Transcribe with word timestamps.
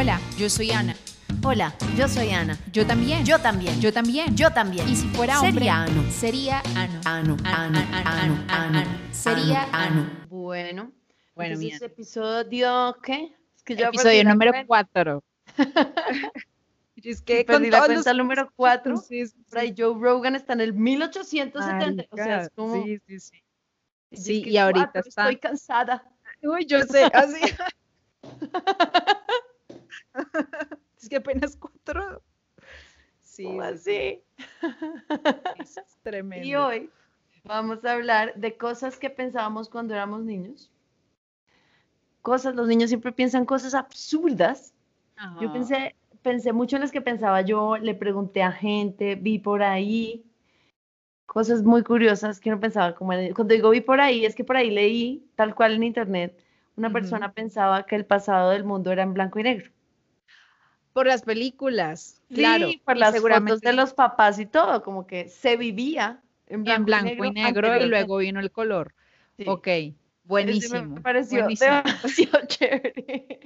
Hola, 0.00 0.20
yo 0.36 0.48
soy 0.48 0.70
Ana. 0.70 0.94
Hola, 1.42 1.74
yo 1.96 2.06
soy 2.06 2.30
Ana. 2.30 2.56
Yo 2.70 2.86
también. 2.86 3.24
Yo 3.24 3.40
también. 3.40 3.80
Yo 3.80 3.92
también. 3.92 4.36
Yo 4.36 4.52
también. 4.52 4.88
Y 4.88 4.94
si 4.94 5.08
fuera 5.08 5.40
hombre, 5.40 5.54
Sería 5.54 5.82
Ano. 5.82 6.10
sería 6.12 6.62
Ano. 6.76 7.00
Ano, 7.04 7.36
ano, 7.42 7.78
ano, 8.04 8.44
ano, 8.48 8.84
Sería 9.10 9.68
ano. 9.72 10.08
Bueno, 10.28 10.92
Bueno, 11.34 11.54
entonces, 11.54 11.80
mira. 11.80 11.86
episodio, 11.86 12.96
¿qué? 13.02 13.34
Es 13.56 13.64
que 13.64 13.74
yo 13.74 13.86
Episodio 13.86 14.22
número 14.22 14.52
cuenta. 14.52 14.66
4. 14.68 15.24
es 17.02 17.20
que 17.22 17.44
Perdí 17.44 17.62
con 17.64 17.70
la 17.72 17.78
cuenta 17.86 18.12
los... 18.12 18.18
número 18.18 18.52
4. 18.54 18.96
Sí, 18.98 19.26
sí, 19.26 19.74
Joe 19.76 19.96
Rogan 20.00 20.36
está 20.36 20.52
en 20.52 20.60
el 20.60 20.74
1870. 20.74 22.04
o 22.08 22.16
sea, 22.16 22.42
es 22.42 22.50
como. 22.54 22.84
Sí, 22.84 23.00
sí, 23.04 23.18
sí. 23.18 23.42
y 24.12 24.16
yo 24.16 24.22
Sí, 24.22 24.38
es 24.38 24.44
que, 24.44 24.50
y 24.50 24.58
ahorita 24.58 24.92
"Cuatro, 24.92 25.08
está- 25.08 25.22
Estoy 25.22 25.36
cansada. 25.38 26.04
Uy, 26.42 26.66
yo 26.66 26.82
sé, 26.84 27.02
así. 27.12 27.40
es 31.00 31.08
que 31.08 31.16
apenas 31.16 31.56
4. 31.56 32.22
Sí, 33.20 33.44
¿Cómo 33.44 33.62
sí, 33.62 33.66
así? 33.66 34.22
es 35.58 35.98
tremendo. 36.02 36.46
Y 36.48 36.54
hoy 36.54 36.90
vamos 37.44 37.84
a 37.84 37.92
hablar 37.92 38.34
de 38.34 38.56
cosas 38.56 38.98
que 38.98 39.10
pensábamos 39.10 39.68
cuando 39.68 39.94
éramos 39.94 40.24
niños. 40.24 40.70
Cosas, 42.22 42.54
los 42.54 42.68
niños 42.68 42.90
siempre 42.90 43.12
piensan 43.12 43.46
cosas 43.46 43.74
absurdas. 43.74 44.74
Yo 45.40 45.50
pensé, 45.52 45.94
pensé 46.22 46.52
mucho 46.52 46.76
en 46.76 46.82
las 46.82 46.92
que 46.92 47.00
pensaba 47.00 47.40
yo, 47.42 47.76
le 47.76 47.94
pregunté 47.94 48.42
a 48.42 48.52
gente, 48.52 49.14
vi 49.14 49.38
por 49.38 49.62
ahí 49.62 50.24
cosas 51.26 51.62
muy 51.62 51.84
curiosas 51.84 52.40
que 52.40 52.50
no 52.50 52.58
pensaba 52.60 52.94
como 52.96 53.12
en- 53.12 53.32
cuando 53.34 53.54
digo 53.54 53.70
vi 53.70 53.80
por 53.80 54.00
ahí, 54.00 54.24
es 54.24 54.34
que 54.34 54.44
por 54.44 54.56
ahí 54.56 54.70
leí 54.70 55.24
tal 55.36 55.54
cual 55.54 55.74
en 55.74 55.84
internet, 55.84 56.36
una 56.76 56.90
persona 56.92 57.32
pensaba 57.32 57.86
que 57.86 57.96
el 57.96 58.04
pasado 58.06 58.50
del 58.50 58.64
mundo 58.64 58.90
era 58.92 59.02
en 59.04 59.14
blanco 59.14 59.38
y 59.38 59.44
negro. 59.44 59.70
Por 60.98 61.06
las 61.06 61.22
películas, 61.22 62.20
claro. 62.28 62.70
Sí, 62.70 62.82
por 62.84 62.96
y 62.96 62.98
las 62.98 63.20
fotos 63.20 63.60
de 63.60 63.72
los 63.72 63.94
papás 63.94 64.40
y 64.40 64.46
todo, 64.46 64.82
como 64.82 65.06
que 65.06 65.28
se 65.28 65.56
vivía 65.56 66.20
en 66.48 66.64
blanco, 66.64 66.90
en 66.90 67.16
blanco 67.16 67.24
y 67.24 67.30
negro, 67.30 67.76
y 67.76 67.86
luego 67.86 68.16
vino 68.16 68.40
el 68.40 68.50
color. 68.50 68.96
Sí. 69.36 69.44
Ok, 69.46 69.68
buenísimo. 70.24 70.96
Me 70.96 71.00
pareció 71.00 71.42
buenísimo. 71.42 71.70
demasiado 71.84 72.40
chévere. 72.48 73.40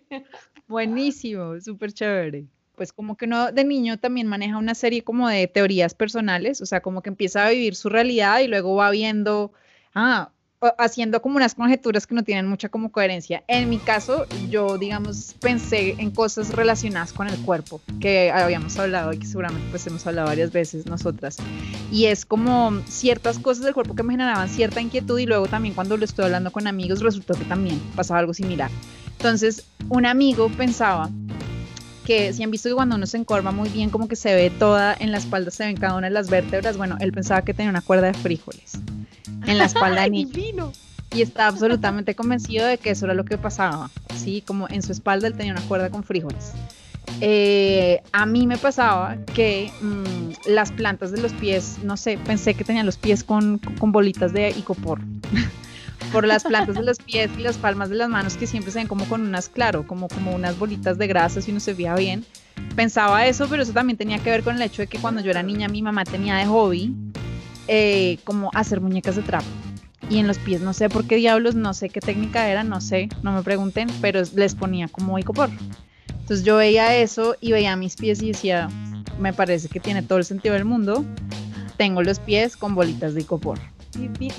Buenísimo, 0.67 1.61
súper 1.61 1.93
chévere. 1.93 2.47
Pues 2.75 2.91
como 2.91 3.19
que 3.19 3.27
uno 3.27 3.53
de 3.53 3.65
niño 3.65 3.99
también 3.99 4.29
maneja 4.29 4.57
una 4.57 4.75
serie 4.75 5.05
como 5.05 5.29
de 5.29 5.47
teorías 5.47 5.93
personales, 5.93 6.63
o 6.63 6.65
sea, 6.65 6.81
como 6.81 7.03
que 7.03 7.11
empieza 7.11 7.45
a 7.45 7.51
vivir 7.51 7.75
su 7.75 7.91
realidad 7.91 8.41
y 8.41 8.49
luego 8.49 8.77
va 8.77 8.91
viendo, 8.91 9.53
ah, 9.95 10.33
haciendo 10.79 11.21
como 11.21 11.37
unas 11.37 11.55
conjeturas 11.55 12.07
que 12.07 12.15
no 12.15 12.23
tienen 12.23 12.47
mucha 12.47 12.69
como 12.69 12.91
coherencia. 12.91 13.43
En 13.49 13.69
mi 13.69 13.79
caso, 13.79 14.27
yo, 14.49 14.79
digamos, 14.79 15.35
pensé 15.41 15.97
en 15.99 16.11
cosas 16.11 16.51
relacionadas 16.51 17.13
con 17.13 17.29
el 17.29 17.37
cuerpo, 17.43 17.81
que 18.01 18.31
habíamos 18.31 18.79
hablado 18.79 19.13
y 19.13 19.19
que 19.19 19.27
seguramente 19.27 19.67
pues 19.71 19.87
hemos 19.87 20.07
hablado 20.07 20.29
varias 20.29 20.53
veces 20.53 20.87
nosotras. 20.87 21.39
Y 21.91 22.07
es 22.07 22.25
como 22.25 22.73
ciertas 22.87 23.39
cosas 23.39 23.65
del 23.65 23.75
cuerpo 23.75 23.95
que 23.95 24.03
me 24.03 24.13
generaban 24.13 24.49
cierta 24.49 24.81
inquietud 24.81 25.19
y 25.19 25.27
luego 25.27 25.47
también 25.49 25.75
cuando 25.75 25.97
lo 25.97 26.05
estoy 26.05 26.27
hablando 26.27 26.51
con 26.53 26.67
amigos 26.67 27.01
resultó 27.01 27.35
que 27.35 27.45
también 27.45 27.81
pasaba 27.97 28.21
algo 28.21 28.35
similar. 28.35 28.71
Entonces, 29.17 29.65
un 29.89 30.07
amigo 30.07 30.49
pensaba 30.49 31.11
que 32.05 32.33
si 32.33 32.43
han 32.43 32.51
visto 32.51 32.69
que 32.69 32.75
cuando 32.75 32.97
uno 32.97 33.07
se 33.07 33.17
encorva 33.17 33.53
muy 33.53 33.69
bien, 33.69 33.91
como 33.91 34.09
que 34.09 34.17
se 34.17 34.35
ve 34.35 34.51
toda, 34.51 34.97
en 34.99 35.13
la 35.13 35.19
espalda 35.19 35.51
se 35.51 35.65
ven 35.65 35.77
cada 35.77 35.97
una 35.97 36.09
de 36.09 36.15
las 36.15 36.29
vértebras, 36.29 36.77
bueno, 36.77 36.97
él 37.01 37.13
pensaba 37.13 37.43
que 37.43 37.55
tenía 37.55 37.71
una 37.71 37.83
cuerda 37.83 38.09
de 38.09 38.15
frijoles 38.15 38.81
en 39.47 39.59
la 39.59 39.65
espalda 39.65 40.03
de 40.03 40.11
Divino. 40.11 40.73
y 41.15 41.23
estaba 41.23 41.49
absolutamente 41.49 42.15
convencido 42.15 42.67
de 42.67 42.79
que 42.79 42.91
eso 42.91 43.05
era 43.05 43.15
lo 43.15 43.25
que 43.25 43.39
pasaba, 43.39 43.91
¿sí? 44.17 44.43
Como 44.47 44.69
en 44.69 44.83
su 44.83 44.93
espalda 44.93 45.27
él 45.27 45.35
tenía 45.35 45.53
una 45.53 45.63
cuerda 45.63 45.91
con 45.91 46.03
frijoles. 46.05 46.53
Eh, 47.21 48.01
a 48.13 48.27
mí 48.27 48.47
me 48.47 48.57
pasaba 48.57 49.17
que 49.35 49.71
mm, 49.81 50.51
las 50.51 50.73
plantas 50.73 51.13
de 51.13 51.21
los 51.21 51.33
pies, 51.33 51.79
no 51.83 51.97
sé, 51.97 52.19
pensé 52.19 52.55
que 52.55 52.65
tenían 52.65 52.87
los 52.87 52.97
pies 52.97 53.25
con, 53.25 53.59
con 53.59 53.93
bolitas 53.93 54.33
de 54.33 54.51
icopor. 54.51 55.01
Por 56.13 56.27
las 56.27 56.43
plantas 56.43 56.75
de 56.75 56.83
los 56.83 56.99
pies 56.99 57.31
y 57.39 57.43
las 57.43 57.57
palmas 57.57 57.89
de 57.89 57.95
las 57.95 58.09
manos 58.09 58.37
que 58.37 58.47
siempre 58.47 58.73
se 58.73 58.81
ven 58.81 58.89
como 58.89 59.05
con 59.07 59.23
unas, 59.23 59.49
claro, 59.49 59.87
como, 59.87 60.09
como 60.09 60.35
unas 60.35 60.59
bolitas 60.59 60.99
de 60.99 61.07
grasa 61.07 61.41
si 61.41 61.53
uno 61.53 61.61
se 61.61 61.75
veía 61.75 61.95
bien. 61.95 62.25
Pensaba 62.75 63.27
eso, 63.27 63.47
pero 63.49 63.63
eso 63.63 63.73
también 63.73 63.97
tenía 63.97 64.19
que 64.19 64.31
ver 64.31 64.43
con 64.43 64.57
el 64.57 64.63
hecho 64.63 64.83
de 64.83 64.89
que 64.89 64.99
cuando 64.99 65.21
yo 65.21 65.31
era 65.31 65.43
niña 65.43 65.69
mi 65.69 65.81
mamá 65.81 66.05
tenía 66.05 66.37
de 66.37 66.47
hobby 66.47 66.95
eh, 67.69 68.19
como 68.25 68.51
hacer 68.55 68.81
muñecas 68.81 69.17
de 69.17 69.23
trapo 69.23 69.47
y 70.13 70.19
en 70.19 70.27
los 70.27 70.39
pies 70.39 70.61
no 70.61 70.73
sé 70.73 70.89
por 70.89 71.07
qué 71.07 71.17
diablos, 71.17 71.55
no 71.55 71.75
sé 71.75 71.89
qué 71.89 72.01
técnica 72.01 72.49
era, 72.49 72.65
no 72.65 72.81
sé, 72.81 73.09
no 73.23 73.33
me 73.33 73.43
pregunten, 73.43 73.89
pero 74.01 74.23
les 74.35 74.55
ponía 74.55 74.89
como 74.89 75.19
icopor. 75.19 75.49
Entonces 76.09 76.45
yo 76.45 76.57
veía 76.57 76.95
eso 76.97 77.37
y 77.41 77.53
veía 77.53 77.75
mis 77.77 77.97
pies 77.97 78.23
y 78.23 78.29
decía, 78.29 78.69
me 79.19 79.33
parece 79.33 79.69
que 79.69 79.81
tiene 79.81 80.03
todo 80.03 80.19
el 80.19 80.25
sentido 80.25 80.55
del 80.55 80.65
mundo. 80.65 81.05
Tengo 81.77 82.03
los 82.03 82.19
pies 82.19 82.57
con 82.57 82.75
bolitas 82.75 83.15
de 83.15 83.23
icopor. 83.23 83.59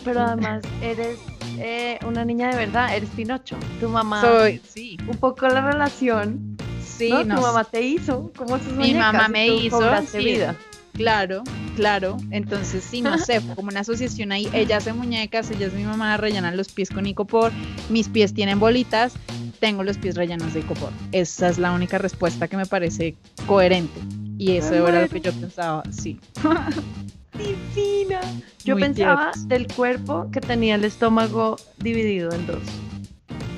Pero 0.04 0.22
además 0.22 0.64
eres 0.82 1.20
eh, 1.58 2.00
una 2.06 2.24
niña 2.26 2.50
de 2.50 2.58
verdad, 2.58 2.96
eres 2.96 3.10
Pinocho. 3.10 3.58
Tu 3.80 3.90
mamá, 3.90 4.22
Soy, 4.22 4.62
sí, 4.68 4.98
un 5.08 5.18
poco 5.18 5.48
la 5.48 5.62
relación, 5.62 6.58
sí, 6.86 7.10
¿no? 7.26 7.36
Tu 7.36 7.42
mamá 7.42 7.64
te 7.64 7.82
hizo, 7.82 8.32
como 8.36 8.58
tus 8.60 8.74
Mi 8.74 8.94
mamá 8.94 9.28
me 9.28 9.48
hizo, 9.48 9.82
sí. 10.12 10.18
vida. 10.18 10.56
Claro, 10.94 11.44
claro. 11.76 12.18
Entonces, 12.32 12.84
sí, 12.84 13.02
no 13.02 13.18
sé, 13.18 13.42
fue 13.42 13.56
como 13.56 13.70
una 13.70 13.80
asociación 13.82 14.32
ahí. 14.32 14.48
Ella 14.54 14.78
hace 14.78 14.94
muñecas, 14.94 15.50
ella 15.52 15.68
es 15.68 15.74
mi 15.74 15.84
mamá, 15.84 16.18
rellenan 16.18 16.56
los 16.56 16.70
pies 16.70 16.90
con 16.90 17.06
icopor. 17.06 17.52
Mis 17.90 18.08
pies 18.10 18.34
tienen 18.34 18.60
bolitas, 18.60 19.14
tengo 19.60 19.84
los 19.84 19.98
pies 19.98 20.16
rellenos 20.16 20.54
de 20.54 20.60
icopor. 20.60 20.92
Esa 21.12 21.50
es 21.50 21.58
la 21.58 21.72
única 21.72 21.98
respuesta 21.98 22.48
que 22.48 22.58
me 22.58 22.66
parece 22.68 23.16
coherente. 23.48 24.00
Y 24.38 24.58
eso 24.58 24.88
era 24.88 25.02
lo 25.02 25.10
que 25.10 25.22
yo 25.22 25.32
pensaba, 25.34 25.84
sí. 25.92 26.20
Divina. 27.34 28.22
Yo 28.64 28.76
Muy 28.76 28.84
pensaba 28.84 29.32
tiernos. 29.32 29.48
del 29.48 29.68
cuerpo 29.68 30.30
que 30.32 30.40
tenía 30.42 30.76
el 30.76 30.86
estómago 30.86 31.58
dividido 31.80 32.32
en 32.32 32.46
dos. 32.48 32.62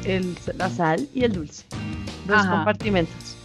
El, 0.06 0.36
la 0.58 0.70
sal 0.70 1.08
y 1.14 1.24
el 1.24 1.34
dulce. 1.34 1.66
Dos 2.28 2.38
Ajá. 2.38 2.52
compartimentos. 2.52 3.36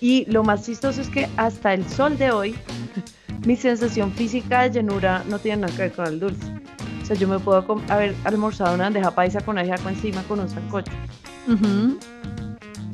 Y 0.00 0.26
lo 0.30 0.44
más 0.44 0.66
chistoso 0.66 1.00
es 1.00 1.08
que 1.08 1.28
hasta 1.36 1.72
el 1.74 1.88
sol 1.88 2.18
de 2.18 2.30
hoy, 2.30 2.54
mi 3.46 3.56
sensación 3.56 4.12
física 4.12 4.62
de 4.62 4.70
llenura 4.70 5.22
no 5.28 5.38
tiene 5.38 5.62
nada 5.62 5.74
que 5.74 5.82
ver 5.82 5.92
con 5.92 6.06
el 6.06 6.20
dulce. 6.20 6.46
O 7.02 7.06
sea, 7.06 7.16
yo 7.16 7.26
me 7.28 7.38
puedo 7.38 7.64
haber 7.88 8.14
almorzado 8.24 8.74
una 8.74 8.84
bandeja 8.84 9.10
paisa 9.14 9.40
con 9.40 9.56
ajiaco 9.58 9.88
encima 9.88 10.22
con 10.24 10.40
un 10.40 10.48
sancocho. 10.48 10.92
Ujú. 11.46 11.98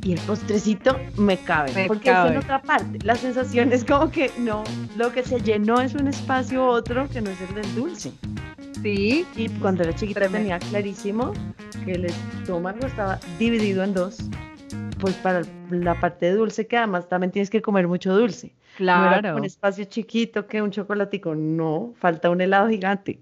Y 0.03 0.12
el 0.12 0.21
postrecito 0.21 0.99
me 1.16 1.38
cabe, 1.38 1.72
Me 1.75 1.87
porque 1.87 2.10
es 2.10 2.16
en 2.16 2.22
cabe. 2.22 2.38
otra 2.38 2.60
parte. 2.62 2.99
La 3.03 3.16
sensación 3.16 3.72
es 3.72 3.84
como 3.84 4.10
que 4.10 4.31
no, 4.38 4.62
lo 4.97 5.10
que 5.12 5.22
se 5.25 5.41
llenó 5.41 5.81
es 5.81 5.94
un 5.94 6.06
espacio 6.09 6.65
otro 6.66 7.09
que 7.09 7.21
no 7.22 7.31
es 7.31 7.41
el 7.41 7.55
del 7.55 7.75
dulce. 7.75 8.12
Sí, 8.82 9.25
Y 9.34 9.49
cuando 9.49 9.82
era 9.82 9.94
chiquita 9.94 10.21
Tremendo. 10.21 10.38
tenía 10.38 10.59
clarísimo 10.59 11.32
que 11.87 11.93
el 11.93 12.05
estómago 12.05 12.87
estaba 12.87 13.19
dividido 13.38 13.82
en 13.82 13.94
dos, 13.94 14.19
pues 15.00 15.15
para 15.16 15.41
la 15.71 15.99
parte 15.99 16.31
dulce, 16.34 16.66
que 16.66 16.76
además 16.76 17.09
también 17.09 17.31
tienes 17.32 17.49
que 17.49 17.62
comer 17.62 17.88
mucho 17.88 18.15
dulce. 18.15 18.53
No 18.78 19.04
era 19.04 19.16
como 19.16 19.20
claro. 19.20 19.36
un 19.36 19.44
espacio 19.44 19.84
chiquito 19.84 20.46
que 20.46 20.62
un 20.62 20.70
chocolatico, 20.70 21.34
no, 21.34 21.92
falta 21.96 22.30
un 22.30 22.40
helado 22.40 22.68
gigante. 22.68 23.20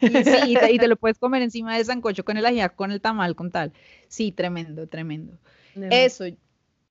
Y, 0.00 0.24
sí, 0.24 0.36
y 0.46 0.54
te, 0.54 0.72
y 0.72 0.78
te 0.78 0.88
lo 0.88 0.96
puedes 1.00 1.18
comer 1.18 1.42
encima 1.42 1.76
del 1.76 1.84
sancocho 1.84 2.24
con 2.24 2.36
el 2.36 2.46
ajiaco, 2.46 2.76
con 2.76 2.90
el 2.90 3.00
tamal, 3.00 3.34
con 3.34 3.50
tal. 3.50 3.72
Sí, 4.08 4.32
tremendo, 4.32 4.86
tremendo. 4.86 5.38
Eso, 5.74 6.24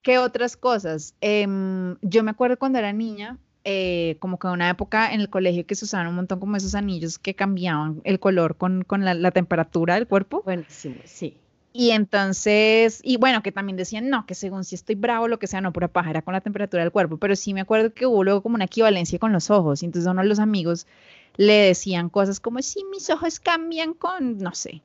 ¿qué 0.01 0.17
otras 0.17 0.55
cosas? 0.55 1.15
Em, 1.21 1.97
yo 2.01 2.23
me 2.23 2.31
acuerdo 2.31 2.57
cuando 2.57 2.79
era 2.79 2.93
niña, 2.93 3.37
eh, 3.65 4.15
como 4.19 4.39
que 4.39 4.47
una 4.47 4.69
época 4.69 5.13
en 5.13 5.19
el 5.19 5.29
colegio 5.29 5.65
que 5.65 5.75
se 5.75 5.85
usaban 5.85 6.07
un 6.07 6.15
montón 6.15 6.39
como 6.39 6.55
esos 6.55 6.73
anillos 6.73 7.19
que 7.19 7.35
cambiaban 7.35 8.01
el 8.05 8.19
color 8.19 8.55
con, 8.55 8.83
con 8.83 9.03
la, 9.03 9.13
la 9.13 9.31
temperatura 9.31 9.95
del 9.95 10.07
cuerpo. 10.07 10.41
Buenísimo, 10.43 11.01
sí. 11.03 11.37
Y 11.79 11.91
entonces, 11.91 13.01
y 13.03 13.17
bueno, 13.17 13.43
que 13.43 13.51
también 13.51 13.77
decían, 13.77 14.09
no, 14.09 14.25
que 14.25 14.33
según 14.33 14.63
si 14.63 14.73
estoy 14.73 14.95
bravo, 14.95 15.27
lo 15.27 15.37
que 15.37 15.45
sea, 15.45 15.61
no, 15.61 15.71
pura 15.71 15.87
paja, 15.87 16.09
era 16.09 16.23
con 16.23 16.33
la 16.33 16.41
temperatura 16.41 16.81
del 16.81 16.91
cuerpo. 16.91 17.17
Pero 17.17 17.35
sí 17.35 17.53
me 17.53 17.61
acuerdo 17.61 17.93
que 17.93 18.07
hubo 18.07 18.23
luego 18.23 18.41
como 18.41 18.55
una 18.55 18.65
equivalencia 18.65 19.19
con 19.19 19.31
los 19.31 19.51
ojos. 19.51 19.83
Y 19.83 19.85
entonces 19.85 20.09
uno 20.09 20.23
de 20.23 20.27
los 20.27 20.39
amigos 20.39 20.87
le 21.35 21.53
decían 21.53 22.09
cosas 22.09 22.39
como, 22.39 22.63
sí, 22.63 22.83
mis 22.89 23.11
ojos 23.11 23.39
cambian 23.39 23.93
con, 23.93 24.39
no 24.39 24.55
sé, 24.55 24.81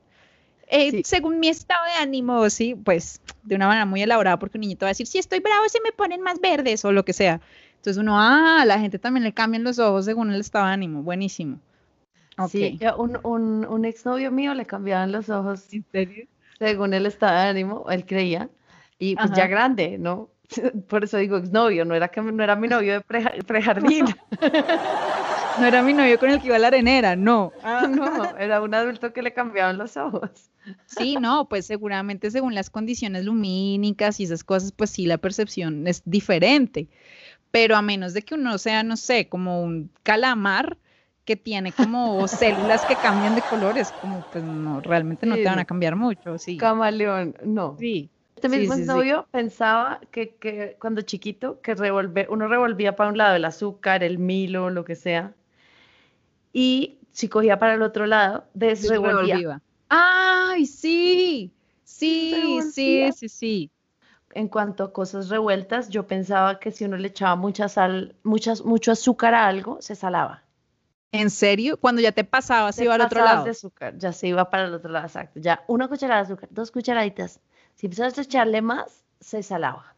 eh, 0.67 0.91
Sí. 0.91 1.01
según 1.03 1.39
mi 1.39 1.47
estado 1.47 1.83
de 1.85 1.93
ánimo, 2.03 2.47
sí, 2.51 2.75
pues 2.75 3.21
de 3.43 3.55
una 3.55 3.67
manera 3.67 3.85
muy 3.87 4.03
elaborada, 4.03 4.37
porque 4.37 4.57
un 4.59 4.61
niñito 4.61 4.85
va 4.85 4.89
a 4.89 4.91
decir, 4.91 5.07
si 5.07 5.17
estoy 5.17 5.39
bravo, 5.39 5.67
se 5.69 5.81
me 5.81 5.93
ponen 5.93 6.21
más 6.21 6.39
verdes 6.41 6.85
o 6.85 6.91
lo 6.91 7.03
que 7.05 7.13
sea. 7.13 7.41
Entonces 7.77 7.97
uno, 7.99 8.19
ah, 8.19 8.61
a 8.61 8.65
la 8.65 8.79
gente 8.79 8.99
también 8.99 9.23
le 9.23 9.33
cambian 9.33 9.63
los 9.63 9.79
ojos 9.79 10.05
según 10.05 10.31
el 10.31 10.39
estado 10.41 10.67
de 10.67 10.73
ánimo. 10.73 11.01
Buenísimo. 11.01 11.59
Ok. 12.37 12.49
Sí, 12.51 12.77
yo- 12.79 12.97
un, 12.97 13.17
un, 13.23 13.65
un 13.65 13.85
exnovio 13.85 14.31
mío 14.31 14.53
le 14.53 14.65
cambiaban 14.67 15.11
los 15.11 15.29
ojos 15.29 15.73
¿En 15.73 15.83
serio? 15.91 16.27
Según 16.63 16.93
el 16.93 17.05
estado 17.05 17.33
de 17.41 17.47
ánimo, 17.49 17.85
él 17.89 18.05
creía, 18.05 18.49
y 18.97 19.15
pues 19.15 19.31
ya 19.31 19.43
Ajá. 19.43 19.47
grande, 19.47 19.97
¿no? 19.97 20.29
Por 20.87 21.03
eso 21.03 21.17
digo 21.17 21.37
exnovio, 21.37 21.83
no 21.85 21.93
era 21.95 22.07
que 22.07 22.21
no 22.21 22.43
era 22.43 22.55
mi 22.55 22.67
novio 22.67 22.93
de 22.93 23.01
preja- 23.01 23.33
prejardín. 23.45 24.05
No 25.59 25.67
era 25.67 25.83
mi 25.83 25.93
novio 25.93 26.17
con 26.17 26.31
el 26.31 26.39
que 26.41 26.47
iba 26.47 26.55
a 26.55 26.59
la 26.59 26.67
arenera, 26.67 27.15
no. 27.15 27.51
Ah, 27.63 27.87
no, 27.87 28.35
era 28.37 28.59
un 28.59 28.73
adulto 28.73 29.13
que 29.13 29.21
le 29.21 29.33
cambiaban 29.33 29.77
los 29.77 29.95
ojos. 29.97 30.49
Sí, 30.87 31.15
no, 31.21 31.47
pues 31.47 31.67
seguramente 31.67 32.31
según 32.31 32.55
las 32.55 32.71
condiciones 32.71 33.23
lumínicas 33.23 34.19
y 34.19 34.23
esas 34.23 34.43
cosas, 34.43 34.71
pues 34.71 34.89
sí, 34.89 35.05
la 35.05 35.19
percepción 35.19 35.85
es 35.85 36.01
diferente. 36.05 36.87
Pero 37.51 37.75
a 37.75 37.83
menos 37.83 38.15
de 38.15 38.23
que 38.23 38.33
uno 38.33 38.57
sea, 38.57 38.81
no 38.81 38.97
sé, 38.97 39.29
como 39.29 39.61
un 39.61 39.91
calamar 40.01 40.77
que 41.25 41.35
tiene 41.35 41.71
como 41.71 42.27
células 42.27 42.85
que 42.85 42.97
cambian 42.97 43.35
de 43.35 43.43
colores, 43.43 43.91
como 43.91 44.23
pues 44.23 44.43
no, 44.43 44.81
realmente 44.81 45.25
no 45.25 45.35
Sí, 45.35 45.43
te 45.43 45.49
van 45.49 45.59
a 45.59 45.65
cambiar 45.65 45.95
mucho, 45.95 46.37
sí. 46.37 46.57
Camaleón, 46.57 47.35
no. 47.45 47.77
Sí. 47.79 48.09
Este 48.35 48.49
mismo 48.49 48.75
sí, 48.75 48.81
sí. 48.81 48.87
novio 48.87 49.25
pensaba 49.31 50.01
que, 50.11 50.35
que 50.35 50.75
cuando 50.79 51.01
chiquito, 51.01 51.61
que 51.61 51.75
revolver, 51.75 52.27
uno 52.29 52.47
revolvía 52.47 52.95
para 52.95 53.09
un 53.09 53.17
lado 53.17 53.35
el 53.35 53.45
azúcar, 53.45 54.03
el 54.03 54.17
milo, 54.19 54.69
lo 54.69 54.83
que 54.83 54.95
sea, 54.95 55.33
y 56.51 56.99
si 57.11 57.29
cogía 57.29 57.57
para 57.57 57.73
el 57.75 57.81
otro 57.81 58.05
lado, 58.05 58.45
desrevolvía. 58.53 59.35
Revolvía. 59.35 59.61
¡Ay, 59.89 60.65
sí! 60.65 61.51
Sí, 61.83 62.59
sí, 62.71 63.11
sí, 63.13 63.29
sí. 63.29 63.71
En 64.33 64.47
cuanto 64.47 64.83
a 64.83 64.93
cosas 64.93 65.29
revueltas, 65.29 65.89
yo 65.89 66.07
pensaba 66.07 66.59
que 66.59 66.71
si 66.71 66.85
uno 66.85 66.97
le 66.97 67.07
echaba 67.09 67.35
mucha 67.35 67.69
sal, 67.69 68.15
muchas, 68.23 68.65
mucho 68.65 68.91
azúcar 68.91 69.35
a 69.35 69.47
algo, 69.47 69.81
se 69.81 69.95
salaba. 69.95 70.42
¿En 71.13 71.29
serio? 71.29 71.77
Cuando 71.77 72.01
ya 72.01 72.11
te 72.11 72.23
pasabas, 72.23 72.75
Te 72.75 72.83
iba 72.83 72.95
al 72.95 73.01
otro 73.01 73.23
lado. 73.23 73.45
de 73.45 73.51
azúcar, 73.51 73.97
ya 73.97 74.11
se 74.11 74.27
iba 74.27 74.49
para 74.49 74.65
el 74.65 74.73
otro 74.73 74.91
lado, 74.91 75.05
exacto. 75.05 75.39
Ya 75.39 75.63
una 75.67 75.87
cucharada 75.87 76.21
de 76.23 76.25
azúcar, 76.33 76.49
dos 76.51 76.71
cucharaditas. 76.71 77.39
Si 77.75 77.85
empezabas 77.85 78.17
a 78.17 78.21
echarle 78.23 78.61
más, 78.61 79.05
se 79.19 79.41
salaba. 79.43 79.95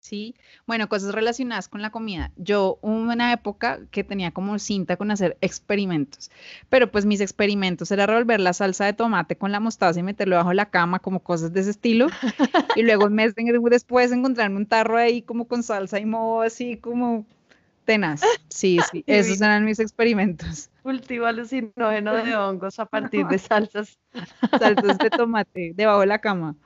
Sí, 0.00 0.34
bueno, 0.66 0.88
cosas 0.88 1.14
relacionadas 1.14 1.68
con 1.68 1.82
la 1.82 1.90
comida. 1.90 2.32
Yo 2.36 2.78
hubo 2.80 2.94
una 2.94 3.32
época 3.32 3.80
que 3.90 4.02
tenía 4.02 4.30
como 4.32 4.58
cinta 4.58 4.96
con 4.96 5.10
hacer 5.10 5.36
experimentos, 5.42 6.30
pero 6.70 6.90
pues 6.90 7.04
mis 7.06 7.20
experimentos 7.20 7.90
era 7.90 8.06
revolver 8.06 8.40
la 8.40 8.54
salsa 8.54 8.86
de 8.86 8.94
tomate 8.94 9.36
con 9.36 9.52
la 9.52 9.60
mostaza 9.60 10.00
y 10.00 10.02
meterlo 10.02 10.36
bajo 10.36 10.52
la 10.54 10.70
cama, 10.70 10.98
como 11.00 11.20
cosas 11.20 11.52
de 11.52 11.60
ese 11.60 11.70
estilo, 11.70 12.08
y 12.76 12.82
luego 12.82 13.04
un 13.04 13.12
mes 13.14 13.34
de- 13.34 13.60
después 13.70 14.10
encontrarme 14.10 14.56
un 14.56 14.66
tarro 14.66 14.96
ahí 14.96 15.20
como 15.22 15.46
con 15.46 15.62
salsa 15.62 16.00
y 16.00 16.06
moho 16.06 16.40
así 16.42 16.78
como 16.78 17.26
tenaz. 17.84 18.22
Sí, 18.50 18.78
sí, 18.90 19.04
esos 19.06 19.40
eran 19.40 19.64
mis 19.64 19.78
experimentos. 19.78 20.70
Cultivo 20.82 21.26
alucinógeno 21.26 22.14
de 22.14 22.34
hongos 22.36 22.80
a 22.80 22.84
partir 22.84 23.24
de 23.28 23.38
salsas. 23.38 23.96
Salsas 24.58 24.98
de 24.98 25.08
tomate 25.08 25.72
debajo 25.76 26.00
de 26.00 26.06
la 26.06 26.18
cama. 26.18 26.56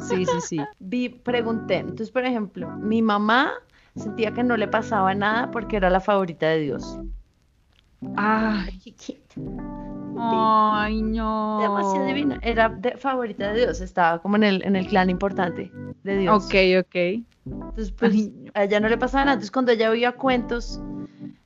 Sí, 0.00 0.26
sí, 0.26 0.40
sí. 0.40 0.60
Vi, 0.80 1.08
pregunté, 1.08 1.76
entonces, 1.76 2.10
por 2.10 2.24
ejemplo, 2.24 2.68
mi 2.70 3.02
mamá 3.02 3.52
sentía 3.94 4.34
que 4.34 4.42
no 4.42 4.56
le 4.56 4.66
pasaba 4.66 5.14
nada 5.14 5.50
porque 5.52 5.76
era 5.76 5.90
la 5.90 6.00
favorita 6.00 6.48
de 6.48 6.58
Dios. 6.58 6.98
Ay, 8.16 8.80
ay, 10.20 11.02
no. 11.02 11.58
demasiado 11.60 12.06
divina. 12.06 12.38
Era 12.42 12.68
de- 12.68 12.96
favorita 12.96 13.52
de 13.52 13.60
Dios, 13.60 13.80
estaba 13.80 14.20
como 14.20 14.36
en 14.36 14.44
el, 14.44 14.62
en 14.64 14.76
el 14.76 14.86
clan 14.86 15.10
importante 15.10 15.70
de 16.04 16.18
Dios. 16.18 16.44
Ok, 16.44 16.54
ok. 16.80 16.96
Entonces, 17.46 17.92
pues, 17.92 18.12
Ay, 18.12 18.32
no. 18.44 18.50
a 18.54 18.64
ella 18.64 18.80
no 18.80 18.88
le 18.88 18.98
pasaba 18.98 19.24
nada. 19.24 19.34
Entonces, 19.34 19.50
cuando 19.50 19.72
ella 19.72 19.90
oía 19.90 20.12
cuentos, 20.12 20.80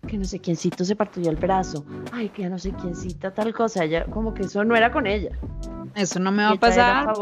que 0.06 0.19
no 0.19 0.24
sé 0.24 0.40
quiéncito 0.40 0.84
se 0.84 0.96
partió 0.96 1.30
el 1.30 1.36
brazo, 1.36 1.84
ay, 2.12 2.28
que 2.28 2.48
no 2.48 2.58
sé 2.58 2.72
quiéncita 2.72 3.32
tal 3.32 3.54
cosa, 3.54 3.84
ella, 3.84 4.04
como 4.06 4.34
que 4.34 4.42
eso 4.42 4.64
no 4.64 4.75
era 4.75 4.90
con 4.90 5.06
ella. 5.06 5.30
Eso 5.94 6.18
no 6.18 6.32
me 6.32 6.42
va 6.42 6.50
a 6.50 6.56
pasar. 6.56 7.12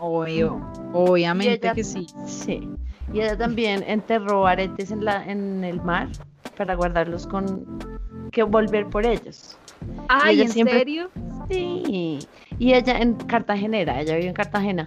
Obvio, 0.00 0.60
obviamente 0.92 1.54
ella- 1.66 1.74
que 1.74 1.82
sí. 1.84 2.06
Sí. 2.26 2.68
Y 3.12 3.20
ella 3.20 3.36
también 3.38 3.82
enterró 3.86 4.46
aretes 4.46 4.90
en, 4.90 5.04
la, 5.04 5.24
en 5.26 5.64
el 5.64 5.80
mar 5.82 6.08
para 6.58 6.74
guardarlos 6.74 7.26
con 7.26 7.78
que 8.32 8.42
volver 8.42 8.86
por 8.90 9.06
ellos. 9.06 9.56
Ay, 10.08 10.34
ella 10.34 10.44
¿en 10.44 10.50
siempre- 10.50 10.78
serio? 10.80 11.10
Sí. 11.48 12.18
Y 12.58 12.74
ella 12.74 12.98
en 12.98 13.14
Cartagenera, 13.14 14.00
ella 14.00 14.16
vive 14.16 14.28
en 14.28 14.34
Cartagena. 14.34 14.86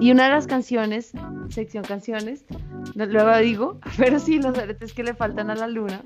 Y 0.00 0.10
una 0.12 0.24
de 0.24 0.30
las 0.30 0.46
canciones, 0.46 1.12
sección 1.50 1.84
canciones, 1.84 2.44
luego 2.94 3.36
digo, 3.38 3.78
pero 3.98 4.18
sí, 4.18 4.38
los 4.40 4.56
aretes 4.56 4.94
que 4.94 5.02
le 5.02 5.12
faltan 5.12 5.50
a 5.50 5.54
la 5.56 5.66
luna. 5.66 6.02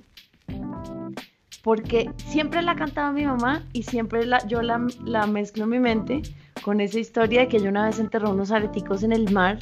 Porque 1.62 2.10
siempre 2.16 2.60
la 2.62 2.74
cantaba 2.74 3.12
mi 3.12 3.24
mamá 3.24 3.62
y 3.72 3.84
siempre 3.84 4.26
la, 4.26 4.44
yo 4.48 4.62
la, 4.62 4.84
la 5.04 5.26
mezclo 5.28 5.64
en 5.64 5.70
mi 5.70 5.78
mente 5.78 6.22
con 6.64 6.80
esa 6.80 6.98
historia 6.98 7.42
de 7.42 7.48
que 7.48 7.58
ella 7.58 7.68
una 7.68 7.86
vez 7.86 8.00
enterró 8.00 8.30
unos 8.30 8.50
areticos 8.50 9.04
en 9.04 9.12
el 9.12 9.30
mar 9.32 9.58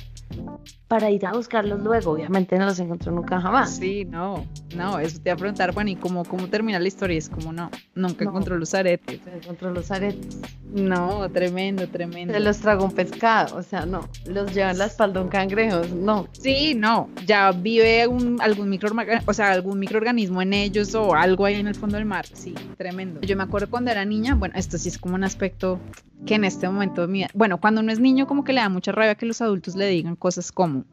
para 0.88 1.10
ir 1.10 1.24
a 1.26 1.32
buscarlos 1.32 1.80
luego. 1.80 2.12
Obviamente 2.12 2.58
no 2.58 2.64
los 2.66 2.78
encontró 2.80 3.12
nunca 3.12 3.40
jamás. 3.40 3.76
Sí, 3.76 4.04
no, 4.04 4.44
no, 4.76 4.98
eso 4.98 5.18
te 5.20 5.28
iba 5.30 5.34
a 5.34 5.38
preguntar, 5.38 5.72
bueno, 5.72 5.90
¿y 5.90 5.96
cómo, 5.96 6.24
cómo 6.24 6.48
termina 6.48 6.78
la 6.80 6.88
historia? 6.88 7.16
Es 7.16 7.28
como, 7.28 7.52
no, 7.52 7.70
nunca 7.94 8.24
No. 8.24 8.30
encontró 8.30 8.58
los 8.58 8.74
aretes. 8.74 9.20
Se 9.22 9.36
encontró 9.36 9.72
los 9.72 9.90
aretes. 9.90 10.38
No, 10.72 11.28
tremendo, 11.30 11.88
tremendo. 11.88 12.32
Se 12.34 12.40
los 12.40 12.58
tragó 12.58 12.84
un 12.84 12.92
pescado, 12.92 13.56
o 13.56 13.62
sea, 13.62 13.86
no. 13.86 14.08
Los 14.26 14.54
lleva 14.54 14.70
en 14.70 14.78
la 14.78 14.86
espalda 14.86 15.20
un 15.20 15.28
cangrejo, 15.28 15.82
no. 15.94 16.28
Sí, 16.32 16.74
no, 16.76 17.08
ya 17.26 17.50
vive 17.52 18.06
un- 18.06 18.40
algún 18.40 18.68
microorganismo, 18.68 19.24
o 19.30 19.34
sea, 19.34 19.50
algún 19.52 19.78
microorganismo 19.80 20.42
en 20.42 20.52
ellos 20.52 20.94
o 20.94 21.14
algo 21.14 21.44
ahí 21.44 21.56
en 21.56 21.66
el 21.66 21.74
fondo 21.74 21.96
del 21.96 22.04
mar. 22.06 22.26
Sí, 22.32 22.54
tremendo. 22.76 23.20
Yo 23.22 23.36
me 23.36 23.42
acuerdo 23.42 23.68
cuando 23.70 23.90
era 23.90 24.04
niña, 24.04 24.34
bueno, 24.36 24.54
esto 24.56 24.78
sí 24.78 24.88
es 24.88 24.98
como 24.98 25.14
un 25.16 25.24
aspecto 25.24 25.80
que 26.26 26.34
en 26.34 26.44
este 26.44 26.68
momento 26.68 27.00
de 27.00 27.06
mi 27.08 27.18
vida- 27.20 27.30
bueno, 27.34 27.58
cuando 27.60 27.80
uno 27.80 27.90
es 27.90 27.98
niño 27.98 28.26
como 28.26 28.44
que 28.44 28.52
le 28.52 28.60
da 28.60 28.68
mucha 28.68 28.92
rabia 28.92 29.14
que 29.14 29.24
los 29.26 29.40
adultos 29.40 29.74
le 29.74 29.86
digan 29.88 30.16
cosas 30.16 30.49
como 30.52 30.84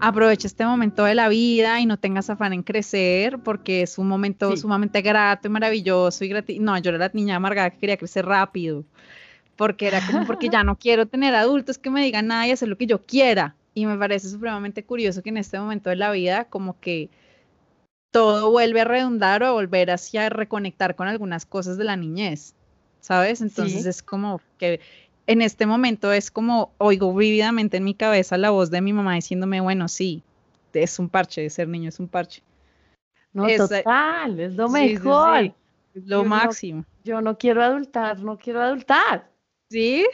aprovecha 0.00 0.48
este 0.48 0.64
momento 0.64 1.04
de 1.04 1.14
la 1.14 1.28
vida 1.28 1.78
y 1.80 1.86
no 1.86 1.96
tengas 1.96 2.28
afán 2.28 2.52
en 2.52 2.62
crecer 2.62 3.38
porque 3.38 3.82
es 3.82 3.98
un 3.98 4.08
momento 4.08 4.54
Sí. 4.56 4.62
sumamente 4.62 5.00
grato 5.00 5.46
y 5.48 5.50
maravilloso 5.50 6.24
y 6.24 6.28
grati 6.28 6.58
no, 6.58 6.76
yo 6.78 6.90
era 6.90 6.98
la 6.98 7.10
niña 7.12 7.36
amargada 7.36 7.70
que 7.70 7.78
quería 7.78 7.96
crecer 7.96 8.26
rápido 8.26 8.84
porque 9.56 9.86
era 9.86 10.04
como 10.04 10.26
porque 10.26 10.48
ya 10.48 10.64
no 10.64 10.76
quiero 10.76 11.06
tener 11.06 11.34
adultos 11.34 11.78
que 11.78 11.90
me 11.90 12.02
digan 12.02 12.26
nada 12.26 12.46
y 12.48 12.50
hacer 12.50 12.68
lo 12.68 12.76
que 12.76 12.86
yo 12.86 13.02
quiera. 13.02 13.54
Y 13.74 13.86
me 13.86 13.96
parece 13.96 14.28
supremamente 14.28 14.84
curioso 14.84 15.22
que 15.22 15.30
en 15.30 15.36
este 15.36 15.58
momento 15.58 15.88
de 15.88 15.96
la 15.96 16.10
vida 16.10 16.44
como 16.46 16.78
que 16.80 17.10
todo 18.10 18.50
vuelve 18.50 18.80
a 18.80 18.84
redundar 18.84 19.42
o 19.42 19.46
a 19.46 19.52
volver 19.52 19.90
hacia 19.90 20.28
reconectar 20.28 20.94
con 20.96 21.08
algunas 21.08 21.46
cosas 21.46 21.78
de 21.78 21.84
la 21.84 21.96
niñez, 21.96 22.54
¿sabes? 23.00 23.40
Entonces 23.40 23.82
Sí. 23.82 23.88
es 23.88 24.02
como 24.02 24.40
que 24.58 24.80
en 25.26 25.42
este 25.42 25.66
momento 25.66 26.12
es 26.12 26.30
como 26.30 26.72
oigo 26.78 27.14
vívidamente 27.14 27.76
en 27.76 27.84
mi 27.84 27.94
cabeza 27.94 28.36
la 28.38 28.50
voz 28.50 28.70
de 28.70 28.80
mi 28.80 28.92
mamá 28.92 29.14
diciéndome, 29.14 29.60
bueno, 29.60 29.88
sí, 29.88 30.22
es 30.72 30.98
un 30.98 31.08
parche, 31.08 31.48
ser 31.50 31.68
niño 31.68 31.88
es 31.90 32.00
un 32.00 32.08
parche. 32.08 32.42
No, 33.32 33.46
Esa- 33.46 33.68
total, 33.82 34.40
es 34.40 34.54
lo 34.54 34.68
Sí, 34.68 34.74
sí, 34.74 34.88
sí, 34.88 34.94
mejor. 34.94 35.44
es 35.94 36.04
lo 36.06 36.18
Yo 36.18 36.22
no- 36.24 36.28
máximo. 36.28 36.84
Yo 37.04 37.20
no 37.20 37.36
quiero 37.38 37.62
adultar, 37.62 38.20
no 38.20 38.36
quiero 38.38 38.60
adultar. 38.60 39.28
¿Sí? 39.70 40.06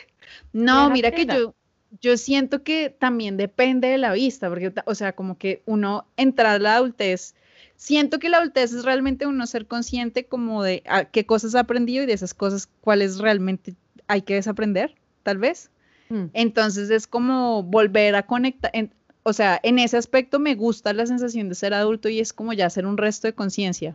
No, 0.52 0.88
mira 0.90 1.10
que 1.10 1.26
yo, 1.26 1.54
yo 2.00 2.16
siento 2.16 2.62
que 2.62 2.90
también 2.90 3.36
depende 3.36 3.88
de 3.88 3.98
la 3.98 4.12
vista, 4.12 4.48
porque, 4.48 4.72
o 4.84 4.94
sea, 4.94 5.12
como 5.14 5.36
que 5.36 5.62
uno 5.66 6.06
entrar 6.16 6.56
a 6.56 6.58
la 6.58 6.76
adultez, 6.76 7.34
siento 7.76 8.18
que 8.18 8.28
la 8.28 8.38
adultez 8.38 8.72
es 8.72 8.84
realmente 8.84 9.26
uno 9.26 9.46
ser 9.46 9.66
consciente 9.66 10.26
como 10.26 10.62
de 10.62 10.82
a 10.86 11.04
qué 11.06 11.26
cosas 11.26 11.54
ha 11.54 11.60
aprendido 11.60 12.02
y 12.04 12.06
de 12.06 12.12
esas 12.12 12.34
cosas 12.34 12.68
cuáles 12.80 13.18
realmente 13.18 13.74
hay 14.08 14.22
que 14.22 14.34
desaprender, 14.34 14.94
tal 15.22 15.38
vez. 15.38 15.70
Mm. 16.08 16.24
Entonces 16.32 16.90
es 16.90 17.06
como 17.06 17.62
volver 17.62 18.14
a 18.16 18.24
conectar, 18.24 18.70
en- 18.74 18.92
o 19.22 19.32
sea, 19.32 19.60
en 19.62 19.78
ese 19.78 19.96
aspecto 19.98 20.38
me 20.38 20.54
gusta 20.54 20.92
la 20.92 21.06
sensación 21.06 21.48
de 21.48 21.54
ser 21.54 21.74
adulto 21.74 22.08
y 22.08 22.18
es 22.20 22.32
como 22.32 22.52
ya 22.54 22.66
hacer 22.66 22.86
un 22.86 22.96
resto 22.96 23.26
de 23.28 23.34
conciencia. 23.34 23.94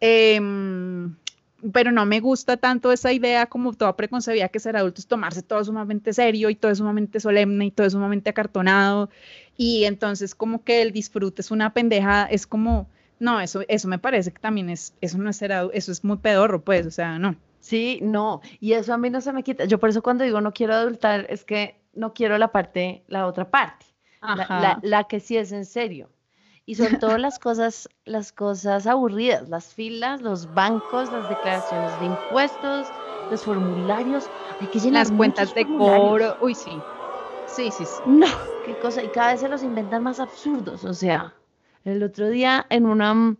Em, 0.00 1.14
pero 1.72 1.92
no 1.92 2.04
me 2.06 2.18
gusta 2.18 2.56
tanto 2.56 2.90
esa 2.90 3.12
idea 3.12 3.46
como 3.46 3.72
toda 3.72 3.96
preconcebida 3.96 4.48
que 4.48 4.58
ser 4.58 4.76
adulto 4.76 5.00
es 5.00 5.06
tomarse 5.06 5.42
todo 5.42 5.64
sumamente 5.64 6.12
serio 6.12 6.50
y 6.50 6.56
todo 6.56 6.72
es 6.72 6.78
sumamente 6.78 7.20
solemne 7.20 7.66
y 7.66 7.70
todo 7.70 7.86
es 7.86 7.92
sumamente 7.92 8.30
acartonado 8.30 9.10
y 9.56 9.84
entonces 9.84 10.34
como 10.34 10.64
que 10.64 10.82
el 10.82 10.90
disfrute 10.92 11.40
es 11.42 11.52
una 11.52 11.72
pendeja, 11.72 12.24
es 12.26 12.48
como, 12.48 12.88
no, 13.20 13.40
eso, 13.40 13.62
eso 13.68 13.86
me 13.86 13.98
parece 14.00 14.32
que 14.32 14.40
también 14.40 14.70
es, 14.70 14.92
eso 15.00 15.18
no 15.18 15.30
es 15.30 15.36
ser 15.36 15.52
adulto, 15.52 15.76
eso 15.76 15.92
es 15.92 16.02
muy 16.02 16.16
pedorro, 16.16 16.62
pues, 16.62 16.84
o 16.86 16.90
sea, 16.90 17.18
no. 17.20 17.36
Sí, 17.62 18.00
no, 18.02 18.40
y 18.60 18.72
eso 18.74 18.92
a 18.92 18.98
mí 18.98 19.08
no 19.10 19.20
se 19.20 19.32
me 19.32 19.42
quita. 19.44 19.64
Yo 19.66 19.78
por 19.78 19.88
eso 19.90 20.02
cuando 20.02 20.24
digo 20.24 20.40
no 20.40 20.52
quiero 20.52 20.74
adultar 20.74 21.26
es 21.30 21.44
que 21.44 21.80
no 21.94 22.12
quiero 22.12 22.36
la 22.38 22.50
parte, 22.52 23.04
la 23.08 23.26
otra 23.26 23.50
parte, 23.50 23.86
la, 24.32 24.78
la- 24.82 25.04
que 25.04 25.20
sí 25.20 25.36
es 25.36 25.52
en 25.52 25.64
serio. 25.64 26.10
Y 26.66 26.74
sobre 26.76 26.94
todo 26.96 27.18
las 27.18 27.38
cosas, 27.38 27.88
las 28.04 28.32
cosas 28.32 28.86
aburridas, 28.86 29.48
las 29.48 29.74
filas, 29.74 30.22
los 30.22 30.54
bancos, 30.54 31.10
las 31.10 31.28
declaraciones 31.28 31.98
de 31.98 32.04
impuestos, 32.06 32.92
los 33.28 33.44
formularios. 33.44 34.30
Hay 34.58 34.68
que 34.68 34.78
llenar 34.80 35.02
Las 35.04 35.12
cuentas 35.12 35.54
de 35.54 35.66
cobro, 35.72 36.36
uy, 36.40 36.54
sí. 36.54 36.84
Sí, 37.44 37.70
sí, 37.72 37.86
sí. 37.86 38.02
No, 38.04 38.26
qué 38.62 38.76
cosa, 38.78 39.02
y 39.04 39.10
cada 39.10 39.32
vez 39.32 39.40
se 39.40 39.48
los 39.48 39.62
inventan 39.62 40.02
más 40.02 40.20
absurdos, 40.20 40.84
o 40.84 40.94
sea, 40.94 41.34
el 41.84 42.02
otro 42.02 42.28
día 42.30 42.66
en 42.70 42.86
una, 42.86 43.36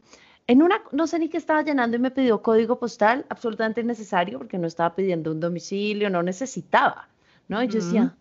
en 0.47 0.63
una, 0.63 0.83
no 0.93 1.07
sé 1.07 1.19
ni 1.19 1.29
qué 1.29 1.37
estaba 1.37 1.63
llenando 1.63 1.97
y 1.97 2.01
me 2.01 2.11
pidió 2.11 2.43
código 2.43 2.79
postal, 2.79 3.27
absolutamente 3.29 3.81
innecesario, 3.81 4.39
porque 4.39 4.59
no 4.59 4.67
estaba 4.67 4.95
pidiendo 4.95 5.31
un 5.31 5.41
domicilio, 5.41 6.11
no 6.11 6.23
necesitaba, 6.23 7.09
¿no? 7.49 7.63
Y 7.63 7.69
yo 7.69 7.75
decía, 7.75 8.17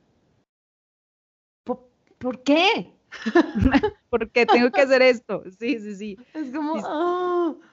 ¿por, 1.64 1.88
por 2.18 2.44
qué? 2.44 2.94
¿Por 4.10 4.30
qué 4.30 4.46
tengo 4.46 4.72
que 4.72 4.82
hacer 4.82 5.02
esto? 5.02 5.44
Sí, 5.60 5.80
sí, 5.80 5.96
sí. 5.96 6.18
Es 6.34 6.54
como, 6.54 6.76
Sí. 6.76 7.68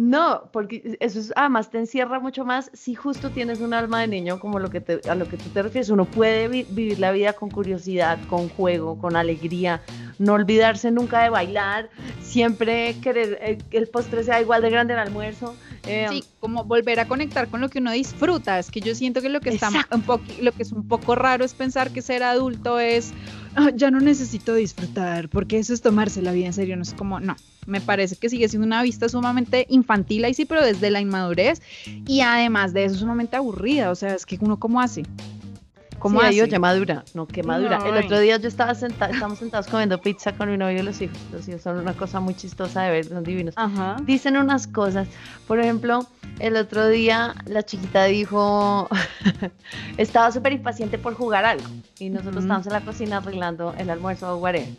"Ah, 0.00 0.02
No, 0.02 0.50
porque 0.52 0.96
eso 1.00 1.18
es, 1.20 1.32
además 1.36 1.70
te 1.70 1.78
encierra 1.78 2.18
mucho 2.20 2.44
más 2.44 2.70
si 2.72 2.94
justo 2.94 3.32
tienes 3.32 3.60
un 3.60 3.74
alma 3.74 4.00
de 4.00 4.08
niño 4.08 4.38
como 4.40 4.58
lo 4.58 4.70
que 4.70 4.80
te, 4.80 5.02
a 5.08 5.14
lo 5.14 5.28
que 5.28 5.36
tú 5.38 5.50
te 5.50 5.62
refieres. 5.62 5.90
Uno 5.90 6.10
puede 6.10 6.48
vi- 6.48 6.64
vivir 6.70 6.98
la 6.98 7.12
vida 7.12 7.34
con 7.34 7.50
curiosidad, 7.50 8.22
con 8.22 8.48
juego, 8.48 8.98
con 8.98 9.14
alegría, 9.16 9.82
no 10.18 10.34
olvidarse 10.34 10.90
nunca 10.90 11.22
de 11.22 11.28
bailar, 11.30 11.90
siempre 12.18 12.98
querer 13.00 13.38
eh, 13.42 13.58
que 13.70 13.78
el 13.78 13.88
postre 13.88 14.22
sea 14.24 14.40
igual 14.40 14.62
de 14.62 14.70
grande 14.70 14.94
al 14.94 15.00
almuerzo. 15.00 15.58
eh, 15.84 16.06
Sí, 16.08 16.24
como 16.38 16.64
volver 16.64 16.98
a 17.00 17.06
conectar 17.06 17.50
con 17.50 17.60
lo 17.60 17.68
que 17.68 17.78
uno 17.78 17.92
disfruta. 17.92 18.58
Es 18.58 18.70
que 18.70 18.80
yo 18.80 18.94
siento 18.94 19.20
que 19.22 19.28
lo 19.28 19.40
que 19.40 19.50
está 19.50 19.68
un 19.92 20.04
lo 20.38 20.52
que 20.52 20.62
es 20.62 20.72
un 20.72 20.86
poco 20.88 21.14
raro 21.14 21.44
es 21.44 21.54
pensar 21.54 21.92
que 21.92 22.02
ser 22.02 22.22
adulto 22.22 22.78
es 22.80 23.12
"Ah, 23.54 23.70
ya 23.74 23.90
no 23.90 24.00
necesito 24.00 24.54
disfrutar, 24.54 25.28
porque 25.28 25.58
eso 25.58 25.74
es 25.74 25.82
tomarse 25.82 26.22
la 26.22 26.32
vida 26.32 26.46
en 26.46 26.52
serio. 26.52 26.76
No 26.76 26.82
es 26.82 26.94
como, 26.94 27.20
no. 27.20 27.38
Me 27.70 27.80
parece 27.80 28.16
que 28.16 28.28
sigue 28.28 28.48
siendo 28.48 28.66
una 28.66 28.82
vista 28.82 29.08
sumamente 29.08 29.66
infantil 29.70 30.24
ahí 30.24 30.34
sí, 30.34 30.44
pero 30.44 30.62
desde 30.62 30.90
la 30.90 31.00
inmadurez. 31.00 31.62
Y 32.06 32.20
además 32.20 32.72
de 32.72 32.84
eso, 32.84 32.96
sumamente 32.96 33.36
aburrida. 33.36 33.90
O 33.90 33.94
sea, 33.94 34.14
es 34.14 34.26
que 34.26 34.38
uno 34.40 34.58
cómo 34.58 34.80
hace. 34.80 35.04
¿Cómo 36.00 36.22
sí, 36.22 36.40
oye, 36.40 36.58
madura, 36.58 37.04
no, 37.12 37.26
qué 37.26 37.42
madura. 37.42 37.78
No, 37.78 37.84
el 37.84 38.04
otro 38.04 38.18
día 38.18 38.38
yo 38.38 38.48
estaba 38.48 38.74
sentada, 38.74 39.12
estamos 39.12 39.38
sentados 39.38 39.68
comiendo 39.68 40.00
pizza 40.00 40.32
con 40.32 40.50
mi 40.50 40.56
novio 40.56 40.80
y 40.80 40.82
los 40.82 41.00
hijos. 41.02 41.18
Los 41.30 41.46
hijos 41.46 41.60
son 41.60 41.76
una 41.76 41.92
cosa 41.92 42.20
muy 42.20 42.34
chistosa 42.34 42.82
de 42.82 42.90
ver, 42.90 43.04
son 43.06 43.22
divinos. 43.22 43.54
Ajá. 43.58 43.98
dicen 44.04 44.38
unas 44.38 44.66
cosas. 44.66 45.08
Por 45.46 45.60
ejemplo, 45.60 46.06
el 46.38 46.56
otro 46.56 46.88
día 46.88 47.34
la 47.44 47.62
chiquita 47.62 48.04
dijo, 48.04 48.88
estaba 49.98 50.32
súper 50.32 50.54
impaciente 50.54 50.96
por 50.96 51.14
jugar 51.14 51.44
algo. 51.44 51.68
Y 51.98 52.08
nosotros 52.08 52.36
Ujú. 52.36 52.44
estábamos 52.44 52.66
en 52.66 52.72
la 52.72 52.80
cocina 52.80 53.16
arreglando 53.18 53.74
el 53.76 53.90
almuerzo 53.90 54.34
o 54.34 54.38
whatever. 54.38 54.70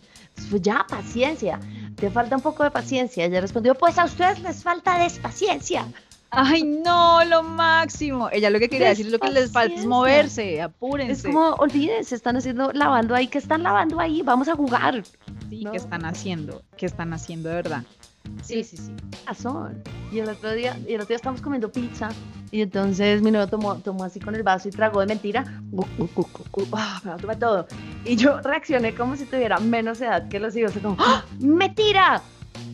Pues 0.49 0.61
ya, 0.61 0.85
paciencia. 0.89 1.59
Te 1.95 2.09
falta 2.09 2.35
un 2.35 2.41
poco 2.41 2.63
de 2.63 2.71
paciencia. 2.71 3.25
Ella 3.25 3.41
respondió, 3.41 3.75
pues 3.75 3.97
a 3.97 4.05
ustedes 4.05 4.41
les 4.41 4.63
falta 4.63 4.97
despaciencia. 4.97 5.85
Ay, 6.33 6.63
no, 6.63 7.23
lo 7.25 7.43
máximo. 7.43 8.29
Ella 8.31 8.49
lo 8.49 8.57
que 8.59 8.69
quería 8.69 8.87
decir 8.89 9.05
es 9.07 9.11
lo 9.11 9.19
que 9.19 9.29
les 9.29 9.51
falta 9.51 9.75
es 9.75 9.85
moverse, 9.85 10.61
apúrense. 10.61 11.11
Es 11.11 11.23
como, 11.23 11.49
olvídense, 11.55 12.15
están 12.15 12.37
haciendo, 12.37 12.71
lavando 12.71 13.15
ahí. 13.15 13.27
¿Qué 13.27 13.37
están 13.37 13.63
lavando 13.63 13.99
ahí? 13.99 14.21
Vamos 14.21 14.47
a 14.47 14.55
jugar. 14.55 15.03
Sí, 15.49 15.63
No. 15.65 15.71
¿qué 15.71 15.77
están 15.77 16.05
haciendo? 16.05 16.63
¿Qué 16.77 16.85
están 16.85 17.11
haciendo 17.11 17.49
de 17.49 17.55
verdad? 17.55 17.83
Sí, 18.43 18.63
sí, 18.63 18.77
sí. 18.77 18.91
razón. 19.25 19.83
Y 20.11 20.19
el 20.19 20.29
otro 20.29 20.51
día, 20.51 20.77
y 20.87 20.93
el 20.93 21.01
otro 21.01 21.07
día 21.07 21.17
estábamos 21.17 21.41
comiendo 21.41 21.71
pizza 21.71 22.09
y 22.51 22.61
entonces 22.61 23.21
mi 23.21 23.31
novio 23.31 23.47
tomó, 23.47 23.75
tomó 23.77 24.03
así 24.03 24.19
con 24.19 24.35
el 24.35 24.43
vaso 24.43 24.67
y 24.67 24.71
tragó 24.71 24.99
de 24.99 25.05
mentira. 25.05 25.45
Uh, 25.71 25.85
uh, 25.97 26.09
uh, 26.15 26.59
me 26.59 26.65
va 26.69 27.13
a 27.13 27.17
tomar 27.17 27.39
todo. 27.39 27.65
Y 28.03 28.17
yo 28.17 28.41
reaccioné 28.41 28.93
como 28.93 29.15
si 29.15 29.23
tuviera 29.25 29.57
menos 29.59 30.01
edad 30.01 30.27
que 30.27 30.37
los 30.37 30.55
hijos. 30.57 30.73
Como, 30.81 30.97
¡Ah! 30.99 31.23
¡Mentira! 31.39 32.21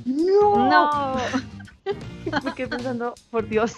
¡No! 0.06 0.68
No, 0.68 1.16
Me 2.44 2.54
quedé 2.56 2.68
pensando, 2.68 3.13
por 3.30 3.48
Dios, 3.48 3.74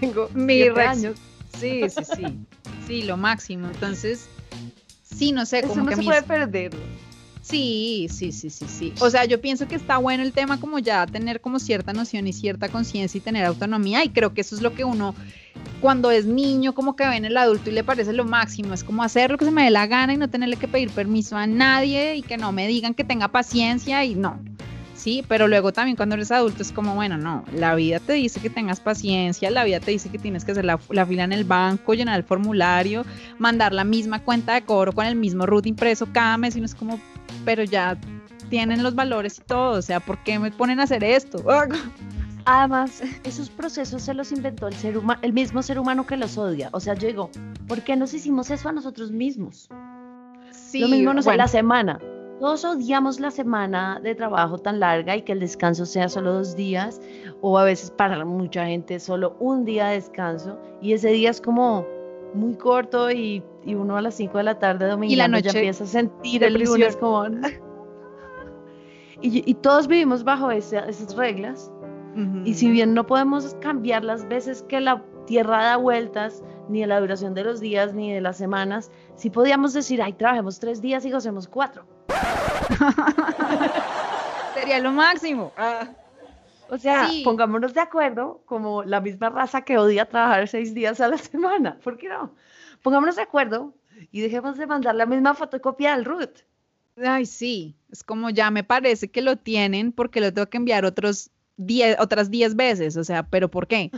tengo 0.00 0.28
Mi 0.34 0.62
años. 0.68 1.16
sí, 1.56 1.88
sí, 1.88 2.04
sí. 2.16 2.38
Sí, 2.86 3.02
lo 3.04 3.16
máximo. 3.16 3.68
Entonces, 3.68 4.28
sí, 5.02 5.30
no 5.30 5.46
sé, 5.46 5.60
Eso 5.60 5.68
como 5.68 5.84
no 5.84 5.88
que 5.90 5.96
se 5.96 6.02
puede 6.02 6.22
perder. 6.22 6.72
Sí, 7.44 8.08
sí, 8.10 8.32
sí, 8.32 8.48
sí, 8.48 8.64
sí. 8.66 8.94
O 9.00 9.10
sea, 9.10 9.26
yo 9.26 9.38
pienso 9.38 9.68
que 9.68 9.74
está 9.74 9.98
bueno 9.98 10.22
el 10.22 10.32
tema 10.32 10.58
como 10.58 10.78
ya 10.78 11.06
tener 11.06 11.42
como 11.42 11.58
cierta 11.58 11.92
noción 11.92 12.26
y 12.26 12.32
cierta 12.32 12.70
conciencia 12.70 13.18
y 13.18 13.20
tener 13.20 13.44
autonomía 13.44 14.02
y 14.02 14.08
creo 14.08 14.32
que 14.32 14.40
eso 14.40 14.56
es 14.56 14.62
lo 14.62 14.72
que 14.72 14.82
uno 14.82 15.14
cuando 15.82 16.10
es 16.10 16.24
niño 16.24 16.74
como 16.74 16.96
que 16.96 17.06
ve 17.06 17.16
en 17.16 17.26
el 17.26 17.36
adulto 17.36 17.68
y 17.68 17.74
le 17.74 17.84
parece 17.84 18.14
lo 18.14 18.24
máximo, 18.24 18.72
es 18.72 18.82
como 18.82 19.02
hacer 19.02 19.30
lo 19.30 19.36
que 19.36 19.44
se 19.44 19.50
me 19.50 19.64
dé 19.64 19.70
la 19.70 19.86
gana 19.86 20.14
y 20.14 20.16
no 20.16 20.30
tenerle 20.30 20.56
que 20.56 20.68
pedir 20.68 20.88
permiso 20.88 21.36
a 21.36 21.46
nadie 21.46 22.16
y 22.16 22.22
que 22.22 22.38
no 22.38 22.50
me 22.50 22.66
digan 22.66 22.94
que 22.94 23.04
tenga 23.04 23.28
paciencia 23.28 24.02
y 24.06 24.14
no. 24.14 24.40
Sí, 24.94 25.22
pero 25.28 25.46
luego 25.46 25.70
también 25.70 25.96
cuando 25.96 26.14
eres 26.14 26.30
adulto 26.30 26.62
es 26.62 26.72
como, 26.72 26.94
bueno, 26.94 27.18
no, 27.18 27.44
la 27.52 27.74
vida 27.74 28.00
te 28.00 28.14
dice 28.14 28.40
que 28.40 28.48
tengas 28.48 28.80
paciencia, 28.80 29.50
la 29.50 29.64
vida 29.64 29.80
te 29.80 29.90
dice 29.90 30.08
que 30.08 30.18
tienes 30.18 30.46
que 30.46 30.52
hacer 30.52 30.64
la, 30.64 30.80
la 30.88 31.04
fila 31.04 31.24
en 31.24 31.32
el 31.34 31.44
banco, 31.44 31.92
llenar 31.92 32.16
el 32.18 32.24
formulario, 32.24 33.04
mandar 33.38 33.74
la 33.74 33.84
misma 33.84 34.22
cuenta 34.22 34.54
de 34.54 34.62
cobro 34.62 34.92
con 34.92 35.04
el 35.04 35.16
mismo 35.16 35.44
root 35.44 35.66
impreso 35.66 36.08
cada 36.10 36.38
mes 36.38 36.54
y 36.54 36.60
uno 36.60 36.66
es 36.66 36.74
como, 36.74 36.98
pero 37.44 37.64
ya 37.64 37.98
tienen 38.48 38.82
los 38.82 38.94
valores 38.94 39.38
y 39.38 39.42
todo, 39.42 39.78
o 39.78 39.82
sea, 39.82 40.00
¿por 40.00 40.22
qué 40.22 40.38
me 40.38 40.50
ponen 40.50 40.80
a 40.80 40.84
hacer 40.84 41.02
esto? 41.02 41.44
Además, 42.46 43.02
esos 43.24 43.48
procesos 43.48 44.02
se 44.02 44.12
los 44.12 44.30
inventó 44.30 44.68
el 44.68 44.74
ser 44.74 44.98
humano, 44.98 45.18
el 45.22 45.32
mismo 45.32 45.62
ser 45.62 45.78
humano 45.78 46.06
que 46.06 46.16
los 46.16 46.36
odia. 46.36 46.68
O 46.72 46.80
sea, 46.80 46.94
yo 46.94 47.08
digo, 47.08 47.30
¿por 47.66 47.80
qué 47.82 47.96
nos 47.96 48.12
hicimos 48.12 48.50
eso 48.50 48.68
a 48.68 48.72
nosotros 48.72 49.10
mismos? 49.10 49.70
Sí, 50.50 50.80
Lo 50.80 50.88
mismo, 50.88 51.14
no 51.14 51.22
sé, 51.22 51.30
bueno, 51.30 51.42
la 51.42 51.48
semana. 51.48 51.98
Todos 52.40 52.64
odiamos 52.64 53.18
la 53.18 53.30
semana 53.30 53.98
de 54.02 54.14
trabajo 54.14 54.58
tan 54.58 54.78
larga 54.78 55.16
y 55.16 55.22
que 55.22 55.32
el 55.32 55.40
descanso 55.40 55.86
sea 55.86 56.08
solo 56.10 56.34
dos 56.34 56.54
días, 56.54 57.00
o 57.40 57.58
a 57.58 57.64
veces 57.64 57.90
para 57.90 58.22
mucha 58.26 58.66
gente 58.66 59.00
solo 59.00 59.36
un 59.40 59.64
día 59.64 59.86
de 59.86 59.94
descanso, 59.94 60.58
y 60.82 60.92
ese 60.92 61.10
día 61.10 61.30
es 61.30 61.40
como 61.40 61.86
muy 62.34 62.54
corto 62.56 63.10
y, 63.10 63.42
y 63.64 63.74
uno 63.74 63.96
a 63.96 64.02
las 64.02 64.14
5 64.14 64.38
de 64.38 64.44
la 64.44 64.58
tarde 64.58 64.86
domingo 64.88 65.14
ya 65.14 65.28
noche, 65.28 65.48
empieza 65.48 65.84
a 65.84 65.86
sentir 65.86 66.44
el 66.44 66.54
lunes 66.54 66.96
como... 66.96 67.24
y, 69.22 69.48
y 69.50 69.54
todos 69.54 69.86
vivimos 69.86 70.24
bajo 70.24 70.50
esa- 70.50 70.86
esas 70.88 71.14
reglas, 71.16 71.70
ujú. 72.14 72.42
y 72.44 72.54
si 72.54 72.70
bien 72.70 72.94
no 72.94 73.06
podemos 73.06 73.54
cambiar 73.60 74.04
las 74.04 74.28
veces 74.28 74.62
que 74.64 74.80
la 74.80 75.02
Tierra 75.26 75.64
da 75.64 75.76
vueltas, 75.78 76.42
ni 76.68 76.82
de 76.82 76.86
la 76.86 77.00
duración 77.00 77.32
de 77.32 77.44
los 77.44 77.58
días, 77.58 77.94
ni 77.94 78.12
de 78.12 78.20
las 78.20 78.36
semanas, 78.36 78.90
sí 79.16 79.30
podíamos 79.30 79.72
decir, 79.72 80.02
ay, 80.02 80.12
trabajemos 80.12 80.60
tres 80.60 80.82
días 80.82 81.02
y 81.06 81.10
gocemos 81.10 81.48
cuatro. 81.48 81.86
sería 84.54 84.78
lo 84.80 84.92
máximo. 84.92 85.52
Ah, 85.56 85.88
O 86.70 86.78
sea, 86.78 87.08
Sí. 87.08 87.22
pongámonos 87.24 87.74
de 87.74 87.80
acuerdo 87.80 88.40
como 88.46 88.82
la 88.84 89.00
misma 89.00 89.28
raza 89.30 89.62
que 89.62 89.76
odia 89.78 90.06
trabajar 90.06 90.48
seis 90.48 90.74
días 90.74 91.00
a 91.00 91.08
la 91.08 91.18
semana. 91.18 91.78
¿Por 91.84 91.96
qué 91.98 92.08
no? 92.08 92.30
Pongámonos 92.84 93.16
de 93.16 93.22
acuerdo 93.22 93.72
y 94.12 94.20
dejemos 94.20 94.58
de 94.58 94.66
mandar 94.66 94.94
la 94.94 95.06
misma 95.06 95.34
fotocopia 95.34 95.96
del 95.96 96.04
root. 96.04 96.40
Ay, 97.02 97.24
sí, 97.24 97.74
es 97.90 98.04
como 98.04 98.28
ya 98.28 98.50
me 98.50 98.62
parece 98.62 99.10
que 99.10 99.22
lo 99.22 99.36
tienen 99.36 99.90
porque 99.90 100.20
lo 100.20 100.34
tengo 100.34 100.50
que 100.50 100.58
enviar 100.58 100.84
otros 100.84 101.30
10, 101.56 101.96
otras 101.98 102.30
10 102.30 102.56
veces, 102.56 102.98
o 102.98 103.02
sea, 103.02 103.22
pero 103.22 103.50
¿por 103.50 103.66
qué? 103.66 103.90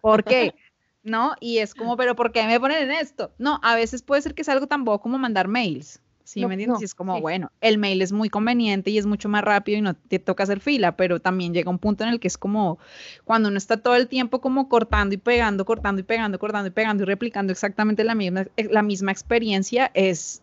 ¿Por 0.00 0.22
qué? 0.22 0.54
¿No? 1.02 1.34
Y 1.40 1.58
es 1.58 1.74
como, 1.74 1.96
pero 1.96 2.14
¿por 2.14 2.30
qué 2.30 2.46
me 2.46 2.60
ponen 2.60 2.84
en 2.84 2.92
esto? 2.92 3.32
No, 3.36 3.58
a 3.64 3.74
veces 3.74 4.00
puede 4.00 4.22
ser 4.22 4.36
que 4.36 4.42
es 4.42 4.48
algo 4.48 4.68
tan 4.68 4.84
bobo 4.84 5.00
como 5.00 5.18
mandar 5.18 5.48
mails. 5.48 6.00
¿Sí 6.30 6.42
No, 6.42 6.46
me 6.46 6.54
entiendes? 6.54 6.78
no, 6.78 6.82
Y 6.82 6.84
es 6.84 6.94
como, 6.94 7.16
sí. 7.16 7.22
bueno, 7.22 7.50
el 7.60 7.76
mail 7.78 8.00
es 8.02 8.12
muy 8.12 8.30
conveniente 8.30 8.90
y 8.92 8.98
es 8.98 9.04
mucho 9.04 9.28
más 9.28 9.42
rápido 9.42 9.78
y 9.78 9.80
no 9.80 9.94
te 9.94 10.20
toca 10.20 10.44
hacer 10.44 10.60
fila, 10.60 10.96
pero 10.96 11.18
también 11.18 11.52
llega 11.52 11.72
un 11.72 11.80
punto 11.80 12.04
en 12.04 12.10
el 12.10 12.20
que 12.20 12.28
es 12.28 12.38
como 12.38 12.78
cuando 13.24 13.48
uno 13.48 13.58
está 13.58 13.78
todo 13.78 13.96
el 13.96 14.06
tiempo 14.06 14.40
como 14.40 14.68
cortando 14.68 15.12
y 15.12 15.18
pegando, 15.18 15.64
cortando 15.64 16.02
y 16.02 16.04
pegando, 16.04 16.38
cortando 16.38 16.68
y 16.68 16.70
pegando 16.70 17.02
y 17.02 17.06
replicando 17.06 17.50
exactamente 17.50 18.04
la 18.04 18.14
misma, 18.14 18.46
eh, 18.56 18.68
la 18.70 18.82
misma 18.82 19.10
experiencia, 19.10 19.90
es 19.92 20.40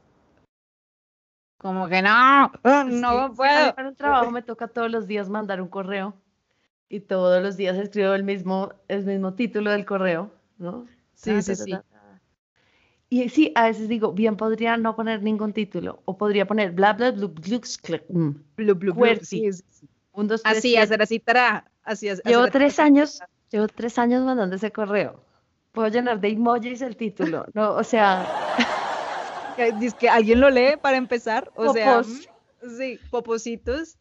como 1.57 1.87
que 1.87 2.01
no, 2.01 2.09
ah, 2.11 2.51
no 2.85 3.29
Sí, 3.29 3.35
puedo. 3.37 3.73
Para 3.73 3.87
el 3.87 3.95
trabajo 3.95 4.29
me 4.29 4.41
toca 4.41 4.67
todos 4.67 4.91
los 4.91 5.07
días 5.07 5.29
mandar 5.29 5.61
un 5.61 5.69
correo 5.69 6.15
y 6.89 6.99
todos 6.99 7.41
los 7.41 7.55
días 7.55 7.77
escribo 7.77 8.13
el 8.13 8.25
mismo, 8.25 8.73
el 8.89 9.05
mismo 9.05 9.35
título 9.35 9.71
del 9.71 9.85
correo, 9.85 10.31
¿no? 10.57 10.85
Sí, 11.15 11.31
Ta, 11.31 11.41
sí, 11.41 11.55
sí. 11.55 11.77
Y 13.09 13.29
sí, 13.29 13.53
a 13.55 13.67
veces 13.67 13.87
digo, 13.87 14.11
bien 14.11 14.35
podría 14.35 14.75
no 14.77 14.95
poner 14.95 15.23
ningún 15.23 15.53
título 15.53 16.01
o 16.05 16.17
podría 16.17 16.45
poner 16.45 16.71
bla 16.71 16.93
bla 16.93 17.11
bla 17.11 17.31
tres, 20.43 20.57
Así, 20.57 20.75
hacer 20.75 21.01
así, 21.01 21.19
tará, 21.19 21.71
así, 21.83 22.09
hacer 22.09 22.25
Llevo 22.25 22.47
tres 22.47 22.75
tará. 22.75 22.87
años, 22.87 23.21
llevo 23.49 23.67
tres 23.67 23.97
años 23.97 24.23
mandando 24.23 24.55
ese 24.55 24.71
correo. 24.71 25.21
Puedo 25.71 25.87
llenar 25.87 26.19
de 26.19 26.29
emojis 26.29 26.81
el 26.81 26.97
título, 26.97 27.45
¿no? 27.53 27.75
O 27.75 27.83
sea, 27.83 28.25
Dice 29.79 29.95
que 29.97 30.07
alguien 30.07 30.39
lo 30.39 30.49
lee 30.49 30.75
para 30.79 30.97
empezar, 30.97 31.51
o 31.55 31.73
sea, 31.73 31.97
Popos. 31.97 32.27
mm, 32.61 32.77
sí, 32.77 32.99
popositos. 33.09 33.97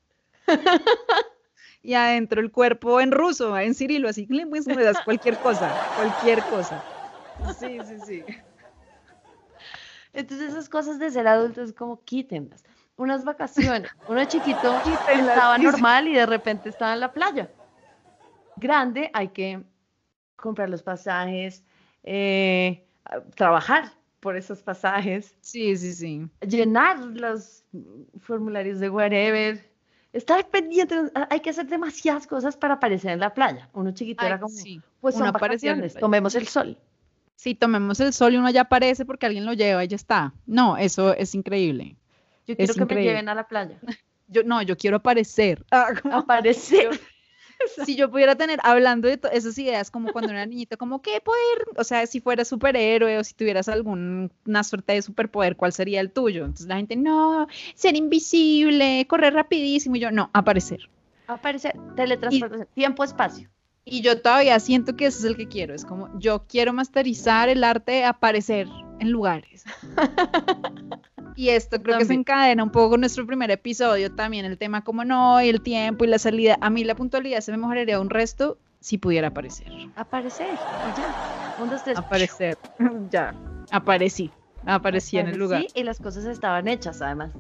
y 1.83 1.95
adentro 1.95 2.41
el 2.41 2.53
cuerpo 2.53 3.01
en 3.01 3.11
ruso, 3.11 3.57
en 3.57 3.75
cirilo, 3.75 4.09
así, 4.09 4.27
pues, 4.27 4.67
me 4.67 4.83
das 4.83 5.01
cualquier 5.03 5.39
cosa, 5.39 5.73
cualquier 5.95 6.43
cosa. 6.45 6.83
Sí, 7.59 7.79
sí, 7.85 8.01
sí. 8.07 8.25
Entonces 10.17 10.51
esas 10.51 10.69
cosas 10.69 10.99
de 10.99 11.11
ser 11.11 11.29
adulto 11.29 11.63
es 11.63 11.73
como 11.73 12.03
quítenlas. 12.05 12.65
Unas 12.97 13.25
vacaciones, 13.25 13.91
uno 14.09 14.25
chiquito 14.25 14.81
estaba 14.85 15.59
normal 15.59 16.09
y 16.09 16.15
de 16.15 16.27
repente 16.27 16.69
estaba 16.69 16.95
en 16.95 17.01
la 17.01 17.13
playa. 17.13 17.51
Grande, 18.57 19.11
hay 19.13 19.29
que 19.29 19.63
comprar 20.37 20.71
los 20.71 20.83
pasajes, 20.83 21.63
eh, 22.03 22.87
trabajar 23.35 23.93
por 24.21 24.37
esos 24.37 24.63
pasajes, 24.63 25.37
Sí, 25.41 25.77
sí, 25.77 25.93
sí. 25.93 26.29
llenar 26.41 26.99
los 26.99 27.65
formularios 28.21 28.81
de 28.81 28.89
whatever, 28.89 29.71
estar 30.13 30.49
pendiente, 30.49 30.97
hay 31.29 31.41
que 31.41 31.51
hacer 31.51 31.67
demasiadas 31.67 32.27
cosas 32.27 32.57
para 32.57 32.75
aparecer 32.75 33.13
en 33.13 33.21
la 33.21 33.35
playa. 33.35 33.69
Uno 33.75 33.93
chiquito 33.93 34.23
Ay, 34.23 34.29
era 34.29 34.41
como, 34.41 34.55
sí. 34.55 34.81
pues 35.01 35.15
son 35.15 35.31
vacaciones, 35.31 35.95
tomemos 35.95 36.35
el 36.35 36.49
sol. 36.49 36.79
Sí, 37.37 37.55
tomemos 37.55 38.01
el 38.01 38.13
sol 38.13 38.35
y 38.35 38.37
uno 38.39 38.51
ya 38.51 38.63
aparece 38.63 39.05
porque 39.05 39.27
alguien 39.27 39.45
lo 39.45 39.53
lleva 39.53 39.85
y 39.85 39.89
ya 39.89 39.97
está. 39.97 40.33
No, 40.47 40.77
eso 40.77 41.15
es 41.15 41.35
increíble. 41.35 41.97
Yo 42.47 42.57
quiero 42.57 42.73
Es 42.73 42.77
que 42.77 42.83
increíble. 42.83 43.05
me 43.05 43.11
lleven 43.11 43.29
a 43.29 43.35
la 43.35 43.47
playa. 43.47 43.79
Yo, 44.29 44.43
no, 44.43 44.61
yo 44.61 44.77
quiero 44.77 44.97
aparecer. 44.97 45.65
Ah, 45.71 45.91
Aparecer. 46.11 46.99
si 47.85 47.95
yo 47.95 48.11
pudiera 48.11 48.35
tener, 48.35 48.59
hablando 48.65 49.07
de 49.09 49.21
esas 49.33 49.57
ideas, 49.57 49.89
como 49.91 50.13
cuando 50.13 50.33
era 50.33 50.45
niñita, 50.47 50.77
como 50.77 51.01
qué 51.01 51.21
poder, 51.21 51.65
o 51.77 51.85
sea, 51.85 52.07
si 52.09 52.21
fueras 52.21 52.49
superhéroe 52.49 53.19
o 53.19 53.25
si 53.25 53.35
tuvieras 53.35 53.69
alguna 53.69 54.65
suerte 54.65 54.95
de 54.95 55.03
superpoder, 55.03 55.57
¿cuál 55.57 55.73
sería 55.73 56.01
el 56.01 56.11
tuyo? 56.11 56.41
Entonces 56.45 56.67
la 56.67 56.77
gente, 56.77 56.97
no, 56.97 57.47
ser 57.77 57.95
invisible, 57.97 59.07
correr 59.09 59.33
rapidísimo, 59.35 59.95
y 59.97 60.01
yo, 60.01 60.11
no, 60.11 60.29
aparecer. 60.33 60.89
Aparece 61.29 61.73
teletransportación, 61.95 62.69
tiempo, 62.75 63.05
espacio. 63.05 63.49
Y 63.89 64.01
yo 64.01 64.21
todavía 64.21 64.59
siento 64.59 64.97
que 64.97 65.07
ese 65.07 65.19
es 65.21 65.25
el 65.25 65.37
que 65.37 65.47
quiero, 65.47 65.73
es 65.73 65.85
como, 65.85 66.11
yo 66.19 66.45
quiero 66.49 66.73
masterizar 66.73 67.49
el 67.49 67.63
arte 67.63 67.93
de 67.93 68.05
aparecer 68.05 68.69
en 68.99 69.11
lugares. 69.11 69.65
Y 71.39 71.51
esto 71.51 71.83
creo 71.83 71.99
que 71.99 72.07
se 72.07 72.15
encadena 72.15 72.65
un 72.65 72.71
poco 72.71 72.91
con 72.91 73.01
nuestro 73.01 73.27
primer 73.27 73.51
episodio 73.51 74.11
también, 74.11 74.47
el 74.47 74.57
tema 74.57 74.83
como 74.83 75.05
no, 75.05 75.43
y 75.43 75.51
el 75.51 75.61
tiempo 75.61 76.05
y 76.05 76.09
la 76.09 76.19
salida. 76.19 76.57
A 76.63 76.71
mí 76.71 76.83
la 76.83 76.95
puntualidad 76.95 77.41
se 77.43 77.53
me 77.53 77.59
mejoraría 77.59 78.01
un 78.01 78.09
resto 78.09 78.57
si 78.81 78.97
pudiera 78.97 79.29
aparecer. 79.29 79.71
Aparecer. 79.97 80.55
ya. 80.97 81.57
Un, 81.63 81.69
dos, 81.69 81.85
tres. 81.85 81.99
Aparecer. 81.99 82.57
ya. 83.11 83.35
Aparecí. 83.71 84.31
Aparecí 84.65 85.19
en 85.19 85.29
el 85.29 85.37
lugar. 85.37 85.59
Aparecí 85.59 85.79
Y 85.79 85.85
las 85.85 86.01
cosas 86.01 86.25
estaban 86.25 86.69
hechas, 86.69 87.03
además. 87.03 87.33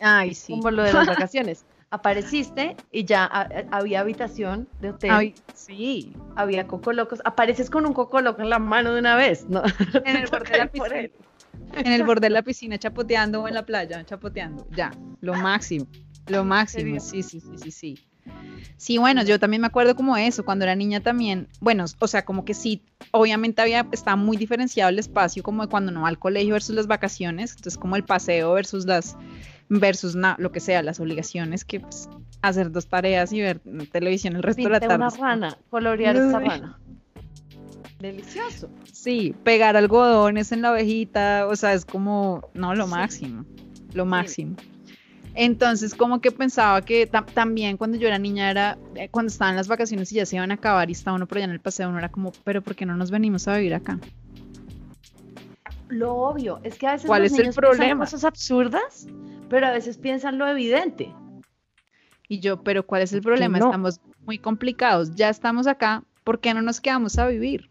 Ay, 0.00 0.34
sí. 0.34 0.52
Como 0.52 0.70
lo 0.70 0.84
de 0.84 0.92
las 0.92 1.08
vacaciones. 1.08 1.64
Apareciste 1.92 2.74
y 2.90 3.04
ya 3.04 3.24
a- 3.26 3.42
a- 3.42 3.48
había 3.70 4.00
habitación 4.00 4.66
de 4.80 4.88
hotel, 4.90 5.10
Ay, 5.10 5.34
sí. 5.54 6.16
había 6.36 6.66
coco 6.66 6.94
locos. 6.94 7.20
Apareces 7.26 7.68
con 7.68 7.84
un 7.84 7.92
coco 7.92 8.22
loco 8.22 8.40
en 8.40 8.48
la 8.48 8.58
mano 8.58 8.94
de 8.94 9.00
una 9.00 9.14
vez, 9.14 9.46
¿no? 9.50 9.62
En 10.06 10.16
el 10.16 10.26
borde 10.26 10.50
de 10.52 10.58
la 10.58 10.66
piscina. 10.72 11.10
En 11.84 11.92
el 11.92 12.02
borde 12.04 12.22
de 12.22 12.30
la 12.30 12.40
piscina 12.42 12.78
chapoteando 12.78 13.42
o 13.42 13.48
en 13.48 13.52
la 13.52 13.66
playa 13.66 14.02
chapoteando. 14.04 14.66
Ya. 14.74 14.90
Lo 15.20 15.34
máximo. 15.34 15.86
Lo 16.28 16.44
máximo. 16.44 16.98
Sí, 16.98 17.22
sí, 17.22 17.40
sí, 17.40 17.52
sí, 17.58 17.70
sí. 17.70 17.98
Sí, 18.78 18.96
bueno, 18.96 19.22
yo 19.22 19.38
también 19.38 19.60
me 19.60 19.66
acuerdo 19.66 19.94
como 19.94 20.16
eso, 20.16 20.44
cuando 20.46 20.64
era 20.64 20.74
niña 20.74 21.00
también, 21.00 21.46
bueno, 21.60 21.84
o 21.98 22.06
sea, 22.08 22.24
como 22.24 22.44
que 22.46 22.54
sí, 22.54 22.82
obviamente 23.10 23.60
había, 23.60 23.86
estaba 23.92 24.16
muy 24.16 24.36
diferenciado 24.36 24.88
el 24.88 24.98
espacio 24.98 25.42
como 25.42 25.62
de 25.62 25.68
cuando 25.68 25.92
no 25.92 26.02
va 26.02 26.08
al 26.08 26.18
colegio 26.18 26.54
versus 26.54 26.74
las 26.74 26.86
vacaciones, 26.86 27.50
entonces 27.50 27.76
como 27.78 27.96
el 27.96 28.04
paseo 28.04 28.52
versus 28.54 28.86
las, 28.86 29.16
versus 29.80 30.14
na- 30.14 30.36
lo 30.38 30.52
que 30.52 30.60
sea, 30.60 30.82
las 30.82 31.00
obligaciones, 31.00 31.64
que 31.64 31.80
pues, 31.80 32.08
hacer 32.42 32.70
dos 32.70 32.86
tareas 32.86 33.32
y 33.32 33.40
ver 33.40 33.60
televisión 33.90 34.36
el 34.36 34.42
resto 34.42 34.62
de 34.62 34.68
la 34.68 34.80
tarde. 34.80 34.96
una 34.96 35.10
rana, 35.10 35.56
colorear 35.70 36.16
esta 36.16 36.38
Uy. 36.38 36.48
rana. 36.48 36.78
Delicioso. 38.00 38.68
Sí, 38.92 39.34
pegar 39.44 39.76
algodones 39.76 40.50
en 40.52 40.62
la 40.62 40.72
ovejita, 40.72 41.46
o 41.48 41.54
sea, 41.56 41.72
es 41.72 41.84
como, 41.84 42.50
no, 42.52 42.74
lo 42.74 42.84
Sí. 42.86 42.90
máximo, 42.90 43.44
lo 43.94 44.04
máximo. 44.04 44.56
Entonces, 45.34 45.94
como 45.94 46.20
que 46.20 46.30
pensaba 46.30 46.82
que 46.82 47.06
ta- 47.06 47.24
también 47.24 47.76
cuando 47.78 47.96
yo 47.96 48.06
era 48.08 48.18
niña 48.18 48.50
era, 48.50 48.76
eh, 48.96 49.08
cuando 49.08 49.30
estaban 49.30 49.56
las 49.56 49.68
vacaciones 49.68 50.12
y 50.12 50.16
ya 50.16 50.26
se 50.26 50.36
iban 50.36 50.50
a 50.50 50.54
acabar 50.54 50.90
y 50.90 50.92
estaba 50.92 51.16
uno 51.16 51.26
por 51.26 51.38
allá 51.38 51.46
en 51.46 51.52
el 51.52 51.60
paseo, 51.60 51.88
uno 51.88 51.98
era 51.98 52.10
como, 52.10 52.32
pero 52.44 52.60
¿por 52.60 52.74
qué 52.74 52.84
no 52.84 52.96
nos 52.96 53.10
venimos 53.10 53.48
a 53.48 53.56
vivir 53.56 53.72
acá? 53.74 53.98
Lo 55.88 56.14
obvio, 56.14 56.60
es 56.64 56.76
que 56.76 56.86
a 56.86 56.92
veces 56.92 57.06
¿Cuál 57.06 57.22
los 57.22 57.32
es 57.32 57.38
el 57.38 57.42
niños 57.44 57.56
piensan 57.56 57.74
problema? 57.76 58.04
cosas 58.04 58.24
absurdas, 58.24 59.06
pero 59.52 59.66
a 59.66 59.70
veces 59.70 59.98
piensan 59.98 60.38
lo 60.38 60.48
evidente. 60.48 61.14
Y 62.26 62.40
yo, 62.40 62.62
pero 62.62 62.86
¿cuál 62.86 63.02
es 63.02 63.12
el 63.12 63.20
problema? 63.20 63.58
no? 63.58 63.66
Estamos 63.66 64.00
muy 64.20 64.38
complicados, 64.38 65.14
ya 65.14 65.28
estamos 65.28 65.66
acá, 65.66 66.04
¿por 66.24 66.40
qué 66.40 66.54
no 66.54 66.62
nos 66.62 66.80
quedamos 66.80 67.18
a 67.18 67.26
vivir? 67.26 67.68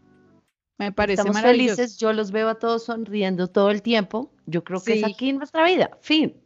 Me 0.78 0.92
parece 0.92 1.14
Estamos 1.22 1.34
maravilloso. 1.34 1.74
felices, 1.74 1.98
yo 1.98 2.12
los 2.12 2.30
veo 2.30 2.48
a 2.48 2.54
todos 2.54 2.84
sonriendo 2.84 3.48
todo 3.48 3.72
el 3.72 3.82
tiempo. 3.82 4.30
Yo 4.46 4.62
creo 4.62 4.80
que 4.80 4.92
es 4.92 5.04
aquí 5.04 5.30
en 5.30 5.38
nuestra 5.38 5.64
vida. 5.64 5.90
Fin. 6.00 6.36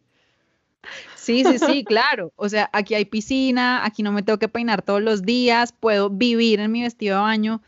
Sí, 1.16 1.45
sí, 1.45 1.59
sí, 1.59 1.85
claro. 1.85 2.33
O 2.37 2.49
sea, 2.49 2.71
aquí 2.73 2.95
hay 2.95 3.05
piscina, 3.05 3.85
aquí 3.85 4.02
no 4.02 4.12
me 4.12 4.23
tengo 4.23 4.38
que 4.38 4.49
peinar 4.49 4.81
todos 4.81 5.02
los 5.02 5.21
días, 5.23 5.73
puedo 5.73 6.09
vivir 6.09 6.61
en 6.61 6.73
mi 6.73 6.81
vestido 6.81 7.16
de 7.16 7.23
baño. 7.23 7.62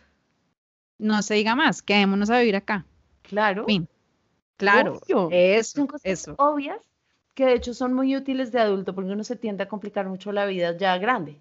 No 0.96 1.20
se 1.20 1.34
diga 1.34 1.54
más, 1.54 1.82
quedémonos 1.82 2.30
a 2.30 2.38
vivir 2.38 2.56
acá. 2.56 2.87
Claro. 3.20 3.66
Fin. 3.66 3.87
Claro, 4.56 4.98
Obvio. 5.06 5.28
eso, 5.30 5.72
Son 5.80 5.87
cosas 5.87 6.00
eso. 6.06 6.34
obvias 6.38 6.78
que 7.38 7.47
de 7.47 7.54
hecho 7.54 7.73
son 7.75 7.95
muy 7.95 8.16
útiles 8.16 8.52
de 8.52 8.60
adulto 8.60 8.95
porque 8.95 9.12
uno 9.12 9.25
se 9.25 9.36
tiende 9.36 9.62
a 9.65 9.69
complicar 9.69 10.06
mucho 10.08 10.32
la 10.32 10.47
vida 10.47 10.76
ya 10.76 10.99
grande. 10.99 11.41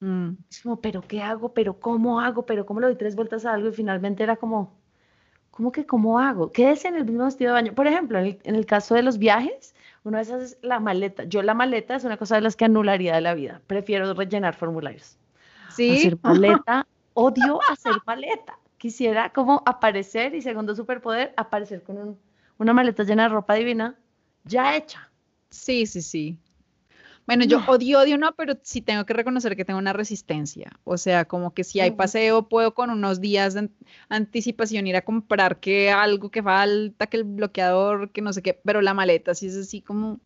Mm, 0.00 0.30
Es 0.50 0.62
como, 0.62 0.80
pero 0.80 1.02
¿qué 1.02 1.22
hago? 1.22 1.52
¿Pero 1.54 1.78
cómo 1.80 2.20
hago? 2.20 2.46
¿Pero 2.46 2.66
cómo 2.66 2.80
le 2.80 2.86
doy 2.88 2.96
tres 2.96 3.14
vueltas 3.16 3.44
a 3.46 3.52
algo? 3.54 3.68
Y 3.68 3.72
finalmente 3.72 4.22
era 4.22 4.36
como, 4.36 4.58
¿cómo 5.50 5.72
que 5.72 5.86
cómo 5.86 6.18
hago? 6.18 6.52
Quédese 6.52 6.88
en 6.88 6.96
el 6.96 7.04
mismo 7.04 7.24
vestido 7.24 7.50
de 7.50 7.54
baño. 7.60 7.74
Por 7.74 7.86
ejemplo, 7.86 8.18
en 8.18 8.26
el, 8.26 8.38
en 8.44 8.54
el 8.56 8.66
caso 8.66 8.94
de 8.94 9.02
los 9.02 9.18
viajes, 9.18 9.74
una 10.04 10.18
vez 10.18 10.30
haces 10.30 10.58
la 10.62 10.80
maleta. 10.80 11.24
Yo 11.24 11.42
la 11.42 11.54
maleta 11.54 11.96
es 11.96 12.04
una 12.04 12.16
cosa 12.18 12.36
de 12.36 12.42
las 12.42 12.56
que 12.56 12.64
anularía 12.66 13.14
de 13.14 13.20
la 13.22 13.34
vida. 13.34 13.62
Prefiero 13.66 14.12
rellenar 14.14 14.54
formularios. 14.56 15.18
Sí, 15.68 15.92
Hacer 15.94 16.18
maleta, 16.22 16.86
odio 17.14 17.60
hacer 17.72 18.02
maleta. 18.06 18.58
Quisiera 18.78 19.30
como 19.32 19.62
aparecer 19.66 20.34
y 20.34 20.42
segundo 20.42 20.74
superpoder, 20.74 21.32
aparecer 21.36 21.82
con 21.82 21.98
un- 21.98 22.18
una 22.58 22.72
maleta 22.74 23.02
llena 23.04 23.24
de 23.24 23.28
ropa 23.30 23.54
divina 23.54 23.96
ya 24.44 24.76
hecha. 24.76 25.10
Sí, 25.54 25.86
sí, 25.86 26.02
sí. 26.02 26.38
Bueno, 27.26 27.44
yo 27.46 27.62
odio, 27.66 28.00
odio 28.00 28.18
no, 28.18 28.34
pero 28.36 28.54
sí 28.62 28.82
tengo 28.82 29.06
que 29.06 29.14
reconocer 29.14 29.56
que 29.56 29.64
tengo 29.64 29.78
una 29.80 29.92
resistencia. 29.94 30.72
O 30.84 30.98
sea, 30.98 31.26
como 31.26 31.54
que 31.54 31.64
si 31.64 31.80
hay 31.80 31.92
paseo, 31.92 32.48
puedo 32.48 32.74
con 32.74 32.90
unos 32.90 33.20
días 33.20 33.54
de 33.54 33.60
an- 33.60 33.72
anticipación 34.10 34.86
ir 34.86 34.96
a 34.96 35.04
comprar 35.04 35.60
que 35.60 35.90
algo 35.90 36.30
que 36.30 36.42
falta, 36.42 37.06
que 37.08 37.18
el 37.18 37.24
bloqueador, 37.24 38.10
que 38.12 38.22
no 38.22 38.32
sé 38.32 38.42
qué, 38.42 38.54
pero 38.64 38.82
la 38.82 38.94
maleta 38.94 39.34
sí 39.34 39.46
es 39.48 39.56
así 39.56 39.82
como 39.82 40.20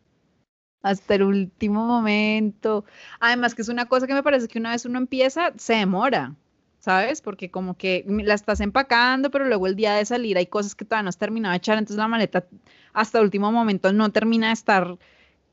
hasta 0.81 1.15
el 1.15 1.23
último 1.23 1.85
momento. 1.85 2.85
Además 3.19 3.55
que 3.55 3.61
es 3.63 3.69
una 3.69 3.87
cosa 3.87 4.07
que 4.07 4.13
me 4.13 4.23
parece 4.23 4.47
que 4.47 4.59
una 4.59 4.71
vez 4.71 4.85
uno 4.85 4.97
empieza, 4.99 5.53
se 5.57 5.73
demora, 5.75 6.35
¿sabes? 6.79 7.21
Porque 7.21 7.51
como 7.51 7.77
que 7.77 8.05
la 8.07 8.33
estás 8.33 8.61
empacando, 8.61 9.29
pero 9.31 9.45
luego 9.45 9.67
el 9.67 9.75
día 9.75 9.93
de 9.95 10.05
salir 10.05 10.37
hay 10.37 10.47
cosas 10.47 10.75
que 10.75 10.85
todavía 10.85 11.03
no 11.03 11.09
has 11.09 11.17
terminado 11.17 11.51
de 11.53 11.57
echar, 11.57 11.77
entonces 11.77 11.97
la 11.97 12.07
maleta 12.07 12.45
hasta 12.93 13.19
el 13.19 13.25
último 13.25 13.51
momento 13.51 13.91
no 13.93 14.11
termina 14.11 14.47
de 14.47 14.53
estar 14.53 14.97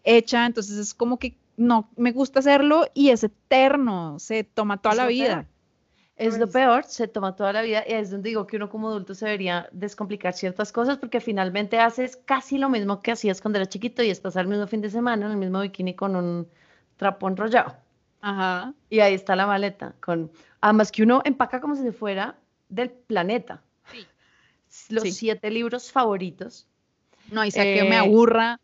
hecha, 0.07 0.47
entonces 0.47 0.79
es 0.79 0.95
como 0.95 1.19
que 1.19 1.37
no 1.59 1.91
me 1.97 2.13
gusta 2.13 2.39
hacerlo 2.39 2.87
y 2.95 3.11
es 3.11 3.25
eterno, 3.25 4.19
se 4.19 4.45
toma 4.45 4.81
toda 4.81 4.95
Es 4.95 4.99
la 4.99 5.07
vida. 5.07 5.27
peor. 5.35 5.47
Es 6.19 6.39
lo 6.39 6.49
peor, 6.49 6.85
se 6.85 7.09
toma 7.09 7.37
toda 7.37 7.53
la 7.53 7.61
vida 7.61 7.85
y 7.87 7.93
es 7.93 8.11
donde 8.11 8.31
digo 8.31 8.47
que 8.47 8.57
uno 8.57 8.71
como 8.71 8.89
adulto 8.89 9.15
se 9.15 9.27
debería 9.27 9.69
descomplicar 9.73 10.33
ciertas 10.33 10.73
cosas 10.73 10.97
porque 10.97 11.21
finalmente 11.21 11.79
haces 11.79 12.17
casi 12.17 12.57
lo 12.57 12.71
mismo 12.71 13.03
que 13.03 13.13
hacías 13.13 13.43
cuando 13.43 13.59
eras 13.59 13.69
chiquito 13.69 14.03
y 14.03 14.09
estás 14.09 14.35
al 14.39 14.47
mismo 14.47 14.67
fin 14.67 14.81
de 14.81 14.89
semana 14.89 15.27
en 15.27 15.33
el 15.33 15.37
mismo 15.39 15.61
bikini 15.61 15.95
con 15.95 16.17
un 16.17 16.49
trapo 16.97 17.29
enrollado. 17.29 17.77
Ajá. 18.23 18.73
Y 18.89 19.01
ahí 19.01 19.13
está 19.13 19.37
la 19.37 19.47
maleta, 19.47 19.95
con 20.01 20.31
además 20.63 20.91
que 20.91 21.03
uno 21.03 21.21
empaca 21.27 21.61
como 21.61 21.77
si 21.77 21.83
se 21.83 21.93
fuera 21.93 22.39
del 22.71 22.91
planeta. 22.91 23.63
Sí. 23.93 24.07
Los 24.95 25.03
Sí. 25.05 25.13
siete 25.13 25.51
libros 25.51 25.93
favoritos, 25.93 26.67
No, 27.31 27.45
y 27.45 27.51
sea 27.51 27.65
que 27.65 27.83
me 27.85 27.97
Eh, 27.97 27.99
aburra. 27.99 28.59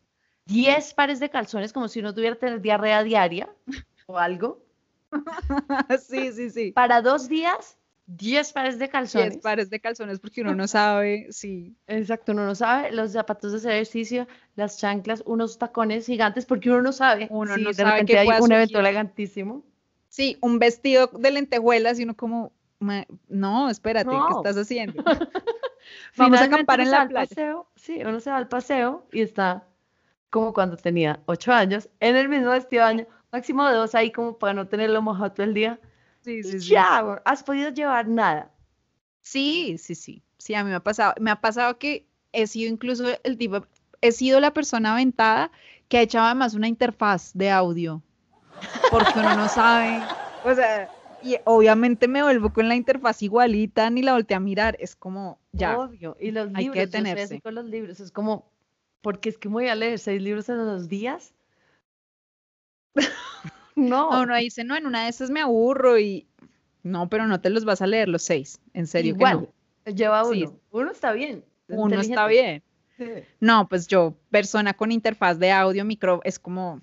10 0.47 0.95
pares 0.95 1.21
de 1.21 1.31
calzones 1.31 1.73
como 1.73 1.89
si 1.89 2.01
uno 2.01 2.15
tuviera 2.15 2.35
que 2.37 2.41
tener 2.41 2.61
diarrea 2.61 3.03
diaria 3.03 3.49
o 4.07 4.19
algo. 4.19 4.63
sí, 6.01 6.33
sí, 6.33 6.51
sí. 6.51 6.73
Para 6.73 7.03
dos 7.03 7.29
días, 7.29 7.79
10 8.07 8.53
pares 8.53 8.79
de 8.79 8.89
calzones. 8.89 9.31
Diez 9.35 9.43
pares 9.43 9.71
de 9.71 9.81
calzones 9.81 10.19
porque 10.21 10.41
uno 10.41 10.55
no 10.55 10.67
sabe, 10.67 11.29
sí. 11.31 11.77
Exacto, 11.87 12.33
uno 12.33 12.45
no 12.47 12.55
sabe, 12.55 12.93
los 12.93 13.13
zapatos 13.13 13.53
de 13.53 13.59
hacer 13.59 13.73
ejercicio, 13.73 14.27
las 14.57 14.79
chanclas, 14.79 15.23
unos 15.27 15.59
tacones 15.59 16.07
gigantes, 16.07 16.47
porque 16.47 16.71
uno 16.71 16.83
no 16.83 16.93
sabe. 16.93 17.29
Uno 17.31 17.55
si 17.55 17.63
no 17.63 17.69
de 17.69 17.75
sabe 17.75 17.91
repente 17.93 18.13
qué 18.13 18.19
hay 18.19 18.29
un 18.41 18.53
evento 18.53 18.81
elegantísimo. 18.81 19.65
Sí, 20.09 20.37
un 20.43 20.59
vestido 20.59 21.07
de 21.07 21.31
lentejuelas 21.31 21.99
y 21.99 22.03
uno 22.05 22.15
como, 22.17 22.53
"Ma- 22.81 23.07
no, 23.29 23.71
espérate, 23.71 24.11
¿qué 24.11 24.33
estás 24.33 24.57
haciendo? 24.57 25.03
Vamos 26.17 26.41
a 26.41 26.45
acampar 26.45 26.81
en 26.81 26.91
la 26.91 27.09
playa. 27.09 27.29
paseo, 27.29 27.67
sí, 27.77 28.01
uno 28.05 28.21
se 28.21 28.31
va 28.31 28.37
al 28.37 28.49
paseo 28.49 29.07
y 29.13 29.23
está 29.23 29.67
como 30.33 30.55
cuando 30.55 30.79
tenía 30.79 31.21
ocho 31.27 31.53
años, 31.53 31.91
en 32.01 32.17
el 32.17 32.31
mismo 32.31 32.51
vestido 32.51 32.87
de 32.87 32.93
baño, 32.93 33.07
máximo 33.31 33.69
de 33.69 33.75
dos 33.75 33.95
ahí 33.95 34.11
como 34.11 34.39
para 34.39 34.55
no 34.55 34.67
tenerlo 34.67 35.03
mojado 35.03 35.31
todo 35.31 35.45
el 35.45 35.53
día. 35.53 35.79
Sí, 36.23 36.39
Y 36.39 36.43
sí, 36.43 36.59
sí. 36.59 36.69
ya, 36.71 37.21
has 37.27 37.45
podido 37.45 37.69
llevar 37.69 38.09
nada. 38.09 38.51
Sí, 39.21 39.77
sí, 39.79 39.95
sí. 39.95 40.23
Sí, 40.39 40.55
a 40.55 40.65
mí 40.65 40.71
me 40.71 40.77
ha 40.77 40.81
pasado. 40.81 41.13
Me 41.21 41.31
ha 41.31 41.41
pasado 41.41 41.79
que 41.79 42.07
he 42.33 42.47
sido 42.47 42.73
incluso 42.73 43.05
el 43.23 43.37
tipo, 43.37 43.67
he 44.01 44.11
sido 44.11 44.41
la 44.41 44.55
persona 44.55 44.93
aventada 44.95 45.53
que 45.89 45.99
ha 45.99 46.03
echado 46.03 46.25
además 46.25 46.55
una 46.55 46.67
interfaz 46.67 47.33
de 47.35 47.51
audio. 47.51 48.03
Porque 48.91 49.19
uno 49.19 49.37
no 49.37 49.49
sabe. 49.49 50.01
O 50.45 50.55
sea, 50.55 50.91
y 51.23 51.37
obviamente 51.45 52.09
me 52.09 52.23
vuelvo 52.23 52.55
con 52.55 52.69
la 52.69 52.75
interfaz 52.75 53.23
igualita, 53.23 53.91
ni 53.91 54.01
la 54.01 54.15
volteé 54.15 54.37
a 54.37 54.41
mirar. 54.41 54.79
Es 54.81 54.97
como, 54.97 55.39
ya. 55.53 55.79
Obvio. 55.79 56.17
Y 56.19 56.31
los 56.31 56.49
hay 56.55 56.71
que 56.71 56.71
libros, 56.71 56.75
soy 56.75 56.81
así 56.81 56.91
detenerse. 56.91 57.41
con 57.43 57.55
los 57.55 57.67
libros, 57.67 58.01
es 58.01 58.11
como, 58.11 58.51
porque 59.03 59.29
es 59.29 59.39
que 59.39 59.49
me 59.49 59.55
voy 59.55 59.69
a 59.69 59.75
leer 59.75 59.99
seis 59.99 60.23
libros 60.23 60.49
en 60.49 60.65
los 60.65 60.89
días. 60.89 61.35
no. 62.95 63.03
No, 63.75 64.21
uno 64.23 64.37
dice, 64.37 64.65
no, 64.65 64.77
en 64.77 64.87
una 64.87 65.05
de 65.05 65.09
esas 65.11 65.31
me 65.31 65.41
aburro 65.41 65.99
y. 65.99 66.27
No, 66.83 67.09
pero 67.09 67.27
no 67.27 67.41
te 67.41 67.49
los 67.49 67.65
vas 67.65 67.81
a 67.81 67.87
leer 67.87 68.07
los 68.09 68.23
seis. 68.23 68.61
En 68.75 68.87
serio 68.87 69.15
que 69.15 69.19
Igual, 69.19 69.49
no. 69.87 69.93
lleva 69.93 70.25
uno. 70.25 70.35
Sí. 70.35 70.49
Uno 70.71 70.91
está 70.91 71.13
bien. 71.13 71.45
Uno 71.69 72.01
está 72.01 72.27
bien. 72.27 72.63
Sí. 72.99 73.07
No, 73.41 73.69
pues 73.69 73.89
yo, 73.89 74.15
persona 74.31 74.75
con 74.75 74.93
interfaz 74.93 75.39
de 75.39 75.51
audio, 75.53 75.85
micro, 75.87 76.21
es 76.25 76.39
como 76.39 76.83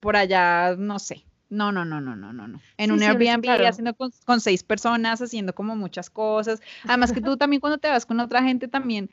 por 0.00 0.14
allá, 0.16 0.76
no 0.76 0.98
sé, 0.98 1.24
No, 1.48 1.72
no, 1.72 1.86
no, 1.86 2.02
no, 2.02 2.14
no, 2.14 2.34
no, 2.34 2.46
no. 2.46 2.60
En 2.76 2.90
Sí, 2.90 2.92
un 2.92 3.02
Airbnb 3.02 3.42
claro. 3.42 3.66
haciendo 3.66 3.94
con, 3.94 4.10
con 4.26 4.40
seis 4.42 4.62
personas, 4.62 5.22
haciendo 5.22 5.54
como 5.54 5.74
muchas 5.74 6.10
cosas. 6.10 6.60
Además 6.84 7.12
que 7.12 7.22
tú 7.22 7.38
también 7.38 7.60
cuando 7.60 7.78
te 7.78 7.88
vas 7.88 8.04
con 8.04 8.20
otra 8.20 8.42
gente 8.42 8.68
también 8.68 9.08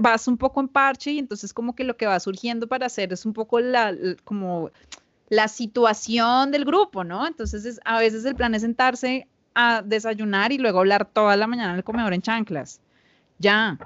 vas 0.00 0.26
un 0.28 0.36
poco 0.36 0.60
en 0.60 0.68
parche 0.68 1.12
y 1.12 1.18
entonces 1.18 1.52
como 1.52 1.74
que 1.74 1.84
lo 1.84 1.96
que 1.96 2.06
va 2.06 2.18
surgiendo 2.20 2.66
para 2.66 2.86
hacer 2.86 3.12
es 3.12 3.24
un 3.26 3.32
poco 3.32 3.60
la, 3.60 3.94
como 4.24 4.70
la 5.28 5.48
situación 5.48 6.50
del 6.50 6.64
grupo, 6.64 7.04
¿no? 7.04 7.26
Entonces 7.26 7.64
es- 7.64 7.80
a 7.84 7.98
veces 7.98 8.24
el 8.24 8.34
plan 8.34 8.54
es 8.54 8.62
sentarse 8.62 9.26
a 9.54 9.82
desayunar 9.82 10.52
y 10.52 10.58
luego 10.58 10.80
hablar 10.80 11.06
toda 11.06 11.36
la 11.36 11.46
mañana 11.46 11.70
en 11.72 11.76
el 11.78 11.84
comedor 11.84 12.12
en 12.14 12.22
chanclas. 12.22 12.80
Ya. 13.38 13.78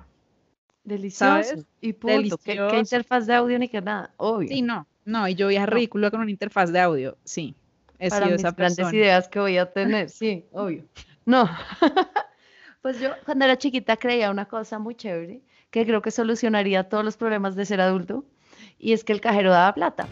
Delicioso. 0.84 1.24
¿Sabes? 1.24 1.66
Y 1.80 1.92
punto. 1.92 2.38
¿Qué, 2.38 2.44
qué 2.44 2.58
Delicioso. 2.58 2.76
interfaz 2.76 3.26
de 3.26 3.34
audio 3.34 3.58
ni 3.58 3.68
que 3.68 3.80
nada? 3.80 4.12
Obvio. 4.16 4.48
Sí, 4.48 4.62
no, 4.62 4.86
no, 5.04 5.28
y 5.28 5.34
yo 5.34 5.48
viaje 5.48 5.66
No. 5.66 5.72
ridículo 5.76 6.10
con 6.10 6.20
una 6.20 6.30
interfaz 6.30 6.72
de 6.72 6.80
audio, 6.80 7.16
sí. 7.24 7.54
He 7.98 8.08
para 8.08 8.26
sido 8.26 8.36
mis 8.36 8.40
esa 8.44 8.50
grandes 8.52 8.76
persona. 8.78 8.96
ideas 8.98 9.28
que 9.28 9.38
voy 9.40 9.58
a 9.58 9.70
tener, 9.70 10.08
sí, 10.08 10.46
obvio. 10.52 10.86
No, 11.26 11.48
pues 12.82 13.00
yo 13.00 13.10
cuando 13.24 13.44
era 13.44 13.58
chiquita 13.58 13.96
creía 13.96 14.30
una 14.30 14.46
cosa 14.46 14.78
muy 14.78 14.94
chévere 14.94 15.42
que 15.70 15.86
creo 15.86 16.02
que 16.02 16.10
solucionaría 16.10 16.88
todos 16.88 17.04
los 17.04 17.16
problemas 17.16 17.54
de 17.54 17.64
ser 17.64 17.80
adulto 17.80 18.24
y 18.78 18.92
es 18.92 19.04
que 19.04 19.12
el 19.12 19.20
cajero 19.20 19.50
daba 19.50 19.72
plata. 19.74 20.08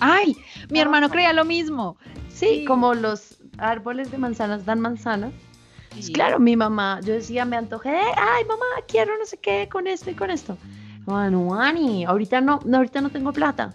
Ay, 0.00 0.36
mi 0.70 0.78
hermano 0.78 1.08
creía 1.08 1.32
lo 1.32 1.44
mismo. 1.44 1.96
Sí, 2.28 2.64
como 2.66 2.94
los 2.94 3.38
árboles 3.58 4.10
de 4.10 4.18
manzanas 4.18 4.64
dan 4.66 4.80
manzanas. 4.80 5.32
Pues 5.90 6.10
claro, 6.10 6.38
mi 6.38 6.56
mamá, 6.56 7.00
yo 7.02 7.14
decía, 7.14 7.46
me 7.46 7.56
antojé, 7.56 7.96
ay 7.98 8.44
mamá, 8.44 8.66
quiero 8.86 9.16
no 9.18 9.24
sé 9.24 9.38
qué 9.38 9.68
con 9.70 9.86
esto 9.86 10.10
y 10.10 10.14
con 10.14 10.30
esto. 10.30 10.58
Bueno, 11.06 11.58
Ani, 11.58 12.04
ahorita 12.04 12.40
no, 12.42 12.60
no, 12.66 12.76
ahorita 12.76 13.00
no 13.00 13.08
tengo 13.10 13.32
plata. 13.32 13.74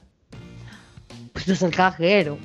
Pues 1.33 1.47
es 1.47 1.63
el 1.63 1.73
cajero. 1.73 2.37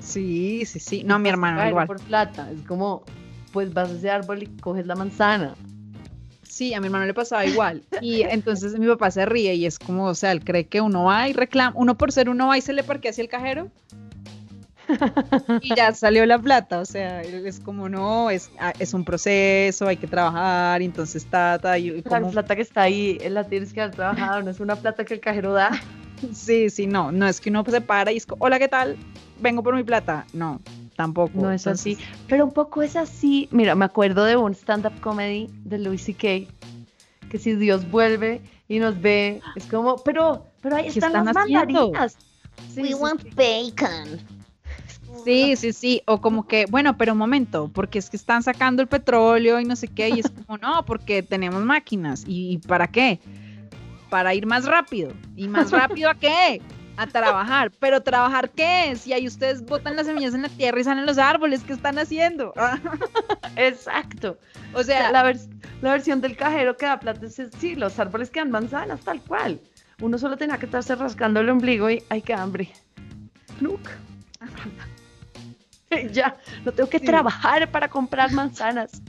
Sí, 0.00 0.66
sí, 0.66 0.80
sí. 0.80 1.04
No, 1.04 1.18
mi 1.18 1.30
al 1.30 1.34
hermano 1.34 1.66
igual. 1.66 1.86
Por 1.86 2.00
plata, 2.00 2.50
es 2.50 2.60
como, 2.62 3.04
pues 3.52 3.72
vas 3.74 3.90
a 3.90 3.94
ese 3.94 4.10
árbol 4.10 4.42
y 4.42 4.46
coges 4.60 4.86
la 4.86 4.94
manzana. 4.94 5.54
Sí, 6.42 6.74
a 6.74 6.80
mi 6.80 6.86
hermano 6.86 7.06
le 7.06 7.14
pasaba 7.14 7.46
igual. 7.46 7.82
Y 8.00 8.22
entonces 8.22 8.78
mi 8.78 8.86
papá 8.86 9.10
se 9.10 9.24
ríe 9.24 9.54
y 9.54 9.66
es 9.66 9.78
como, 9.78 10.06
o 10.06 10.14
sea, 10.14 10.32
él 10.32 10.44
cree 10.44 10.66
que 10.66 10.80
uno 10.80 11.04
va 11.04 11.28
y 11.28 11.32
reclama, 11.32 11.72
uno 11.76 11.96
por 11.96 12.12
ser 12.12 12.28
uno 12.28 12.48
va 12.48 12.58
y 12.58 12.60
se 12.60 12.72
le 12.72 12.82
parquea 12.82 13.12
hacia 13.12 13.22
el 13.22 13.28
cajero. 13.28 13.68
Y 15.60 15.74
ya 15.76 15.92
salió 15.94 16.26
la 16.26 16.38
plata, 16.38 16.80
o 16.80 16.84
sea, 16.84 17.22
es 17.22 17.60
como, 17.60 17.88
no, 17.88 18.28
es, 18.30 18.50
ah, 18.58 18.72
es 18.80 18.92
un 18.92 19.04
proceso, 19.04 19.86
hay 19.86 19.96
que 19.96 20.08
trabajar, 20.08 20.82
entonces 20.82 21.22
está, 21.24 21.58
ta, 21.60 21.78
y, 21.78 21.88
y 21.90 22.02
La 22.02 22.18
como- 22.18 22.32
plata 22.32 22.56
que 22.56 22.62
está 22.62 22.82
ahí, 22.82 23.16
eh, 23.20 23.30
la 23.30 23.44
tienes 23.44 23.72
que 23.72 23.80
haber 23.82 23.94
trabajado, 23.94 24.42
no 24.42 24.50
es 24.50 24.58
una 24.58 24.74
plata 24.74 25.04
que 25.04 25.14
el 25.14 25.20
cajero 25.20 25.52
da. 25.52 25.70
sí, 26.32 26.70
sí, 26.70 26.88
no, 26.88 27.12
no 27.12 27.28
es 27.28 27.40
que 27.40 27.50
uno 27.50 27.64
se 27.68 27.80
para 27.80 28.10
y 28.10 28.16
es 28.16 28.26
como, 28.26 28.44
hola, 28.44 28.58
¿qué 28.58 28.66
tal? 28.66 28.96
Vengo 29.40 29.62
por 29.62 29.76
mi 29.76 29.84
plata. 29.84 30.26
No, 30.32 30.60
tampoco. 31.00 31.32
No 31.34 31.50
es 31.50 31.66
así. 31.66 31.96
Pero 32.28 32.44
un 32.44 32.52
poco 32.52 32.82
es 32.82 32.94
así. 32.94 33.48
Mira, 33.52 33.74
me 33.74 33.86
acuerdo 33.86 34.24
de 34.24 34.36
un 34.36 34.52
stand-up 34.52 34.92
comedy 35.00 35.48
de 35.64 35.78
Louis 35.78 36.02
C.K. 36.02 36.46
Que 37.30 37.38
si 37.38 37.54
Dios 37.54 37.90
vuelve 37.90 38.42
y 38.68 38.80
nos 38.80 39.00
ve, 39.00 39.40
es 39.56 39.64
como, 39.64 39.96
pero, 40.04 40.44
pero 40.60 40.76
ahí 40.76 40.84
¿Qué 40.84 40.88
están, 40.90 41.10
están 41.10 41.24
las 41.24 41.36
haciendo? 41.38 41.72
mandarinas. 41.92 42.16
Sí, 42.74 42.82
We 42.82 42.88
sí, 42.88 42.94
want 42.94 43.22
sí. 43.22 43.30
bacon. 43.34 44.18
Sí, 45.24 45.56
sí, 45.56 45.72
sí, 45.72 46.02
o 46.06 46.20
como 46.20 46.46
que, 46.46 46.66
bueno, 46.66 46.96
pero 46.96 47.12
un 47.12 47.18
momento, 47.18 47.70
porque 47.72 47.98
es 47.98 48.10
que 48.10 48.16
están 48.16 48.42
sacando 48.42 48.82
el 48.82 48.88
petróleo 48.88 49.58
y 49.58 49.64
no 49.64 49.76
sé 49.76 49.88
qué, 49.88 50.10
y 50.10 50.20
es 50.20 50.30
como, 50.30 50.58
no, 50.58 50.84
porque 50.84 51.22
tenemos 51.22 51.62
máquinas, 51.64 52.24
¿y, 52.26 52.52
y 52.52 52.58
para 52.58 52.86
qué? 52.88 53.20
Para 54.08 54.34
ir 54.34 54.46
más 54.46 54.66
rápido, 54.66 55.12
¿y 55.36 55.48
más 55.48 55.70
rápido 55.72 56.10
a 56.10 56.14
qué? 56.14 56.62
A 57.02 57.06
trabajar, 57.06 57.70
pero 57.80 58.02
¿trabajar 58.02 58.50
qué? 58.50 58.94
Si 58.96 59.12
ahí 59.14 59.26
ustedes 59.26 59.64
botan 59.64 59.96
las 59.96 60.06
semillas 60.06 60.34
en 60.34 60.42
la 60.42 60.48
tierra 60.50 60.80
y 60.80 60.84
salen 60.84 61.06
los 61.06 61.16
árboles, 61.16 61.62
¿qué 61.64 61.72
están 61.72 61.98
haciendo? 61.98 62.52
Exacto. 63.56 64.36
o 64.74 64.82
sea, 64.82 65.10
La, 65.10 65.24
vers- 65.24 65.48
la 65.80 65.92
versión 65.92 66.20
del 66.20 66.36
cajero 66.36 66.76
que 66.76 66.84
da 66.86 67.00
plata 67.00 67.24
es, 67.24 67.40
sí, 67.58 67.74
los 67.74 67.98
árboles 67.98 68.30
que 68.30 68.40
dan 68.40 68.50
manzanas, 68.50 69.00
tal 69.00 69.20
cual. 69.22 69.58
Uno 70.02 70.18
solo 70.18 70.36
tenía 70.36 70.58
que 70.58 70.66
estarse 70.66 70.94
rascando 70.94 71.40
el 71.40 71.48
ombligo 71.48 71.88
y, 71.90 72.02
ay, 72.10 72.20
qué 72.22 72.34
hambre. 72.34 72.70
Pluk. 73.58 73.80
ya, 76.12 76.36
no 76.64 76.72
tengo 76.72 76.88
que 76.88 76.98
Sí. 76.98 77.06
trabajar 77.06 77.70
para 77.70 77.88
comprar 77.88 78.30
manzanas. 78.32 79.02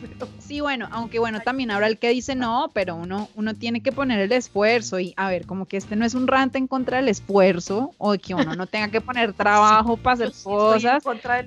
Pero- 0.00 0.28
Sí, 0.38 0.60
bueno, 0.60 0.88
aunque 0.90 1.18
bueno, 1.20 1.40
también 1.40 1.70
habrá 1.70 1.86
el 1.86 1.98
que 1.98 2.08
dice 2.08 2.34
no, 2.34 2.70
pero 2.74 2.96
uno, 2.96 3.28
uno 3.36 3.54
tiene 3.54 3.82
que 3.82 3.92
poner 3.92 4.18
el 4.18 4.32
esfuerzo 4.32 4.98
y 4.98 5.14
a 5.16 5.28
ver, 5.28 5.46
como 5.46 5.66
que 5.66 5.76
este 5.76 5.94
no 5.94 6.04
es 6.04 6.14
un 6.14 6.26
rant 6.26 6.56
en 6.56 6.66
contra 6.66 6.96
del 6.96 7.08
esfuerzo 7.08 7.92
o 7.98 8.12
de 8.12 8.18
que 8.18 8.34
uno 8.34 8.56
no 8.56 8.66
tenga 8.66 8.88
que 8.88 9.00
poner 9.00 9.32
trabajo 9.34 9.96
para 9.96 10.14
hacer 10.14 10.32
sí 10.32 10.42
cosas 10.44 11.04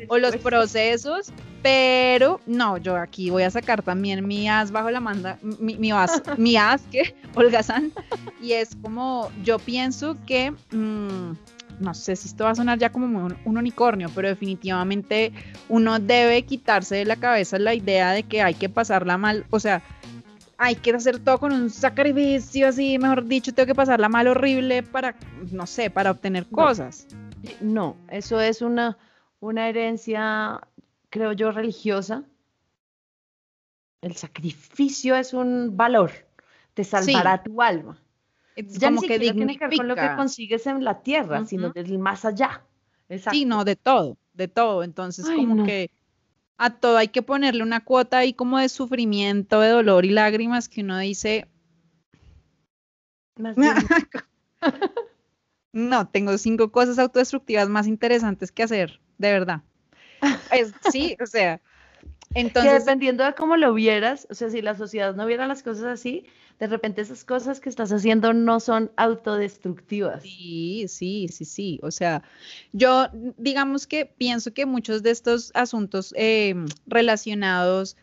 o 0.07 0.17
los 0.17 0.37
procesos, 0.37 1.33
pero 1.61 2.39
no, 2.45 2.77
yo 2.77 2.95
aquí 2.95 3.29
voy 3.29 3.43
a 3.43 3.51
sacar 3.51 3.81
también 3.83 4.25
mi 4.25 4.47
as 4.47 4.71
bajo 4.71 4.89
la 4.89 4.99
manda, 5.01 5.37
mi, 5.41 5.77
mi 5.77 5.91
as, 5.91 6.21
mi 6.37 6.55
as 6.55 6.81
que 6.83 7.13
holgazán, 7.35 7.91
y 8.41 8.53
es 8.53 8.75
como 8.81 9.31
yo 9.43 9.59
pienso 9.59 10.15
que, 10.25 10.51
mm, 10.71 11.31
no 11.79 11.93
sé 11.93 12.15
si 12.15 12.27
esto 12.27 12.45
va 12.45 12.51
a 12.51 12.55
sonar 12.55 12.79
ya 12.79 12.91
como 12.91 13.05
un, 13.05 13.37
un 13.45 13.57
unicornio, 13.57 14.09
pero 14.13 14.27
definitivamente 14.27 15.31
uno 15.69 15.99
debe 15.99 16.43
quitarse 16.43 16.95
de 16.95 17.05
la 17.05 17.15
cabeza 17.15 17.59
la 17.59 17.73
idea 17.73 18.11
de 18.11 18.23
que 18.23 18.41
hay 18.41 18.53
que 18.53 18.69
pasarla 18.69 19.17
mal, 19.17 19.45
o 19.49 19.59
sea, 19.59 19.81
hay 20.57 20.75
que 20.75 20.91
hacer 20.91 21.19
todo 21.19 21.39
con 21.39 21.51
un 21.51 21.69
sacrificio 21.69 22.67
así, 22.67 22.97
mejor 22.97 23.25
dicho, 23.25 23.53
tengo 23.53 23.67
que 23.67 23.75
pasarla 23.75 24.09
mal 24.09 24.27
horrible 24.27 24.83
para, 24.83 25.15
no 25.51 25.67
sé, 25.67 25.89
para 25.89 26.11
obtener 26.11 26.47
cosas. 26.47 27.07
No, 27.59 27.97
eso 28.09 28.39
es 28.39 28.61
una, 28.61 28.97
una 29.39 29.67
herencia, 29.67 30.61
creo 31.09 31.33
yo, 31.33 31.51
religiosa. 31.51 32.23
El 34.01 34.15
sacrificio 34.15 35.15
es 35.15 35.33
un 35.33 35.75
valor, 35.75 36.11
te 36.73 36.83
salvará 36.83 37.43
tu 37.43 37.61
alma. 37.61 37.97
Es 38.55 38.79
Ya 38.79 38.89
ni 38.89 38.97
como 38.97 39.07
que 39.07 39.19
tiene 39.19 39.57
que 39.57 39.67
ver 39.67 39.77
con 39.77 39.87
lo 39.87 39.95
que 39.95 40.15
consigues 40.15 40.67
en 40.67 40.83
la 40.83 41.01
tierra, 41.01 41.45
sino 41.45 41.71
del 41.71 41.99
más 41.99 42.25
allá. 42.25 42.63
Exacto. 43.09 43.37
Sí, 43.37 43.45
no, 43.45 43.65
de 43.65 43.75
todo, 43.75 44.17
de 44.33 44.47
todo. 44.47 44.83
Entonces, 44.83 45.25
Ay, 45.27 45.37
como 45.37 45.55
no. 45.55 45.63
que 45.63 45.89
a 46.57 46.69
todo 46.69 46.97
hay 46.97 47.07
que 47.07 47.21
ponerle 47.21 47.63
una 47.63 47.83
cuota 47.83 48.19
ahí 48.19 48.33
como 48.33 48.59
de 48.59 48.69
sufrimiento, 48.69 49.59
de 49.59 49.69
dolor 49.69 50.05
y 50.05 50.09
lágrimas 50.09 50.69
que 50.69 50.81
uno 50.81 50.97
dice, 50.99 51.47
Más 53.37 53.55
bien, 53.55 53.73
no, 55.73 56.07
tengo 56.07 56.37
cinco 56.37 56.71
cosas 56.71 56.99
autodestructivas 56.99 57.69
más 57.69 57.87
interesantes 57.87 58.51
que 58.51 58.63
hacer, 58.63 58.99
de 59.17 59.31
verdad. 59.31 59.61
Es- 60.51 60.73
sí, 60.91 61.17
o 61.21 61.25
sea, 61.25 61.59
que 62.33 62.39
entonces, 62.41 62.85
dependiendo 62.85 63.23
de 63.23 63.33
cómo 63.33 63.57
lo 63.57 63.73
vieras, 63.73 64.27
o 64.29 64.35
sea, 64.35 64.49
si 64.49 64.61
la 64.61 64.75
sociedad 64.75 65.15
no 65.15 65.25
viera 65.25 65.47
las 65.47 65.63
cosas 65.63 65.85
así, 65.85 66.25
de 66.59 66.67
repente 66.67 67.01
esas 67.01 67.23
cosas 67.23 67.59
que 67.59 67.69
estás 67.69 67.91
haciendo 67.91 68.33
no 68.33 68.59
son 68.59 68.91
autodestructivas. 68.95 70.23
sí, 70.23 70.85
sí, 70.87 71.27
sí, 71.29 71.45
sí. 71.45 71.79
O 71.83 71.91
sea, 71.91 72.23
yo 72.71 73.07
digamos 73.37 73.87
que 73.87 74.05
pienso 74.05 74.53
que 74.53 74.65
muchos 74.65 75.03
de 75.03 75.11
estos 75.11 75.51
asuntos 75.55 76.13
eh, 76.17 76.55
relacionados 76.87 77.97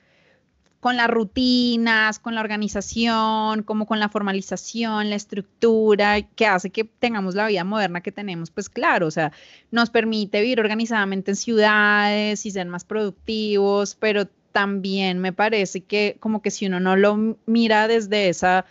con 0.80 0.96
las 0.96 1.08
rutinas, 1.08 2.18
con 2.18 2.34
la 2.34 2.40
organización, 2.40 3.62
como 3.64 3.86
con 3.86 4.00
la 4.00 4.08
formalización, 4.08 5.10
la 5.10 5.16
estructura, 5.16 6.22
que 6.22 6.46
hace 6.46 6.70
que 6.70 6.84
tengamos 6.84 7.34
la 7.34 7.46
vida 7.48 7.64
moderna 7.64 8.00
que 8.00 8.12
tenemos, 8.12 8.50
pues 8.50 8.68
claro, 8.70 9.06
o 9.06 9.10
sea, 9.10 9.32
nos 9.70 9.90
permite 9.90 10.40
vivir 10.40 10.58
organizadamente 10.60 11.32
en 11.32 11.36
ciudades 11.36 12.46
y 12.46 12.50
ser 12.50 12.66
más 12.66 12.84
productivos, 12.84 13.94
pero 13.94 14.26
también 14.52 15.18
me 15.20 15.32
parece 15.32 15.82
que 15.82 16.16
como 16.18 16.42
que 16.42 16.50
si 16.50 16.66
uno 16.66 16.80
no 16.80 16.96
lo 16.96 17.36
mira 17.46 17.86
desde 17.86 18.28
esa 18.28 18.64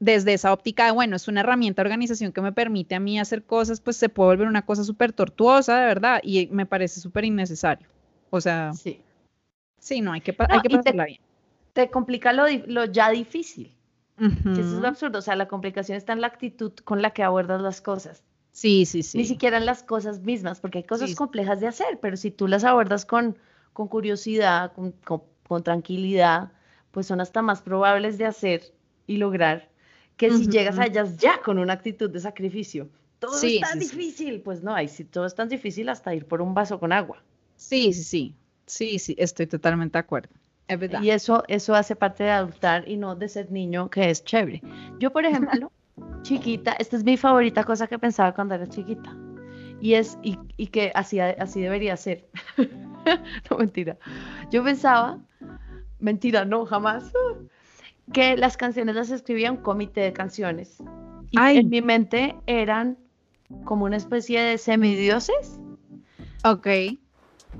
desde 0.00 0.34
esa 0.34 0.52
óptica 0.52 0.86
de, 0.86 0.92
bueno, 0.92 1.16
es 1.16 1.26
una 1.26 1.40
herramienta 1.40 1.82
de 1.82 1.88
organización 1.88 2.30
que 2.32 2.40
me 2.40 2.52
permite 2.52 2.94
a 2.94 3.00
mí 3.00 3.18
hacer 3.18 3.42
cosas, 3.42 3.80
pues 3.80 3.96
se 3.96 4.08
puede 4.08 4.28
volver 4.28 4.46
una 4.48 4.62
cosa 4.64 4.84
súper 4.84 5.12
tortuosa, 5.12 5.80
de 5.80 5.86
verdad, 5.86 6.20
y 6.22 6.46
me 6.52 6.66
parece 6.66 7.00
súper 7.00 7.24
innecesario. 7.24 7.88
O 8.30 8.40
sea, 8.40 8.72
Sí. 8.74 9.00
sí, 9.80 10.00
no, 10.00 10.12
hay 10.12 10.20
que, 10.20 10.32
No, 10.38 10.46
hay 10.50 10.60
que 10.60 10.68
te- 10.68 10.76
pasarla 10.76 11.04
bien. 11.06 11.20
Te 11.78 11.90
complica 11.90 12.32
lo, 12.32 12.84
ya 12.86 13.10
difícil. 13.10 13.66
que 14.54 14.60
eso 14.62 14.76
es 14.76 14.82
lo 14.82 14.88
absurdo. 14.88 15.18
O 15.20 15.22
sea, 15.22 15.36
la 15.36 15.48
complicación 15.48 15.96
está 15.96 16.12
en 16.12 16.20
la 16.20 16.26
actitud 16.28 16.72
con 16.84 17.02
la 17.02 17.10
que 17.12 17.22
abordas 17.22 17.60
las 17.62 17.80
cosas. 17.80 18.24
Sí, 18.52 18.84
sí, 18.86 19.02
sí. 19.02 19.18
Ni 19.18 19.24
siquiera 19.26 19.58
en 19.58 19.66
las 19.66 19.82
cosas 19.82 20.20
mismas, 20.20 20.60
porque 20.60 20.78
hay 20.78 20.84
cosas 20.84 21.10
Sí. 21.10 21.16
complejas 21.16 21.60
de 21.60 21.68
hacer, 21.68 21.98
pero 22.00 22.16
si 22.16 22.30
tú 22.30 22.48
las 22.48 22.64
abordas 22.64 23.06
con, 23.06 23.36
con 23.72 23.88
curiosidad, 23.88 24.72
con, 24.74 24.92
con- 24.92 25.22
con 25.48 25.62
tranquilidad, 25.62 26.52
pues 26.92 27.06
son 27.06 27.20
hasta 27.20 27.42
más 27.42 27.62
probables 27.62 28.18
de 28.18 28.26
hacer 28.26 28.62
y 29.06 29.18
lograr 29.18 29.70
que 30.16 30.30
si 30.32 30.48
llegas 30.48 30.78
a 30.78 30.86
ellas 30.86 31.16
ya 31.18 31.40
con 31.42 31.58
una 31.58 31.74
actitud 31.74 32.10
de 32.10 32.20
sacrificio. 32.20 32.88
Todo 33.20 33.38
Sí, 33.40 33.56
es 33.56 33.60
tan 33.60 33.80
sí, 33.80 33.86
difícil. 33.86 34.40
Pues 34.42 34.62
no, 34.62 34.74
hay 34.74 34.88
si 34.88 35.04
todo 35.04 35.26
es 35.26 35.34
tan 35.36 35.48
difícil 35.48 35.88
hasta 35.88 36.14
ir 36.14 36.26
por 36.26 36.42
un 36.42 36.54
vaso 36.54 36.78
con 36.80 36.92
agua. 36.92 37.22
Sí, 37.56 37.92
sí, 37.92 38.02
sí. 38.04 38.34
Sí, 38.66 38.98
sí, 38.98 39.14
estoy 39.18 39.46
totalmente 39.46 39.94
de 39.98 40.00
acuerdo. 40.00 40.34
Es 40.68 40.78
verdad. 40.78 41.02
Y 41.02 41.10
eso, 41.10 41.44
eso 41.48 41.74
hace 41.74 41.96
parte 41.96 42.24
de 42.24 42.30
adultar 42.30 42.86
y 42.88 42.96
no 42.96 43.16
de 43.16 43.28
ser 43.28 43.50
niño, 43.50 43.88
que 43.90 44.10
es 44.10 44.22
chévere. 44.24 44.62
Yo, 44.98 45.10
por 45.10 45.24
ejemplo, 45.24 45.72
chiquita, 46.22 46.72
esta 46.78 46.96
es 46.96 47.04
mi 47.04 47.16
favorita 47.16 47.64
cosa 47.64 47.86
que 47.86 47.98
pensaba 47.98 48.34
cuando 48.34 48.54
era 48.54 48.66
chiquita. 48.68 49.16
y 49.80 49.94
es 49.94 50.18
y, 50.22 50.38
y 50.56 50.66
que 50.68 50.92
así, 50.94 51.20
así 51.20 51.60
debería 51.60 51.96
ser. 51.96 52.28
no 53.50 53.58
mentira. 53.58 53.96
Yo 54.50 54.62
pensaba, 54.62 55.18
mentira, 56.00 56.44
no, 56.44 56.66
jamás, 56.66 57.10
que 58.12 58.36
las 58.36 58.56
canciones 58.56 58.94
las 58.94 59.10
escribía 59.10 59.50
un 59.50 59.58
comité 59.58 60.02
de 60.02 60.12
canciones. 60.12 60.78
Y 61.30 61.38
Ay. 61.38 61.58
en 61.58 61.68
mi 61.68 61.82
mente 61.82 62.34
eran 62.46 62.96
como 63.64 63.84
una 63.86 63.96
especie 63.96 64.40
de 64.40 64.58
semidioses, 64.58 65.58
Ok. 66.44 66.66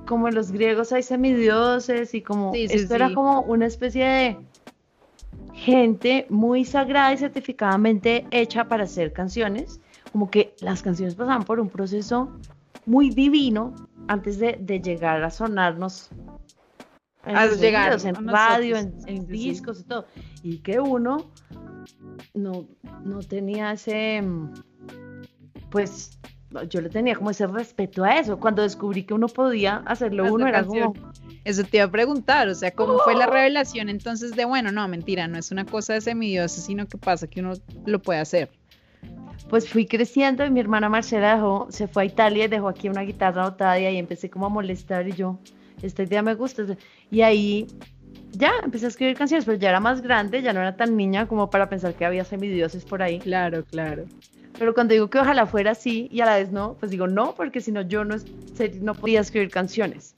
Como 0.07 0.29
en 0.29 0.35
los 0.35 0.51
griegos 0.53 0.93
hay 0.93 1.03
semidioses 1.03 2.15
y 2.15 2.23
como 2.23 2.53
Sí, 2.53 2.69
sí, 2.69 2.77
esto 2.77 2.95
era 2.95 3.13
como 3.15 3.43
una 3.43 3.67
especie 3.67 4.05
de 4.05 4.39
gente 5.53 6.27
muy 6.31 6.65
sagrada 6.65 7.13
y 7.13 7.19
certificadamente 7.19 8.27
hecha 8.31 8.69
para 8.69 8.85
hacer 8.85 9.13
canciones, 9.13 9.81
como 10.13 10.31
que 10.31 10.55
las 10.61 10.83
canciones 10.83 11.15
pasaban 11.15 11.45
por 11.45 11.61
un 11.61 11.69
proceso 11.69 12.31
muy 12.87 13.11
divino 13.11 13.75
antes 14.07 14.39
de, 14.39 14.59
de 14.61 14.81
llegar 14.81 15.23
a 15.23 15.31
sonarnos 15.31 16.11
en, 17.27 17.37
A 17.37 17.47
llegar 17.49 17.99
en 18.03 18.17
a 18.17 18.33
radio, 18.33 18.77
en, 18.77 18.87
nosotros. 18.87 19.09
en 19.09 19.27
discos 19.27 19.81
y 19.81 19.85
todo. 19.85 20.07
Y 20.43 20.59
que 20.59 20.81
uno 20.81 21.31
no, 22.35 22.67
no 23.05 23.19
tenía 23.21 23.73
ese, 23.73 24.23
mm, 24.23 24.53
pues 25.71 26.19
yo 26.69 26.81
le 26.81 26.89
tenía 26.89 27.15
como 27.15 27.31
ese 27.31 27.47
respeto 27.47 28.05
a 28.05 28.19
eso. 28.19 28.39
Cuando 28.39 28.63
descubrí 28.63 29.05
que 29.05 29.15
uno 29.15 29.29
podía 29.29 29.83
hacerlo 29.87 30.25
Hacer 30.25 30.35
uno, 30.35 30.47
era 30.47 30.63
canción. 30.63 30.93
como, 30.95 31.13
Eso 31.45 31.65
te 31.65 31.79
iba 31.79 31.87
a 31.87 31.91
preguntar, 31.91 32.49
o 32.49 32.55
sea, 32.55 32.71
¿cómo 32.71 32.99
fue 33.01 33.15
la 33.15 33.27
revelación 33.27 33.89
entonces 33.89 34.33
de, 34.33 34.45
bueno, 34.45 34.73
no, 34.73 34.87
mentira, 34.89 35.29
no 35.29 35.39
es 35.39 35.51
una 35.51 35.65
cosa 35.65 35.95
de 35.95 36.01
semidioses, 36.01 36.65
sino 36.65 36.87
que 36.87 36.99
pasa 36.99 37.27
que 37.27 37.41
uno 37.41 37.53
lo 37.87 38.01
puede 38.01 38.21
hacer? 38.21 38.51
pues 39.49 39.69
fui 39.69 39.87
creciendo 39.87 40.45
y 40.45 40.51
mi 40.51 40.61
hermana 40.61 40.89
Marcela 40.89 41.35
dejó, 41.35 41.69
se 41.71 41.89
fue 41.89 42.03
a 42.03 42.07
Italia 42.07 42.45
y 42.45 42.49
dejó 42.49 42.69
aquí 42.69 42.89
una 42.89 43.03
guitarra 43.03 43.49
botada 43.49 43.79
y 43.81 43.87
ahí 43.87 43.97
empecé 43.97 44.29
como 44.29 44.47
a 44.47 44.49
molestar 44.49 45.09
y 45.09 45.13
yo, 45.13 45.39
esta 45.83 46.03
idea 46.03 46.23
me 46.23 46.35
gusta. 46.35 46.65
Y 47.11 47.23
ahí 47.23 47.67
ya 48.33 48.53
empecé 48.63 48.87
a 48.87 48.89
escribir 48.89 49.17
canciones, 49.17 49.45
pero 49.45 49.59
ya 49.59 49.71
era 49.71 49.81
más 49.81 50.03
grande, 50.03 50.43
ya 50.43 50.53
no 50.53 50.61
era 50.61 50.77
tan 50.77 50.97
niña 50.97 51.27
como 51.27 51.49
para 51.51 51.69
pensar 51.69 51.95
que 51.95 52.05
había 52.05 52.25
semidioses 52.25 52.85
por 52.85 53.03
ahí. 53.03 53.19
Claro, 53.21 53.65
claro. 53.65 54.05
Pero 54.59 54.75
cuando 54.75 54.93
digo 54.93 55.09
que 55.09 55.19
ojalá 55.19 55.47
fuera 55.47 55.73
así 55.73 56.09
y 56.11 56.21
a 56.21 56.27
la 56.27 56.37
vez 56.37 56.51
no, 56.51 56.77
pues 56.79 56.91
digo 56.91 57.07
no, 57.07 57.35
porque 57.35 57.61
si 57.61 57.73
no 57.73 57.83
yo 57.83 58.05
no, 58.05 58.17
no 58.81 58.95
podía 58.95 59.21
escribir 59.21 59.51
canciones, 59.51 60.15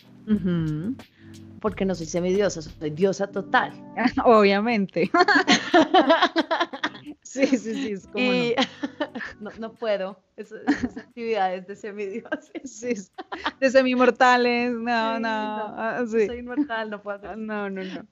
porque 1.61 1.85
no 1.85 1.95
soy 1.95 2.07
semidiosa, 2.07 2.63
soy 2.63 2.91
diosa 2.91 3.27
total. 3.27 3.73
Obviamente. 4.25 5.11
sí, 7.23 7.47
sí, 7.47 7.59
sí, 7.59 7.93
es 7.93 8.07
como 8.07 8.33
y 8.33 8.55
no. 9.41 9.51
no 9.59 9.73
puedo, 9.75 10.23
esas 10.37 10.61
actividades 10.97 11.67
de 11.67 11.77
semidioses. 11.77 12.51
no. 12.55 12.61
Sí, 12.65 12.95
de 13.61 13.71
semimortales, 13.71 14.73
no, 14.73 15.17
Sí, 15.17 15.23
no, 15.23 15.29
ah, 15.29 16.03
sí. 16.11 16.27
Soy 16.27 16.39
inmortal, 16.39 16.89
no 16.91 17.03
puedo 17.03 17.19
hacer 17.19 17.31
Ah, 17.31 17.37
No, 17.37 17.69
no, 17.69 17.83
no. 17.85 18.07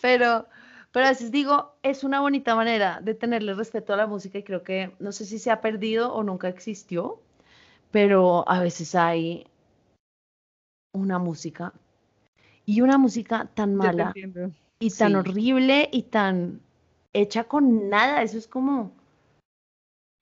Pero, 0.00 0.46
pero 0.92 1.06
a 1.06 1.10
veces 1.10 1.30
digo, 1.30 1.72
es 1.82 2.02
una 2.02 2.20
bonita 2.20 2.54
manera 2.54 3.00
de 3.00 3.14
tenerle 3.14 3.54
respeto 3.54 3.94
a 3.94 3.96
la 3.96 4.06
música 4.06 4.38
y 4.38 4.42
creo 4.42 4.62
que 4.62 4.92
no 4.98 5.12
sé 5.12 5.24
si 5.24 5.38
se 5.38 5.50
ha 5.50 5.60
perdido 5.60 6.12
o 6.12 6.22
nunca 6.22 6.48
existió, 6.48 7.20
pero 7.90 8.48
a 8.48 8.60
veces 8.60 8.94
hay 8.94 9.46
una 10.92 11.18
música 11.18 11.72
y 12.66 12.80
una 12.80 12.98
música 12.98 13.48
tan 13.54 13.76
mala 13.76 14.12
y 14.80 14.90
tan 14.90 15.10
sí. 15.10 15.14
horrible 15.14 15.88
y 15.92 16.02
tan 16.04 16.60
hecha 17.12 17.44
con 17.44 17.88
nada. 17.88 18.22
Eso 18.22 18.38
es 18.38 18.48
como, 18.48 18.92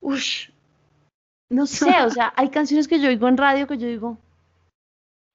uff, 0.01 0.49
no 1.49 1.65
sé, 1.67 2.03
o 2.03 2.09
sea, 2.11 2.33
hay 2.35 2.49
canciones 2.49 2.87
que 2.87 2.99
yo 2.99 3.09
oigo 3.09 3.27
en 3.27 3.37
radio 3.37 3.67
que 3.67 3.77
yo 3.77 3.87
digo, 3.87 4.17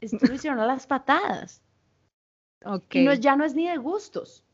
esto 0.01 0.19
lo 0.27 0.35
hicieron 0.35 0.61
a 0.61 0.67
las 0.67 0.87
patadas. 0.87 1.61
Ok. 2.65 2.95
Y 2.95 3.05
no, 3.05 3.15
ya 3.15 3.37
no 3.37 3.45
es 3.45 3.55
ni 3.55 3.69
de 3.69 3.77
gustos, 3.77 4.45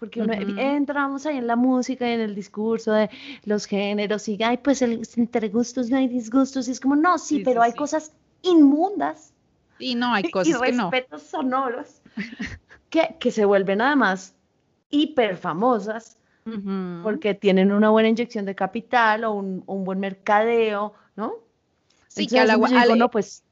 porque 0.00 0.22
uno, 0.22 0.32
entramos 0.32 1.26
ahí 1.26 1.36
en 1.36 1.46
la 1.46 1.56
música 1.56 2.08
y 2.08 2.14
en 2.14 2.20
el 2.20 2.34
discurso 2.34 2.92
de 2.92 3.10
los 3.44 3.66
géneros 3.66 4.26
y, 4.28 4.42
ay, 4.42 4.56
pues 4.58 4.82
el, 4.82 5.02
entre 5.16 5.48
gustos 5.50 5.90
no 5.90 5.98
hay 5.98 6.08
disgustos, 6.08 6.66
y 6.68 6.72
es 6.72 6.80
como, 6.80 6.96
no, 6.96 7.18
sí, 7.18 7.36
Sí, 7.36 7.44
pero 7.44 7.60
sí, 7.60 7.66
hay 7.66 7.72
sí. 7.72 7.78
cosas 7.78 8.12
inmundas 8.42 9.32
Y 9.78 9.94
no, 9.94 10.12
hay 10.14 10.24
y 10.28 10.30
cosas 10.32 10.60
que 10.62 10.72
no. 10.72 10.90
respetos 10.90 11.22
sonoros 11.22 12.00
que, 12.90 13.16
que 13.20 13.30
se 13.30 13.44
vuelven 13.44 13.80
además 13.80 14.34
hiper 14.90 15.36
famosas 15.36 16.16
porque 17.04 17.34
tienen 17.34 17.70
una 17.72 17.90
buena 17.90 18.08
inyección 18.08 18.44
de 18.44 18.54
capital 18.54 19.24
o 19.24 19.32
un, 19.32 19.62
un 19.66 19.84
buen 19.84 20.00
mercadeo, 20.00 20.94
¿no? 21.16 21.34
Sí, 22.08 22.26
Entonces, 22.26 22.32
que 22.32 22.40
a 22.40 22.86
la 22.86 22.96
no, 22.96 23.10
pues, 23.10 23.44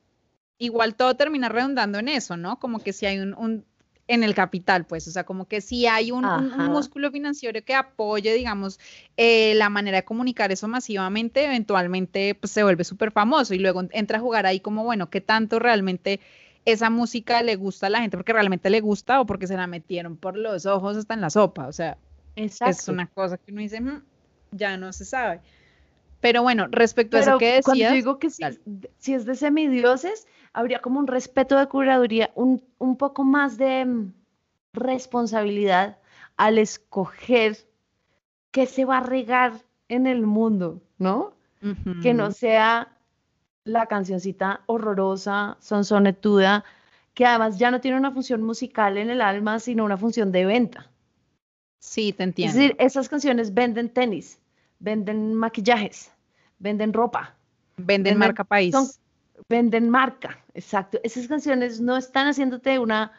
igual 0.59 0.97
todo 0.97 1.15
termina 1.17 1.49
redundando 1.49 1.99
en 1.99 2.09
eso, 2.09 2.37
¿no? 2.37 2.59
Como 2.59 2.81
que 2.81 2.93
si 2.93 3.07
hay 3.07 3.19
un, 3.19 3.35
un- 3.35 3.65
en 4.09 4.25
el 4.25 4.35
capital, 4.35 4.87
pues, 4.87 5.07
o 5.09 5.11
sea, 5.11 5.25
como 5.25 5.47
que 5.47 5.61
si 5.61 5.87
hay 5.87 6.11
un, 6.13 6.31
un- 6.35 6.53
un 6.57 6.65
Ajá. 6.65 6.73
músculo 6.73 7.11
financiero 7.13 7.63
que 7.65 7.75
apoye, 7.75 8.33
digamos, 8.35 8.79
eh, 9.17 9.55
la 9.55 9.69
manera 9.71 9.99
de 9.99 10.05
comunicar 10.05 10.51
eso 10.53 10.67
masivamente, 10.69 11.45
eventualmente 11.45 12.35
pues, 12.35 12.53
se 12.53 12.63
vuelve 12.63 12.85
súper 12.85 13.13
famoso 13.13 13.55
y 13.55 13.59
luego 13.59 13.83
entra 13.93 14.19
a 14.19 14.21
jugar 14.21 14.47
ahí 14.47 14.61
como, 14.61 14.85
bueno, 14.85 15.11
¿qué 15.11 15.21
tanto 15.21 15.59
realmente 15.59 16.21
esa 16.65 16.91
música 16.91 17.43
le 17.43 17.57
gusta 17.57 17.87
a 17.87 17.91
la 17.91 18.01
gente? 18.01 18.17
Porque 18.17 18.33
realmente 18.33 18.71
le 18.71 18.81
gusta 18.81 19.21
o 19.21 19.27
porque 19.27 19.47
se 19.47 19.57
la 19.57 19.67
metieron 19.67 20.17
por 20.19 20.37
los 20.39 20.67
ojos 20.67 20.97
hasta 20.97 21.15
en 21.15 21.21
la 21.21 21.31
sopa, 21.31 21.67
o 21.69 21.73
sea, 21.73 21.99
es 22.65 22.89
una 22.89 23.09
cosa 23.09 23.39
que 23.39 23.53
uno 23.53 23.61
dice, 23.63 23.81
"Mm, 23.81 24.07
ya 24.53 24.77
no 24.77 24.93
se 24.93 25.05
sabe. 25.05 25.43
Pero 26.21 26.43
bueno, 26.43 26.67
respecto 26.71 27.17
a 27.17 27.21
eso 27.21 27.39
que 27.39 27.61
cuando 27.63 27.85
yo 27.85 27.91
decías, 27.91 27.93
digo 27.93 28.19
que 28.19 28.31
si, 28.31 28.43
es 28.45 28.61
si 28.99 29.15
es 29.15 29.25
de 29.25 29.35
semidioses, 29.37 30.27
habría 30.53 30.81
como 30.81 30.99
un 31.01 31.07
respeto 31.07 31.57
de 31.59 31.67
curaduría, 31.69 32.31
un, 32.35 32.63
un 32.79 32.97
poco 32.97 33.25
más 33.25 33.57
de 33.59 33.85
mm, 33.85 34.13
responsabilidad 34.73 35.99
al 36.37 36.59
escoger 36.59 37.57
qué 38.51 38.67
se 38.67 38.85
va 38.85 38.99
a 38.99 39.03
regar 39.03 39.53
en 39.89 40.07
el 40.07 40.23
mundo, 40.27 40.83
¿no? 40.99 41.35
Que 42.01 42.15
no 42.15 42.31
sea 42.33 42.97
la 43.65 43.87
cancioncita 43.87 44.63
horrorosa, 44.67 45.57
sonsonetuda, 45.61 46.65
que 47.15 47.27
además 47.27 47.59
ya 47.59 47.71
no 47.71 47.81
tiene 47.81 47.99
una 47.99 48.13
función 48.13 48.43
musical 48.43 48.99
en 48.99 49.11
el 49.11 49.21
alma, 49.23 49.61
sino 49.61 49.85
una 49.85 49.97
función 49.99 50.33
de 50.33 50.47
venta. 50.47 50.91
sí, 51.81 52.13
te 52.13 52.23
Es 52.41 52.55
entiendo. 52.55 52.55
decir, 52.55 52.77
esas 52.79 53.09
canciones 53.09 53.55
venden 53.55 53.93
tenis, 53.93 54.41
venden 54.79 55.35
maquillajes, 55.35 56.11
venden 56.59 56.93
ropa, 56.93 57.35
Venden 57.77 58.15
venden- 58.15 58.19
marca 58.19 58.45
país. 58.45 58.73
son- 58.75 58.89
venden 59.49 59.89
marca, 59.91 60.39
exacto. 60.55 60.99
Esas 61.03 61.27
canciones 61.29 61.81
no 61.81 61.97
están 61.97 62.27
haciéndote 62.29 62.79
una 62.79 63.13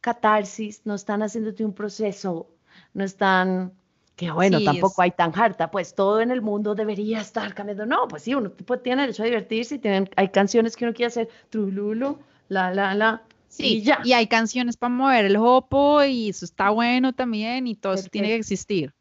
catarsis, 0.00 0.82
no 0.84 0.94
están 0.94 1.22
haciéndote 1.22 1.64
un 1.64 1.72
proceso, 1.72 2.50
no 2.92 3.04
están, 3.04 3.72
que 4.16 4.30
bueno, 4.30 4.58
Sí, 4.58 4.64
tampoco 4.66 5.00
es- 5.02 5.04
hay 5.06 5.10
tan 5.12 5.32
harta, 5.38 5.70
pues 5.70 5.94
todo 5.94 6.20
en 6.20 6.30
el 6.30 6.42
mundo 6.42 6.74
debería 6.74 7.20
estar 7.20 7.54
cambiando. 7.54 7.86
No, 7.86 8.06
pues 8.08 8.22
sí, 8.22 8.34
uno 8.34 8.50
tipo 8.50 8.78
tiene 8.78 9.02
derecho 9.02 9.22
a 9.22 9.26
divertirse 9.26 9.76
y 9.76 9.78
tienen, 9.78 10.08
hay 10.16 10.28
canciones 10.28 10.76
que 10.76 10.84
uno 10.84 10.92
quiere 10.94 11.06
hacer, 11.08 11.28
trululu, 11.50 12.18
la, 12.48 12.72
la, 12.74 12.94
la, 12.94 13.22
Sí, 13.48 13.78
y 13.78 13.82
ya. 13.82 14.00
y 14.04 14.12
hay 14.12 14.26
canciones 14.26 14.76
para 14.76 14.92
mover 14.92 15.24
el 15.26 15.36
jopo 15.38 16.02
y 16.02 16.28
eso 16.30 16.44
está 16.44 16.70
bueno 16.70 17.12
también 17.12 17.66
y 17.68 17.76
todo 17.76 17.94
eso 17.94 18.08
tiene 18.10 18.28
que 18.28 18.34
existir. 18.36 18.92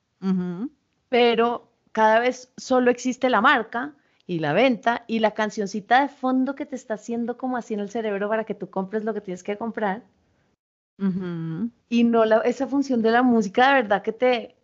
Pero 1.09 1.72
cada 1.93 2.19
vez 2.19 2.51
solo 2.57 2.91
existe 2.91 3.29
la 3.29 3.39
marca 3.39 3.93
y 4.27 4.39
la 4.39 4.51
venta 4.53 5.05
y 5.07 5.19
la 5.19 5.31
cancioncita 5.31 6.01
de 6.01 6.09
fondo 6.09 6.55
que 6.55 6.65
te 6.65 6.75
está 6.75 6.95
haciendo 6.95 7.37
como 7.37 7.55
así 7.55 7.73
en 7.73 7.79
el 7.79 7.89
cerebro 7.89 8.27
para 8.27 8.43
que 8.43 8.55
tú 8.55 8.69
compres 8.69 9.05
lo 9.05 9.13
que 9.13 9.21
tienes 9.21 9.43
que 9.43 9.57
comprar. 9.57 10.03
Y 11.89 12.03
no 12.03 12.25
la, 12.25 12.37
esa 12.39 12.67
función 12.67 13.01
de 13.01 13.11
la 13.11 13.23
música 13.23 13.67
de 13.69 13.73
verdad 13.83 14.01
que 14.01 14.13
te, 14.13 14.55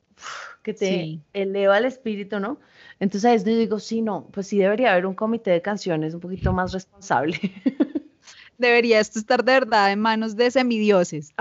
que 0.64 0.74
te 0.74 0.86
Sí. 0.86 1.22
eleva 1.34 1.78
el 1.78 1.86
espíritu, 1.86 2.40
¿no? 2.40 2.60
Entonces 3.00 3.26
ahí 3.30 3.36
es 3.36 3.44
donde 3.44 3.56
yo 3.56 3.60
digo, 3.62 3.80
sí, 3.80 4.02
no, 4.02 4.28
pues 4.32 4.48
sí 4.48 4.58
debería 4.58 4.92
haber 4.92 5.06
un 5.06 5.16
comité 5.16 5.52
de 5.52 5.62
canciones 5.62 6.14
un 6.14 6.20
poquito 6.20 6.52
más 6.54 6.74
responsable. 6.74 7.40
Debería 8.58 9.00
esto 9.00 9.20
estar 9.20 9.44
de 9.44 9.54
verdad 9.54 9.92
en 9.92 10.00
manos 10.00 10.36
de 10.36 10.52
semidioses. 10.52 11.34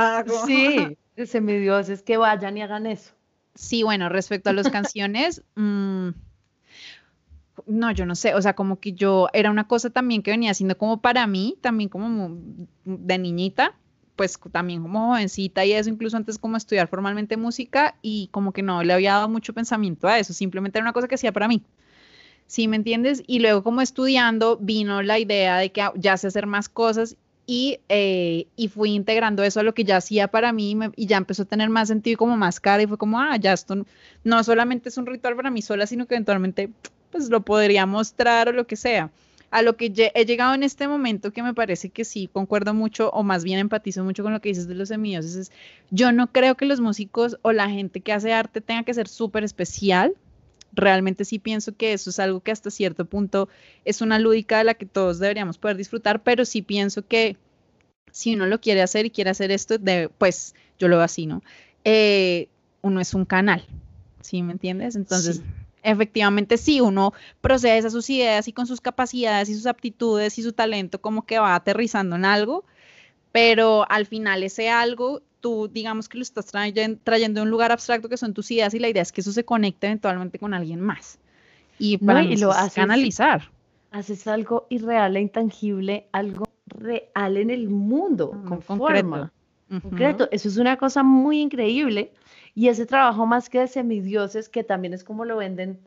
Sí, 0.47 0.97
de 1.17 1.27
semidioses 1.27 2.03
que 2.03 2.17
vayan 2.17 2.57
y 2.57 2.63
hagan 2.63 2.87
eso. 2.87 3.18
Sí, 3.55 3.83
bueno, 3.83 4.09
respecto 4.09 4.51
a 4.51 4.53
las 4.53 4.69
canciones, 4.71 5.43
mm, 5.57 6.09
no, 7.67 7.91
yo 7.93 8.07
no 8.07 8.15
sé, 8.15 8.35
o 8.35 8.43
sea, 8.43 8.55
como 8.55 8.81
que 8.81 8.93
yo 8.93 9.29
era 9.33 9.51
una 9.51 9.67
cosa 9.67 9.91
también 9.91 10.23
que 10.23 10.31
venía 10.31 10.51
haciendo 10.51 10.79
como 10.79 11.01
para 11.01 11.27
mí, 11.27 11.59
también 11.61 11.89
como 11.89 12.39
de 12.85 13.19
niñita, 13.19 13.75
pues 14.17 14.39
también 14.51 14.83
como 14.83 15.09
jovencita 15.09 15.65
y 15.65 15.73
eso, 15.73 15.91
incluso 15.91 16.17
antes 16.17 16.39
como 16.39 16.57
estudiar 16.57 16.89
formalmente 16.89 17.37
música 17.37 17.97
y 18.03 18.29
como 18.33 18.53
que 18.53 18.63
no 18.63 18.83
le 18.83 18.93
había 18.93 19.15
dado 19.15 19.29
mucho 19.29 19.53
pensamiento 19.55 20.09
a 20.09 20.19
eso, 20.19 20.33
simplemente 20.33 20.79
era 20.79 20.85
una 20.85 20.93
cosa 20.93 21.09
que 21.09 21.15
hacía 21.15 21.33
para 21.33 21.49
mí. 21.49 21.63
¿Sí 22.47 22.67
me 22.67 22.77
entiendes? 22.77 23.23
Y 23.27 23.41
luego 23.41 23.63
como 23.63 23.83
estudiando 23.83 24.57
vino 24.57 25.03
la 25.03 25.19
idea 25.19 25.59
de 25.59 25.71
que 25.71 25.83
ah, 25.83 25.93
ya 25.97 26.17
sé 26.17 26.29
hacer 26.29 26.47
más 26.47 26.69
cosas 26.69 27.17
y, 27.51 27.81
eh, 27.89 28.47
y 28.57 28.69
fui 28.69 28.91
integrando 28.91 29.43
eso 29.43 29.61
a 29.61 29.63
lo 29.63 29.73
que 29.73 29.83
ya 29.83 29.97
hacía 29.97 30.29
para 30.29 30.53
mí 30.53 30.77
y, 30.97 31.07
ya 31.07 31.17
empezó 31.17 31.45
a 31.45 31.47
tener 31.47 31.71
más 31.71 31.89
sentido 31.89 32.13
y 32.13 32.17
como 32.17 32.37
más 32.37 32.61
cara 32.61 32.83
y 32.83 32.87
fue 32.87 32.99
como, 32.99 33.19
ah, 33.19 33.39
ya 33.39 33.55
esto 33.55 33.87
no 34.23 34.45
solamente 34.45 34.91
es 34.91 34.99
un 34.99 35.07
ritual 35.07 35.35
para 35.35 35.51
mí 35.51 35.63
sola, 35.63 35.87
sino 35.87 36.05
que 36.05 36.15
eventualmente 36.15 36.69
pues 37.11 37.31
lo 37.31 37.41
podría 37.41 37.87
mostrar 37.87 38.51
o 38.51 38.53
lo 38.53 38.67
que 38.67 38.77
sea. 38.77 39.11
A 39.51 39.63
lo 39.63 39.79
que 39.79 39.91
he 40.15 40.27
llegado 40.27 40.53
en 40.53 40.63
este 40.63 40.89
momento 40.89 41.33
que 41.33 41.43
me 41.43 41.55
parece 41.55 41.89
que 41.89 42.05
sí 42.05 42.29
concuerdo 42.31 42.75
mucho 42.75 43.09
o 43.09 43.23
más 43.23 43.45
bien 43.45 43.59
empatizo 43.59 44.05
mucho 44.05 44.23
con 44.23 44.35
lo 44.35 44.43
que 44.43 44.51
dices 44.51 44.69
de 44.69 44.75
los 44.75 44.89
semidioses 44.89 45.35
es 45.35 45.53
yo 45.91 46.13
no 46.13 46.31
creo 46.31 46.55
que 46.55 46.67
los 46.67 46.81
músicos 46.81 47.39
o 47.41 47.53
la 47.53 47.71
gente 47.71 48.03
que 48.03 48.13
hace 48.13 48.35
arte 48.35 48.61
tenga 48.61 48.83
que 48.83 48.93
ser 48.93 49.09
súper 49.09 49.43
especial. 49.43 50.15
Realmente 50.73 51.25
sí 51.25 51.39
pienso 51.39 51.75
que 51.77 51.93
eso 51.93 52.11
es 52.11 52.19
algo 52.19 52.41
que 52.41 52.51
hasta 52.53 52.71
cierto 52.71 53.05
punto 53.05 53.49
es 53.85 54.01
una 54.01 54.19
lúdica 54.19 54.59
de 54.59 54.65
la 54.65 54.75
que 54.75 54.87
todos 54.87 55.19
deberíamos 55.19 55.59
poder 55.59 55.77
disfrutar, 55.77 56.23
pero 56.23 56.45
sí 56.45 56.63
pienso 56.63 57.07
que 57.07 57.37
si 58.13 58.35
uno 58.35 58.47
lo 58.47 58.61
quiere 58.61 58.83
hacer 58.83 59.07
y 59.07 59.11
quiere 59.11 59.31
hacer 59.31 59.51
esto, 59.51 59.79
de, 59.79 60.09
pues 60.19 60.55
yo 60.79 60.89
lo 60.89 60.97
veo 60.97 61.05
así, 61.05 61.27
¿no? 61.27 61.43
Eh, 61.85 62.49
uno 62.83 63.01
es 63.01 63.15
un 63.15 63.25
canal, 63.25 63.65
¿sí 64.21 64.43
me 64.43 64.53
entiendes? 64.53 64.95
Entonces, 64.97 65.37
Sí. 65.37 65.43
efectivamente, 65.83 66.59
sí, 66.59 66.81
uno 66.81 67.13
procesa 67.41 67.91
sus 67.91 68.09
ideas 68.11 68.47
y 68.49 68.53
con 68.53 68.67
sus 68.67 68.81
capacidades 68.81 69.49
y 69.49 69.55
sus 69.55 69.67
aptitudes 69.67 70.39
y 70.39 70.43
su 70.43 70.53
talento 70.53 71.01
como 71.01 71.25
que 71.25 71.39
va 71.39 71.55
aterrizando 71.55 72.17
en 72.17 72.25
algo, 72.25 72.65
pero 73.33 73.85
al 73.91 74.07
final 74.07 74.43
ese 74.43 74.71
algo, 74.71 75.23
tú 75.41 75.69
digamos 75.69 76.09
que 76.09 76.19
lo 76.19 76.23
estás 76.23 76.53
trayen- 76.53 76.99
trayendo 77.03 77.41
de 77.41 77.45
un 77.45 77.51
lugar 77.51 77.71
abstracto 77.73 78.09
que 78.09 78.17
son 78.17 78.35
tus 78.35 78.51
ideas 78.51 78.75
y 78.75 78.79
la 78.79 78.89
idea 78.89 79.03
es 79.03 79.13
que 79.13 79.21
eso 79.21 79.33
se 79.33 79.45
conecte 79.45 79.87
eventualmente 79.87 80.39
con 80.39 80.55
alguien 80.55 80.81
más. 80.81 81.19
Y 81.79 81.99
No, 82.01 82.07
para 82.07 82.25
y 82.25 82.37
lo 82.37 82.51
es 82.51 82.57
haces- 82.57 82.75
canalizar. 82.75 83.43
Haces 83.91 84.27
algo 84.27 84.67
irreal 84.69 85.17
e 85.17 85.21
intangible, 85.21 86.09
algo 86.13 86.45
real 86.67 87.37
en 87.37 87.51
el 87.51 87.69
mundo, 87.71 88.33
Mm, 88.35 88.49
con 88.49 88.61
concreto. 88.61 89.09
forma. 89.09 89.33
Concreto. 89.83 90.29
Eso 90.31 90.49
es 90.49 90.57
una 90.57 90.77
cosa 90.77 91.03
muy 91.03 91.41
increíble. 91.41 92.13
Y 92.55 92.69
ese 92.69 92.87
trabajo 92.87 93.27
más 93.27 93.49
que 93.49 93.61
de 93.61 93.69
semidioses, 93.69 94.49
que 94.49 94.65
también 94.65 94.93
es 94.95 95.05
como 95.05 95.25
lo 95.25 95.37
venden, 95.37 95.79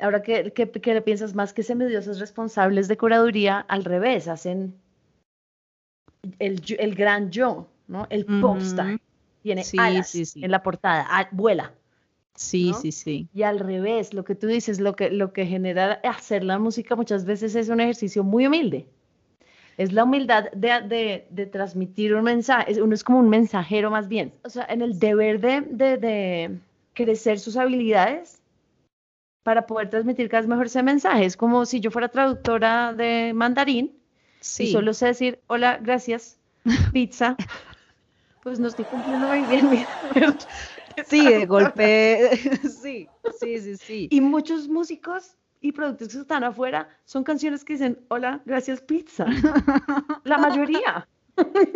ahora 0.00 0.22
que, 0.22 0.52
que, 0.52 0.70
que 0.70 1.00
piensas 1.02 1.34
más 1.34 1.52
que 1.52 1.62
semidioses 1.62 2.18
responsables 2.18 2.88
de 2.88 2.96
curaduría, 2.96 3.60
al 3.60 3.84
revés, 3.84 4.26
hacen 4.28 4.74
el, 6.38 6.62
el 6.78 6.94
gran 6.94 7.30
yo, 7.30 7.68
¿no? 7.88 8.06
El 8.10 8.24
popstar. 8.40 8.86
Ujú. 8.94 8.98
Tiene 9.42 9.62
Sí, 9.64 9.78
alas 9.78 10.08
sí, 10.08 10.24
sí. 10.24 10.42
en 10.44 10.50
la 10.50 10.62
portada, 10.62 11.06
ah, 11.08 11.28
vuela. 11.30 11.72
Sí, 12.34 12.70
¿no? 12.70 12.74
sí, 12.80 12.92
sí. 12.92 13.28
Y 13.34 13.42
al 13.42 13.58
revés, 13.60 14.12
lo 14.14 14.24
que 14.24 14.34
tú 14.34 14.46
dices, 14.46 14.80
lo 14.80 14.96
que, 14.96 15.10
lo 15.10 15.32
que 15.32 15.46
genera 15.46 16.00
hacer 16.02 16.42
la 16.44 16.58
música 16.58 16.96
muchas 16.96 17.24
veces 17.24 17.54
es 17.54 17.68
un 17.68 17.80
ejercicio 17.80 18.24
muy 18.24 18.46
humilde. 18.46 18.86
Es 19.76 19.92
la 19.92 20.04
humildad 20.04 20.50
de, 20.52 20.80
de- 20.82 21.26
de 21.30 21.46
transmitir 21.46 22.14
un 22.14 22.24
mensaje, 22.24 22.80
uno 22.80 22.94
es 22.94 23.04
como 23.04 23.18
un 23.18 23.28
mensajero 23.28 23.90
más 23.90 24.08
bien. 24.08 24.32
O 24.44 24.48
sea, 24.48 24.64
en 24.68 24.82
el 24.82 24.98
deber 24.98 25.40
de, 25.40 25.60
de- 25.62 25.98
de 25.98 26.58
crecer 26.94 27.38
sus 27.38 27.56
habilidades 27.56 28.40
para 29.42 29.66
poder 29.66 29.90
transmitir 29.90 30.28
cada 30.28 30.40
vez 30.40 30.48
mejor 30.48 30.66
ese 30.66 30.82
mensaje. 30.82 31.24
Es 31.26 31.36
como 31.36 31.66
si 31.66 31.80
yo 31.80 31.90
fuera 31.90 32.08
traductora 32.08 32.94
de 32.94 33.32
mandarín 33.34 33.92
Sí. 34.44 34.64
y 34.64 34.72
solo 34.72 34.92
sé 34.92 35.06
decir, 35.06 35.40
hola, 35.46 35.78
gracias, 35.80 36.38
pizza. 36.92 37.34
Pues 38.42 38.60
no 38.60 38.68
estoy 38.68 38.84
cumpliendo 38.84 39.26
muy 39.26 39.40
bien 39.40 39.70
mi 39.70 39.86
deber 40.02 40.36
Sí, 41.06 41.26
de 41.26 41.46
golpe. 41.46 42.36
sí, 42.82 43.08
sí, 43.40 43.58
sí, 43.58 43.76
sí. 43.78 44.08
Y 44.10 44.20
muchos 44.20 44.68
músicos 44.68 45.38
y 45.62 45.72
productos 45.72 46.08
que 46.08 46.18
están 46.18 46.44
afuera 46.44 46.90
son 47.06 47.24
canciones 47.24 47.64
que 47.64 47.72
dicen, 47.72 48.04
hola, 48.08 48.42
gracias 48.44 48.82
pizza. 48.82 49.24
La 50.24 50.36
mayoría. 50.36 51.08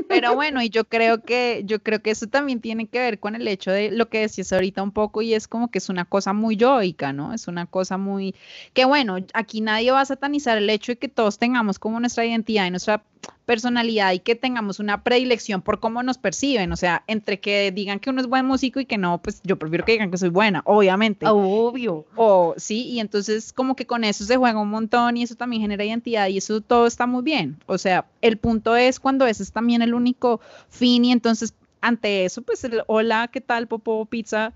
Pero 0.08 0.34
bueno, 0.34 0.62
y 0.62 0.70
yo 0.70 0.84
creo 0.84 1.22
que, 1.22 1.62
yo 1.64 1.82
creo 1.82 2.00
que 2.00 2.10
eso 2.10 2.26
también 2.26 2.60
tiene 2.60 2.86
que 2.86 2.98
ver 2.98 3.18
con 3.18 3.34
el 3.34 3.46
hecho 3.48 3.70
de 3.70 3.90
lo 3.90 4.08
que 4.08 4.20
decías 4.20 4.52
ahorita 4.52 4.82
un 4.82 4.92
poco, 4.92 5.22
y 5.22 5.34
es 5.34 5.48
como 5.48 5.70
que 5.70 5.78
es 5.78 5.88
una 5.88 6.04
cosa 6.04 6.32
muy 6.32 6.56
yoica, 6.56 7.12
¿no? 7.12 7.34
Es 7.34 7.48
una 7.48 7.66
cosa 7.66 7.98
muy, 7.98 8.34
que 8.72 8.84
bueno, 8.84 9.16
aquí 9.34 9.60
nadie 9.60 9.90
va 9.90 10.00
a 10.00 10.04
satanizar 10.04 10.58
el 10.58 10.70
hecho 10.70 10.92
de 10.92 10.98
que 10.98 11.08
todos 11.08 11.38
tengamos 11.38 11.78
como 11.78 12.00
nuestra 12.00 12.24
identidad 12.24 12.66
y 12.66 12.70
nuestra 12.70 13.02
personalidad 13.44 14.12
y 14.12 14.18
que 14.18 14.34
tengamos 14.34 14.78
una 14.78 15.02
predilección 15.02 15.62
por 15.62 15.80
cómo 15.80 16.02
nos 16.02 16.18
perciben, 16.18 16.70
o 16.72 16.76
sea, 16.76 17.02
entre 17.06 17.40
que 17.40 17.72
digan 17.72 17.98
que 17.98 18.10
uno 18.10 18.20
es 18.20 18.26
buen 18.26 18.44
músico 18.44 18.78
y 18.78 18.84
que 18.84 18.98
no, 18.98 19.18
pues 19.22 19.40
yo 19.42 19.58
prefiero 19.58 19.84
que 19.84 19.92
digan 19.92 20.10
que 20.10 20.18
soy 20.18 20.28
buena, 20.28 20.62
obviamente. 20.66 21.26
Obvio. 21.26 22.04
O 22.14 22.54
sí, 22.56 22.86
y 22.88 23.00
entonces 23.00 23.52
como 23.52 23.74
que 23.74 23.86
con 23.86 24.04
eso 24.04 24.24
se 24.24 24.36
juega 24.36 24.60
un 24.60 24.68
montón 24.68 25.16
y 25.16 25.22
eso 25.22 25.34
también 25.34 25.62
genera 25.62 25.84
identidad 25.84 26.28
y 26.28 26.38
eso 26.38 26.60
todo 26.60 26.86
está 26.86 27.06
muy 27.06 27.22
bien. 27.22 27.58
O 27.66 27.78
sea, 27.78 28.04
el 28.20 28.36
punto 28.36 28.76
es 28.76 29.00
cuando 29.00 29.26
ese 29.26 29.42
es 29.42 29.52
también 29.52 29.80
el 29.82 29.94
único 29.94 30.40
fin 30.68 31.04
y 31.06 31.12
entonces 31.12 31.54
ante 31.80 32.24
eso, 32.24 32.42
pues 32.42 32.64
el 32.64 32.82
hola, 32.86 33.28
¿qué 33.32 33.40
tal, 33.40 33.66
Popo 33.66 34.04
Pizza? 34.04 34.48
Es 34.48 34.52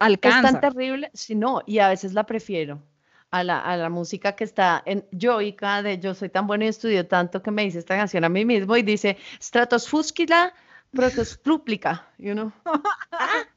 Alcanza. 0.00 0.52
tan 0.52 0.60
terrible, 0.60 1.10
si 1.14 1.34
no, 1.34 1.62
y 1.64 1.78
a 1.78 1.88
veces 1.88 2.12
la 2.12 2.24
prefiero 2.24 2.80
a 3.30 3.44
la, 3.44 3.60
a 3.60 3.76
la 3.76 3.88
música 3.90 4.32
que 4.36 4.44
está 4.44 4.82
en 4.86 5.06
yoica 5.10 5.82
de 5.82 5.98
yo 5.98 6.14
soy 6.14 6.28
tan 6.28 6.46
bueno 6.46 6.64
y 6.64 6.68
estudio 6.68 7.06
tanto 7.06 7.42
que 7.42 7.50
me 7.50 7.62
dice 7.64 7.78
esta 7.78 7.96
canción 7.96 8.24
a 8.24 8.28
mí 8.28 8.44
mismo 8.44 8.76
y 8.76 8.82
dice 8.82 9.16
Stratosfúsquila 9.40 10.54
protosplúplica, 10.92 12.06
you 12.18 12.32
know. 12.32 12.52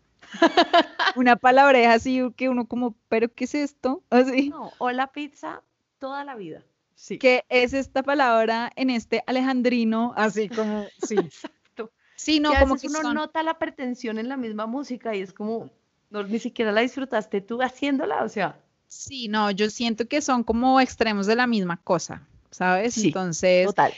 Una 1.15 1.35
palabreja 1.35 1.93
así 1.93 2.21
que 2.35 2.49
uno 2.49 2.67
como, 2.67 2.95
¿pero 3.07 3.33
qué 3.33 3.45
es 3.45 3.55
esto? 3.55 4.03
Así. 4.09 4.49
No, 4.49 4.71
hola 4.77 5.11
pizza 5.11 5.61
toda 5.97 6.23
la 6.23 6.35
vida. 6.35 6.63
Sí. 6.95 7.17
¿Qué 7.17 7.45
es 7.49 7.73
esta 7.73 8.03
palabra 8.03 8.71
en 8.75 8.89
este 8.89 9.23
alejandrino? 9.25 10.13
Así 10.15 10.49
como, 10.49 10.87
sí. 11.01 11.15
Exacto. 11.17 11.91
Sí, 12.15 12.39
no, 12.39 12.51
que 12.51 12.59
como 12.59 12.75
que 12.75 12.87
uno 12.87 13.01
son- 13.01 13.15
nota 13.15 13.41
la 13.43 13.57
pretensión 13.57 14.19
en 14.19 14.29
la 14.29 14.37
misma 14.37 14.67
música 14.67 15.15
y 15.15 15.21
es 15.21 15.33
como, 15.33 15.69
no, 16.09 16.23
ni 16.23 16.39
siquiera 16.39 16.71
la 16.71 16.81
disfrutaste 16.81 17.41
tú 17.41 17.61
haciéndola, 17.61 18.23
o 18.23 18.29
sea, 18.29 18.59
Sí, 18.89 19.27
no, 19.27 19.51
yo 19.51 19.69
siento 19.69 20.07
que 20.07 20.19
son 20.19 20.43
como 20.43 20.81
extremos 20.81 21.27
de 21.27 21.35
la 21.35 21.45
misma 21.45 21.77
cosa, 21.77 22.23
¿sabes? 22.49 22.95
Sí, 22.95 23.07
Entonces, 23.07 23.67
total. 23.67 23.93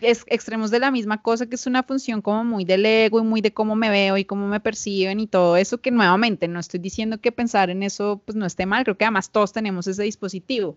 es 0.00 0.24
extremos 0.26 0.72
de 0.72 0.80
la 0.80 0.90
misma 0.90 1.22
cosa, 1.22 1.46
que 1.46 1.54
es 1.54 1.64
una 1.68 1.84
función 1.84 2.22
como 2.22 2.42
muy 2.42 2.64
del 2.64 2.84
ego 2.84 3.20
y 3.20 3.22
muy 3.22 3.40
de 3.40 3.54
cómo 3.54 3.76
me 3.76 3.88
veo 3.88 4.16
y 4.16 4.24
cómo 4.24 4.48
me 4.48 4.58
perciben 4.58 5.20
y 5.20 5.28
todo 5.28 5.56
eso, 5.56 5.78
que 5.78 5.92
nuevamente 5.92 6.48
no 6.48 6.58
estoy 6.58 6.80
diciendo 6.80 7.20
que 7.20 7.30
pensar 7.30 7.70
en 7.70 7.84
eso 7.84 8.20
pues 8.24 8.34
no 8.34 8.46
esté 8.46 8.66
mal, 8.66 8.82
creo 8.82 8.98
que 8.98 9.04
además 9.04 9.30
todos 9.30 9.52
tenemos 9.52 9.86
ese 9.86 10.02
dispositivo, 10.02 10.76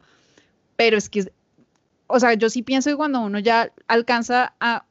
pero 0.76 0.96
es 0.96 1.10
que, 1.10 1.34
o 2.06 2.20
sea, 2.20 2.36
yo 2.36 2.52
sí 2.52 2.62
pienso 2.62 2.92
que 2.92 2.98
cuando 2.98 3.20
uno 3.20 3.40
ya 3.40 3.74
alcanza 3.88 4.54
a, 4.60 4.86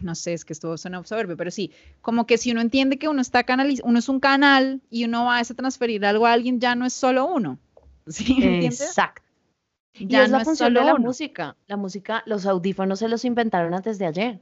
no 0.00 0.14
sé, 0.14 0.32
es 0.32 0.46
que 0.46 0.54
esto 0.54 0.78
suena 0.78 1.04
soberbio, 1.04 1.36
pero 1.36 1.50
sí, 1.50 1.70
como 2.00 2.26
que 2.26 2.38
si 2.38 2.50
uno 2.50 2.62
entiende 2.62 2.98
que 2.98 3.08
uno 3.08 3.20
está 3.20 3.44
canalizando, 3.44 3.90
uno 3.90 3.98
es 3.98 4.08
un 4.08 4.20
canal 4.20 4.80
y 4.90 5.04
uno 5.04 5.26
va 5.26 5.38
a 5.38 5.44
transferir 5.44 6.06
algo 6.06 6.26
a 6.26 6.32
alguien, 6.32 6.60
ya 6.60 6.74
no 6.74 6.86
es 6.86 6.94
solo 6.94 7.26
uno, 7.26 7.58
¿sí? 8.06 8.36
Exacto. 8.64 9.22
Y 9.94 10.04
es 10.16 10.30
no 10.30 10.36
la 10.36 10.42
es 10.42 10.44
función 10.44 10.72
de 10.74 10.80
la 10.84 10.94
uno. 10.94 11.04
música. 11.04 11.56
La 11.66 11.76
música, 11.76 12.22
los 12.26 12.46
audífonos 12.46 12.98
se 13.00 13.08
los 13.08 13.24
inventaron 13.24 13.74
antes 13.74 13.98
de 13.98 14.06
ayer. 14.06 14.40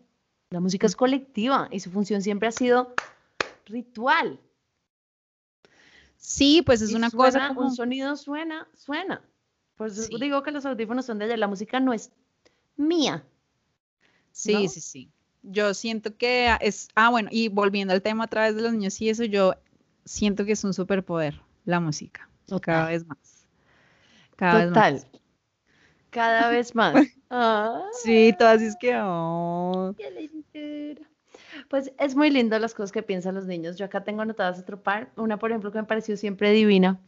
La 0.51 0.61
música 0.61 0.87
es 0.87 0.97
colectiva 0.97 1.69
y 1.71 1.81
su 1.81 1.91
función 1.91 2.23
siempre 2.23 2.49
ha 2.49 2.53
sido 2.53 2.95
ritual. 3.67 4.41
Sí, 6.17 6.63
pues 6.63 6.83
es 6.83 6.91
Y 6.91 6.95
una 6.95 7.11
cosa 7.11 7.49
como... 7.49 7.63
Un 7.63 7.75
sonido 7.75 8.17
suena, 8.17 8.69
suena. 8.75 9.23
Por 9.77 9.89
eso 9.89 10.03
Sí. 10.03 10.17
digo 10.21 10.43
que 10.43 10.51
los 10.51 10.67
audífonos 10.67 11.07
son 11.07 11.19
de 11.19 11.27
ayer. 11.27 11.39
La 11.39 11.47
música 11.49 11.81
no 11.81 11.93
es 11.93 12.11
mía. 12.77 13.25
Sí, 14.33 14.53
¿no? 14.65 14.69
sí, 14.69 14.81
sí. 14.81 15.11
Yo 15.43 15.73
siento 15.75 16.17
que 16.17 16.55
es, 16.61 16.89
ah, 16.95 17.11
bueno, 17.11 17.29
y 17.33 17.49
volviendo 17.49 17.95
al 17.95 18.03
tema 18.03 18.25
a 18.25 18.29
través 18.29 18.57
de 18.57 18.63
los 18.63 18.73
niños 18.73 19.01
y 19.01 19.09
eso, 19.09 19.25
yo 19.25 19.55
siento 20.05 20.45
que 20.45 20.53
es 20.53 20.65
un 20.65 20.75
superpoder 20.75 21.41
la 21.65 21.79
música, 21.81 22.29
cada 22.61 22.89
vez 22.89 23.07
más. 23.07 23.38
Cada 24.39 24.59
vez 24.61 24.69
Total. 24.69 24.93
más. 24.95 25.07
Cada 26.11 26.51
vez 26.51 26.75
más. 26.75 26.95
Ah. 27.31 27.83
Sí, 27.93 28.35
todas 28.39 28.63
es 28.63 28.75
que, 28.81 28.99
oh. 28.99 29.95
Pues 31.69 31.93
es 31.99 32.17
muy 32.17 32.31
lindo 32.31 32.59
las 32.59 32.73
cosas 32.73 32.91
que 32.91 33.03
piensan 33.03 33.35
los 33.35 33.45
niños. 33.45 33.77
Yo 33.77 33.85
acá 33.85 34.03
tengo 34.03 34.23
anotadas 34.23 34.59
otro 34.59 34.83
par. 34.83 35.11
Una, 35.15 35.39
por 35.39 35.51
ejemplo, 35.51 35.71
que 35.71 35.77
me 35.77 35.85
pareció 35.85 36.17
siempre 36.17 36.53
divina, 36.53 36.99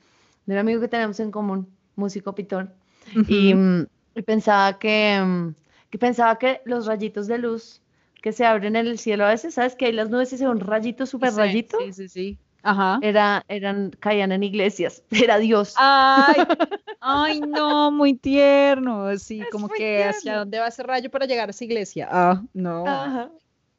de 0.44 0.52
un 0.52 0.58
amigo 0.58 0.78
que 0.78 0.88
tenemos 0.88 1.18
en 1.20 1.30
común, 1.30 1.74
músico 1.96 2.34
pitón. 2.34 2.74
Mm, 3.14 3.84
y 4.14 4.22
pensaba 4.22 4.78
que, 4.78 5.18
mm, 5.24 5.54
que 5.88 5.98
pensaba 5.98 6.38
que 6.38 6.60
los 6.66 6.84
rayitos 6.84 7.26
de 7.26 7.38
luz 7.38 7.80
que 8.20 8.32
se 8.32 8.44
abren 8.44 8.76
en 8.76 8.86
el 8.86 8.98
cielo 8.98 9.24
a 9.24 9.30
veces, 9.30 9.54
¿sabes? 9.54 9.74
Que 9.74 9.86
hay 9.86 9.92
las 9.92 10.10
nubes 10.10 10.30
y 10.34 10.36
se 10.36 10.44
ve 10.44 10.50
un 10.50 10.60
rayito, 10.60 11.06
súper 11.06 11.30
sí, 11.30 11.36
rayito. 11.38 11.78
Sí, 11.78 11.92
sí, 11.94 12.08
sí. 12.10 12.38
Ajá. 12.62 12.98
Era, 13.02 13.44
eran, 13.48 13.90
caían 14.00 14.32
en 14.32 14.42
iglesias. 14.42 15.02
Era 15.10 15.38
Dios. 15.38 15.74
Ay, 15.78 16.36
ay, 17.00 17.40
no, 17.40 17.90
muy 17.90 18.14
tierno. 18.14 19.16
Sí, 19.18 19.40
Es 19.40 19.48
como 19.50 19.68
que 19.68 20.04
hacia 20.04 20.20
tierno. 20.22 20.38
dónde 20.40 20.58
va 20.60 20.68
ese 20.68 20.82
rayo 20.82 21.10
para 21.10 21.26
llegar 21.26 21.48
a 21.48 21.50
esa 21.50 21.64
iglesia. 21.64 22.08
Ah, 22.10 22.42
no. 22.52 22.86
Ajá. 22.86 23.30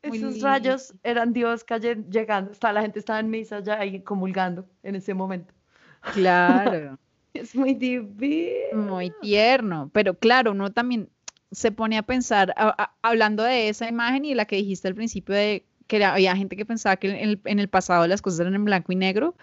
Muy 0.03 0.17
Esos 0.17 0.31
lindo. 0.33 0.47
rayos 0.47 0.93
eran 1.03 1.31
Dios 1.31 1.63
cayen, 1.63 2.09
llegando. 2.09 2.51
Está, 2.51 2.73
la 2.73 2.81
gente 2.81 2.97
estaba 2.97 3.19
en 3.19 3.29
misa 3.29 3.59
ya 3.59 3.79
ahí 3.79 4.01
comulgando 4.01 4.65
en 4.81 4.95
ese 4.95 5.13
momento. 5.13 5.53
Claro. 6.13 6.97
Es 7.33 7.55
muy 7.55 7.75
divino. 7.75 8.81
Muy 8.81 9.13
tierno, 9.21 9.89
pero 9.93 10.15
claro, 10.15 10.51
uno 10.51 10.69
también 10.73 11.07
se 11.49 11.71
pone 11.71 11.97
a 11.97 12.03
pensar, 12.03 12.53
a- 12.57 12.75
a- 12.83 12.93
hablando 13.01 13.43
de 13.43 13.69
esa 13.69 13.87
imagen 13.87 14.25
y 14.25 14.33
la 14.35 14.43
que 14.43 14.57
dijiste 14.57 14.89
al 14.89 14.95
principio 14.95 15.33
de 15.33 15.65
que 15.91 15.97
era- 15.97 16.13
había 16.13 16.33
gente 16.37 16.55
que 16.55 16.65
pensaba 16.65 16.95
que 16.95 17.09
en 17.09 17.17
el, 17.29 17.41
en 17.43 17.59
el 17.59 17.67
pasado 17.67 18.07
las 18.07 18.21
cosas 18.21 18.39
eran 18.39 18.55
en 18.55 18.63
blanco 18.63 18.93
y 18.93 18.95
negro, 18.95 19.35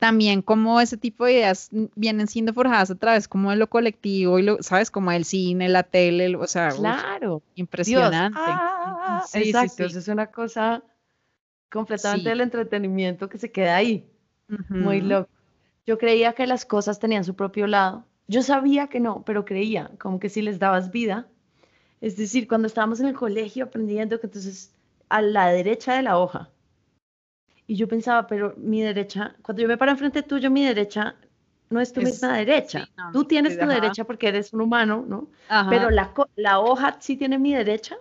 también 0.00 0.42
como 0.42 0.80
ese 0.80 0.96
tipo 0.96 1.24
de 1.26 1.34
ideas 1.34 1.70
vienen 1.94 2.26
siendo 2.26 2.52
forjadas 2.52 2.90
a 2.90 2.96
través 2.96 3.28
como 3.28 3.50
de 3.50 3.56
lo 3.56 3.68
colectivo 3.68 4.40
y 4.40 4.42
lo, 4.42 4.60
¿sabes? 4.64 4.90
Como 4.90 5.12
el 5.12 5.24
cine, 5.24 5.68
la 5.68 5.84
tele, 5.84 6.24
el- 6.24 6.34
o 6.34 6.46
sea, 6.48 6.70
uf, 6.72 6.78
Claro. 6.80 7.28
Dios. 7.28 7.42
impresionante. 7.54 8.40
Ah, 8.42 9.22
Sí, 9.28 9.42
sí, 9.44 9.48
exacto. 9.50 9.74
sí. 9.76 9.82
eso 9.84 9.98
es 10.00 10.08
una 10.08 10.26
cosa 10.26 10.82
completamente 11.70 12.24
Sí. 12.24 12.28
del 12.30 12.40
entretenimiento 12.40 13.28
que 13.28 13.38
se 13.38 13.52
queda 13.52 13.76
ahí. 13.76 14.04
Muy 14.68 14.98
Ujú. 14.98 15.06
loco. 15.08 15.30
Yo 15.86 15.98
creía 15.98 16.32
que 16.32 16.46
las 16.48 16.64
cosas 16.64 16.98
tenían 16.98 17.24
su 17.24 17.34
propio 17.36 17.66
lado. 17.68 18.04
Yo 18.28 18.42
sabía 18.42 18.88
que 18.88 18.98
no, 19.00 19.22
pero 19.24 19.44
creía, 19.44 19.90
como 20.00 20.18
que 20.18 20.28
si 20.28 20.42
les 20.42 20.58
dabas 20.58 20.90
vida. 20.90 21.28
Es 22.00 22.16
decir, 22.16 22.48
cuando 22.48 22.66
estábamos 22.66 22.98
en 23.00 23.06
el 23.06 23.14
colegio 23.14 23.64
aprendiendo 23.64 24.18
que 24.20 24.26
entonces 24.26 24.74
a 25.16 25.22
la 25.22 25.48
derecha 25.48 25.94
de 25.94 26.02
la 26.02 26.18
hoja. 26.18 26.50
Y 27.66 27.76
yo 27.76 27.86
pensaba, 27.88 28.26
pero 28.26 28.54
mi 28.56 28.82
derecha, 28.82 29.34
cuando 29.42 29.62
yo 29.62 29.68
me 29.68 29.76
paro 29.78 29.92
enfrente 29.92 30.22
tuyo, 30.22 30.50
mi 30.50 30.64
derecha 30.64 31.14
no 31.70 31.80
es 31.80 31.92
tu 31.92 32.00
Es- 32.00 32.06
misma 32.10 32.36
derecha. 32.36 32.84
sí, 32.84 32.92
no, 32.96 33.12
Tú 33.12 33.24
tienes 33.24 33.58
tu 33.58 33.64
ajá. 33.64 33.74
derecha 33.74 34.04
porque 34.04 34.28
eres 34.28 34.52
un 34.52 34.60
humano, 34.62 35.04
¿no? 35.06 35.28
Ajá. 35.48 35.70
Pero 35.70 35.90
la, 35.90 36.12
la 36.36 36.60
hoja 36.60 36.96
sí 37.00 37.16
tiene 37.16 37.38
mi 37.38 37.54
derecha. 37.54 37.96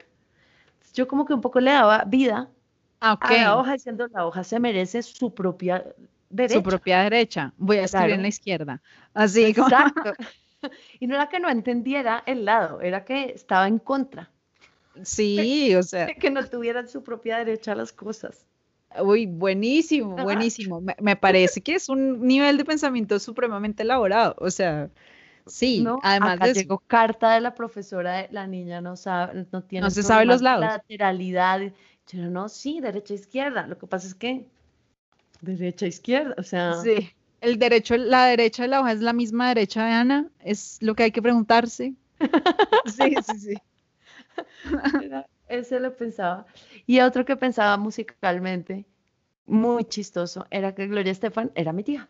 Yo 0.93 1.07
como 1.07 1.26
que 1.26 1.34
un 1.34 1.41
poco 1.41 1.59
le 1.59 1.72
daba 1.72 2.03
vida 2.05 2.49
Ah, 2.99 3.14
ok. 3.14 3.26
a 3.26 3.34
la 3.38 3.57
hoja 3.57 3.74
diciendo 3.74 4.07
la 4.07 4.26
hoja 4.26 4.43
se 4.43 4.59
merece 4.59 5.01
su 5.03 5.34
propia 5.34 5.86
derecha. 6.30 6.59
Su 6.59 6.64
propia 6.64 7.01
derecha. 7.03 7.53
Voy 7.57 7.78
a 7.78 7.84
escribir 7.84 8.09
en 8.12 8.16
Claro. 8.16 8.22
la 8.24 8.28
izquierda. 8.28 8.82
Así 9.14 9.53
como. 9.53 9.68
Y 10.99 11.07
no 11.07 11.16
era 11.16 11.28
que 11.28 11.39
no 11.39 11.49
entendiera 11.49 12.22
el 12.28 12.45
lado, 12.45 12.82
era 12.82 13.03
que 13.03 13.32
estaba 13.32 13.68
en 13.68 13.80
contra, 13.80 14.30
Sí, 15.03 15.75
o 15.75 15.83
sea, 15.83 16.07
que 16.07 16.29
no 16.29 16.45
tuvieran 16.47 16.87
su 16.87 17.03
propia 17.03 17.37
derecha 17.37 17.75
las 17.75 17.93
cosas. 17.93 18.45
uy, 19.01 19.25
buenísimo, 19.25 20.15
buenísimo. 20.17 20.81
Me, 20.81 20.95
me 20.99 21.15
parece 21.15 21.61
que 21.61 21.75
es 21.75 21.87
un 21.89 22.21
nivel 22.25 22.57
de 22.57 22.65
pensamiento 22.65 23.19
supremamente 23.19 23.83
elaborado. 23.83 24.35
O 24.39 24.51
sea, 24.51 24.89
sí, 25.45 25.81
¿no? 25.81 25.99
además 26.03 26.35
Acá 26.35 26.45
de 26.45 26.51
eso. 26.51 26.59
llegó 26.61 26.79
carta 26.87 27.33
de 27.33 27.41
la 27.41 27.53
profesora, 27.55 28.27
la 28.31 28.47
niña 28.47 28.81
no 28.81 28.95
sabe, 28.97 29.45
no 29.51 29.63
tiene 29.63 29.85
No 29.85 29.91
se 29.91 30.03
sabe 30.03 30.25
los 30.25 30.41
lados. 30.41 30.65
lateralidad. 30.65 31.61
Yo 32.11 32.23
no, 32.29 32.49
sí, 32.49 32.81
derecha 32.81 33.13
izquierda. 33.13 33.67
Lo 33.67 33.77
que 33.77 33.87
pasa 33.87 34.07
es 34.07 34.15
que 34.15 34.45
derecha 35.41 35.87
izquierda, 35.87 36.35
o 36.37 36.43
sea, 36.43 36.75
Sí. 36.75 37.09
El 37.39 37.57
derecho, 37.57 37.97
la 37.97 38.25
derecha 38.27 38.61
de 38.63 38.67
la 38.67 38.81
hoja 38.81 38.91
es 38.91 39.01
la 39.01 39.13
misma 39.13 39.47
derecha 39.47 39.83
de 39.83 39.91
Ana, 39.93 40.29
es 40.43 40.77
lo 40.81 40.93
que 40.93 41.03
hay 41.03 41.11
que 41.11 41.21
preguntarse. 41.23 41.95
Sí, 42.85 43.15
sí, 43.25 43.39
sí. 43.39 43.53
Ese 45.47 45.79
lo 45.79 45.95
pensaba. 45.95 46.45
Y 46.88 46.99
otro 47.01 47.25
que 47.25 47.36
pensaba 47.36 47.77
musicalmente, 47.77 48.86
muy 49.45 49.86
chistoso, 49.86 50.47
era 50.51 50.73
que 50.75 50.88
Gloria 50.88 51.11
Estefan 51.11 51.51
era 51.55 51.73
mi 51.73 51.84
tía. 51.84 52.09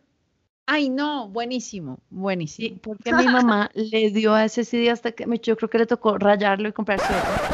Ay, 0.65 0.89
no, 0.89 1.27
buenísimo, 1.29 1.99
Sí, 1.99 2.09
buenísimo. 2.09 2.79
porque 2.81 3.13
mi 3.13 3.27
mamá 3.27 3.69
le 3.73 4.11
dio 4.11 4.33
a 4.33 4.45
ese 4.45 4.63
CD 4.65 4.89
hasta 4.89 5.11
que 5.13 5.25
me, 5.27 5.39
yo 5.39 5.57
creo 5.57 5.69
que 5.69 5.77
le 5.79 5.85
tocó 5.87 6.17
rayarlo 6.17 6.67
y 6.69 6.73
comprarse 6.73 7.13
otro. 7.17 7.51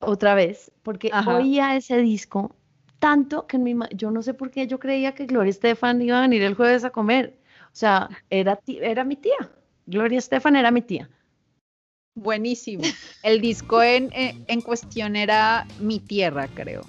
Otra 0.00 0.34
vez, 0.34 0.72
porque 0.82 1.10
Ajá. 1.12 1.36
oía 1.36 1.76
ese 1.76 1.98
disco 1.98 2.54
tanto 2.98 3.46
que 3.46 3.56
en 3.56 3.62
mi 3.62 3.74
yo 3.94 4.10
no 4.10 4.22
sé 4.22 4.34
por 4.34 4.50
qué 4.50 4.66
yo 4.66 4.78
creía 4.78 5.14
que 5.14 5.26
Gloria 5.26 5.50
Estefan 5.50 6.02
iba 6.02 6.18
a 6.18 6.22
venir 6.22 6.42
el 6.42 6.54
jueves 6.54 6.84
a 6.84 6.90
comer. 6.90 7.38
O 7.66 7.76
sea, 7.76 8.08
era, 8.30 8.60
era 8.66 9.04
mi 9.04 9.16
tía. 9.16 9.50
Gloria 9.86 10.18
Estefan 10.18 10.56
era 10.56 10.70
mi 10.70 10.82
tía. 10.82 11.08
Buenísimo. 12.14 12.82
El 13.22 13.40
disco 13.40 13.82
en, 13.82 14.10
en, 14.12 14.60
cuestión 14.60 15.16
era 15.16 15.66
Mi 15.78 16.00
Tierra, 16.00 16.48
creo. 16.48 16.82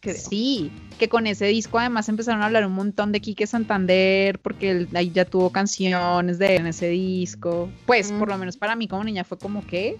creo. 0.00 0.16
Sí, 0.16 0.70
que 0.98 1.08
con 1.08 1.26
ese 1.26 1.46
disco 1.46 1.78
además 1.78 2.08
empezaron 2.08 2.42
a 2.42 2.46
hablar 2.46 2.66
un 2.66 2.72
montón 2.72 3.12
de 3.12 3.20
Quique 3.20 3.46
Santander, 3.46 4.38
porque 4.38 4.70
él 4.70 4.88
ahí 4.94 5.10
ya 5.10 5.24
tuvo 5.24 5.50
canciones 5.50 6.38
de 6.38 6.56
él 6.56 6.60
en 6.62 6.66
ese 6.68 6.88
disco. 6.88 7.70
Pues 7.86 8.12
por 8.12 8.28
lo 8.28 8.38
menos 8.38 8.56
para 8.56 8.76
mí 8.76 8.88
como 8.88 9.04
niña 9.04 9.24
fue 9.24 9.38
como 9.38 9.66
que 9.66 9.98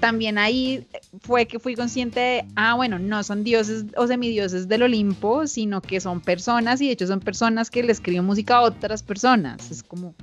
también 0.00 0.38
ahí 0.38 0.86
fue 1.20 1.46
que 1.46 1.58
fui 1.58 1.74
consciente 1.74 2.20
de, 2.20 2.44
ah, 2.56 2.74
bueno, 2.74 2.98
no 2.98 3.22
son 3.22 3.44
dioses 3.44 3.84
o 3.96 4.06
semidioses 4.06 4.68
del 4.68 4.82
Olimpo, 4.82 5.46
sino 5.46 5.80
que 5.80 6.00
son 6.00 6.20
personas 6.20 6.80
y 6.80 6.86
de 6.86 6.92
hecho 6.92 7.06
son 7.06 7.20
personas 7.20 7.70
que 7.70 7.82
le 7.82 7.92
escriben 7.92 8.24
música 8.24 8.56
a 8.56 8.62
otras 8.62 9.02
personas. 9.02 9.70
Es 9.70 9.82
como, 9.82 10.14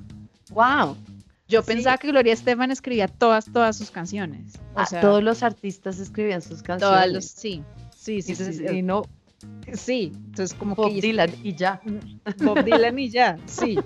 Wow. 0.52 0.98
Yo 1.50 1.62
Sí. 1.64 1.74
pensaba 1.74 1.98
que 1.98 2.08
Gloria 2.08 2.32
Estefan 2.34 2.72
escribía 2.72 3.08
todas, 3.08 3.46
todas 3.52 3.76
sus 3.78 3.92
canciones. 3.92 4.54
O 4.76 4.80
Ah, 4.82 4.86
sea, 4.86 5.02
todos 5.02 5.22
los 5.24 5.44
artistas 5.44 6.00
escribían 6.00 6.42
sus 6.42 6.62
canciones. 6.64 6.80
todas 6.90 7.12
los, 7.12 7.26
sí, 7.26 7.64
sí, 7.96 8.22
sí, 8.22 8.32
Y, 8.32 8.36
sí, 8.36 8.64
y 8.78 8.82
no 8.82 9.04
sí. 9.74 10.12
Entonces 10.14 10.56
como 10.58 10.76
Bob 10.76 10.94
que 10.94 11.02
Dylan 11.02 11.32
y 11.44 11.54
ya. 11.56 11.82
Bob 12.38 12.64
Dylan 12.64 12.98
y 13.00 13.10
ya, 13.10 13.38
sí. 13.48 13.80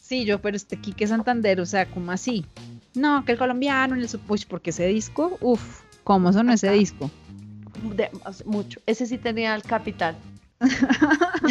Sí, 0.00 0.24
yo, 0.26 0.40
pero 0.42 0.56
este 0.56 0.76
Quique 0.76 1.06
Santander, 1.06 1.60
o 1.60 1.66
sea, 1.66 1.86
¿cómo 1.86 2.12
así? 2.12 2.44
No, 2.94 3.24
que 3.24 3.32
el 3.32 3.38
colombiano, 3.38 3.94
en 3.94 4.02
el 4.02 4.08
Uy, 4.28 4.44
porque 4.46 4.70
ese 4.70 4.86
disco, 4.86 5.38
uff, 5.40 5.80
¿cómo 6.04 6.32
sonó 6.32 6.52
ese 6.52 6.70
disco? 6.72 7.10
De- 7.96 8.10
mucho. 8.44 8.80
Ese 8.86 9.06
sí 9.06 9.16
tenía 9.18 9.54
el 9.54 9.62
capital. 9.62 10.16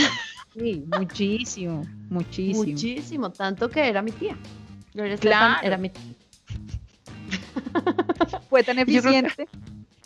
Sí, 0.53 0.83
muchísimo, 0.85 1.87
muchísimo. 2.09 2.65
Muchísimo, 2.65 3.31
tanto 3.31 3.69
que 3.69 3.87
era 3.87 4.01
mi 4.01 4.11
tía. 4.11 4.35
Gloria 4.93 5.15
Estefan 5.15 5.55
era 5.63 5.77
mi 5.77 5.89
tía. 5.89 6.01
Fue 8.49 8.63
tan 8.63 8.77
Yo 8.77 8.85
creo 8.85 8.85
que- 8.85 8.97
eficiente 8.97 9.47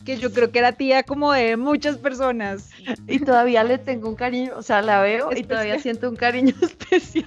que 0.06 0.18
yo 0.18 0.32
creo 0.32 0.52
que 0.52 0.60
era 0.60 0.72
tía 0.74 1.02
como 1.02 1.32
de 1.32 1.58
muchas 1.58 1.98
personas. 1.98 2.70
Y 3.08 3.18
todavía 3.20 3.64
le 3.64 3.80
tengo 3.80 4.08
un 4.08 4.16
cariño, 4.16 4.52
o 4.56 4.62
sea, 4.62 4.84
la 4.84 5.02
veo 5.02 5.32
y 5.36 5.44
todavía 5.44 5.80
siento 5.80 6.08
un 6.08 6.16
cariño 6.16 6.54
especial. 6.62 7.26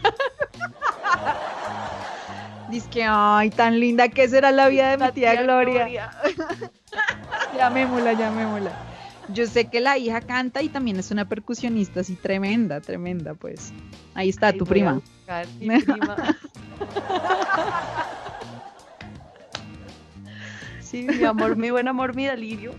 Dice 2.71 2.89
que, 2.89 3.03
ay, 3.05 3.51
tan 3.51 3.81
linda 3.81 4.09
que 4.09 4.29
será 4.29 4.53
la 4.53 4.69
vida 4.69 4.91
de 4.91 4.97
mi 4.99 5.03
La 5.03 5.11
tía, 5.13 5.43
Gloria. 5.43 6.11
Llamémosla, 7.57 8.13
llamémosla. 8.13 8.71
Yo 9.33 9.47
sé 9.47 9.67
que 9.67 9.81
la 9.81 9.99
hija 9.99 10.21
canta 10.21 10.63
y 10.63 10.69
también 10.69 10.99
es 10.99 11.11
una 11.11 11.29
percusionista 11.29 12.01
así 12.01 12.15
tremenda, 12.17 12.81
tremenda, 12.81 13.35
pues. 13.35 13.73
Ahí 14.15 14.31
está 14.31 14.53
tu 14.53 14.65
prima. 14.65 14.95
buscar 14.95 15.47
mi 15.59 15.81
prima. 15.81 16.17
Sí, 20.89 21.03
mi 21.07 21.23
amor, 21.23 21.55
mi 21.55 21.71
buen 21.71 21.87
amor, 21.87 22.17
mi 22.17 22.25
delirio. 22.25 22.73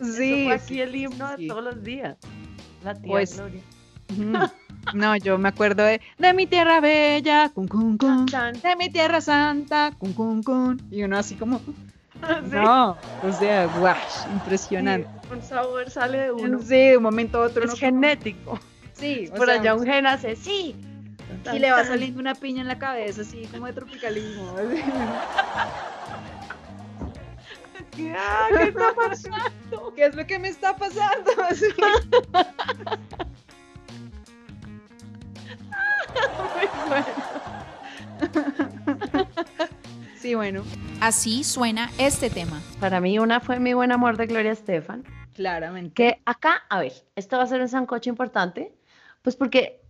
Sí, 0.00 0.46
fue 0.46 0.54
aquí 0.54 0.80
el 0.80 0.96
himno 0.96 1.28
sí. 1.36 1.42
de 1.42 1.48
todos 1.48 1.62
los 1.62 1.84
días. 1.84 2.16
La 2.82 2.92
tía 2.94 3.12
Pues, 3.12 3.36
Gloria. 3.36 3.62
No, 4.94 5.16
yo 5.16 5.38
me 5.38 5.48
acuerdo 5.48 5.84
de 5.84 6.00
de 6.18 6.34
mi 6.34 6.48
tierra 6.48 6.80
bella, 6.80 7.50
cun, 7.54 7.68
cun, 7.68 7.96
cun, 7.96 8.26
de 8.26 8.76
mi 8.76 8.90
tierra 8.90 9.20
santa, 9.20 9.92
cun, 9.96 10.12
cun, 10.12 10.42
cun. 10.42 10.82
Y 10.90 11.04
uno 11.04 11.18
así 11.18 11.36
como. 11.36 11.60
Sí, 12.22 12.54
no, 12.54 12.96
o 13.20 13.32
sea, 13.32 13.66
guash, 13.66 14.28
impresionante. 14.30 15.08
sí, 15.21 15.21
un 15.32 15.42
sabor 15.42 15.90
sale 15.90 16.18
de 16.18 16.32
uno. 16.32 16.58
Sí, 16.60 16.76
de 16.76 16.96
un 16.96 17.02
momento 17.02 17.42
a 17.42 17.46
otro. 17.46 17.64
Es 17.64 17.70
uno 17.70 17.76
genético. 17.78 18.60
sí, 18.92 19.28
o 19.32 19.34
Por 19.34 19.46
sea, 19.48 19.60
allá 19.60 19.74
un 19.74 19.84
gen 19.84 20.06
hace, 20.06 20.36
sí. 20.36 20.76
y 21.52 21.58
le 21.58 21.70
va 21.72 21.84
saliendo 21.84 22.20
una 22.20 22.34
piña 22.34 22.62
en 22.62 22.68
la 22.68 22.78
cabeza, 22.78 23.22
así 23.22 23.46
como 23.46 23.66
de 23.66 23.72
tropicalismo. 23.72 24.54
Ah, 28.16 28.46
¿Qué 28.56 28.62
está 28.68 28.94
pasando? 28.94 29.92
¿Qué 29.96 30.06
es 30.06 30.14
lo 30.14 30.26
que 30.26 30.38
me 30.38 30.48
está 30.48 30.74
pasando? 30.74 31.30
Así. 31.50 31.66
Sí, 40.18 40.34
bueno, 40.34 40.62
Así 41.00 41.42
suena 41.42 41.90
este 41.98 42.30
tema. 42.30 42.60
Para 42.78 43.00
mí 43.00 43.18
una 43.18 43.40
fue 43.40 43.58
mi 43.58 43.74
buen 43.74 43.90
amor 43.90 44.16
de 44.16 44.26
Gloria 44.26 44.52
Estefan. 44.52 45.02
Claramente. 45.34 45.94
Que 45.94 46.22
acá, 46.24 46.62
a 46.68 46.80
ver, 46.80 46.92
esto 47.16 47.36
va 47.36 47.44
a 47.44 47.46
ser 47.46 47.60
un 47.60 47.68
sancocho 47.68 48.10
importante, 48.10 48.74
pues 49.22 49.36
porque 49.36 49.80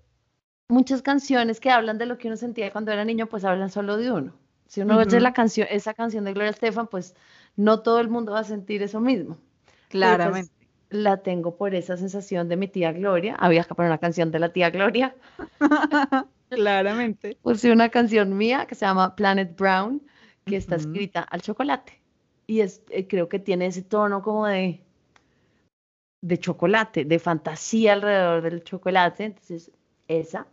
muchas 0.69 1.03
canciones 1.03 1.61
que 1.61 1.71
hablan 1.71 1.99
de 1.99 2.07
lo 2.07 2.19
que 2.19 2.29
uno 2.29 2.37
sentía 2.37 2.73
cuando 2.73 2.93
era 2.93 3.05
niño, 3.05 3.27
pues 3.27 3.45
hablan 3.45 3.71
solo 3.71 3.97
de 3.97 4.11
uno. 4.11 4.33
Si 4.67 4.81
uno 4.81 4.97
oye 4.97 5.17
Ujú. 5.17 5.23
la 5.23 5.33
canción, 5.35 5.69
esa 5.71 5.93
canción 5.93 6.25
de 6.25 6.33
Gloria 6.33 6.51
Estefan, 6.51 6.87
pues 6.87 7.15
no 7.57 7.81
todo 7.81 8.01
el 8.01 8.09
mundo 8.09 8.33
va 8.33 8.41
a 8.41 8.45
sentir 8.45 8.83
eso 8.83 9.01
mismo. 9.01 9.35
Pues, 9.35 9.41
Claramente. 9.89 10.53
la 10.89 11.19
tengo 11.19 11.57
por 11.57 11.75
esa 11.75 11.97
sensación 11.97 12.49
de 12.49 12.57
mi 12.57 12.69
tía 12.69 12.93
Gloria. 12.93 13.35
Había 13.35 13.65
que 13.65 13.75
poner 13.75 13.91
una 13.91 13.99
canción 13.99 14.31
de 14.31 14.39
la 14.39 14.53
tía 14.53 14.71
Gloria. 14.71 15.15
Claramente. 16.49 17.37
Puse 17.43 17.71
una 17.71 17.91
canción 17.91 18.37
mía 18.37 18.67
que 18.67 18.75
se 18.75 18.87
llama 18.87 19.15
Planet 19.15 19.57
Brown, 19.57 20.03
que 20.47 20.57
está 20.57 20.77
escrita 20.77 21.21
al 21.21 21.43
chocolate. 21.43 22.01
Y 22.47 22.61
es, 22.61 22.83
eh, 22.91 23.07
creo 23.07 23.29
que 23.29 23.39
tiene 23.39 23.67
ese 23.67 23.83
tono 23.83 24.23
como 24.23 24.47
de, 24.47 24.83
de 26.23 26.39
chocolate, 26.39 27.05
de 27.05 27.19
fantasía 27.21 27.95
alrededor 27.95 28.43
del 28.43 28.65
chocolate. 28.65 29.25
Entonces, 29.27 29.73
esa. 30.09 30.47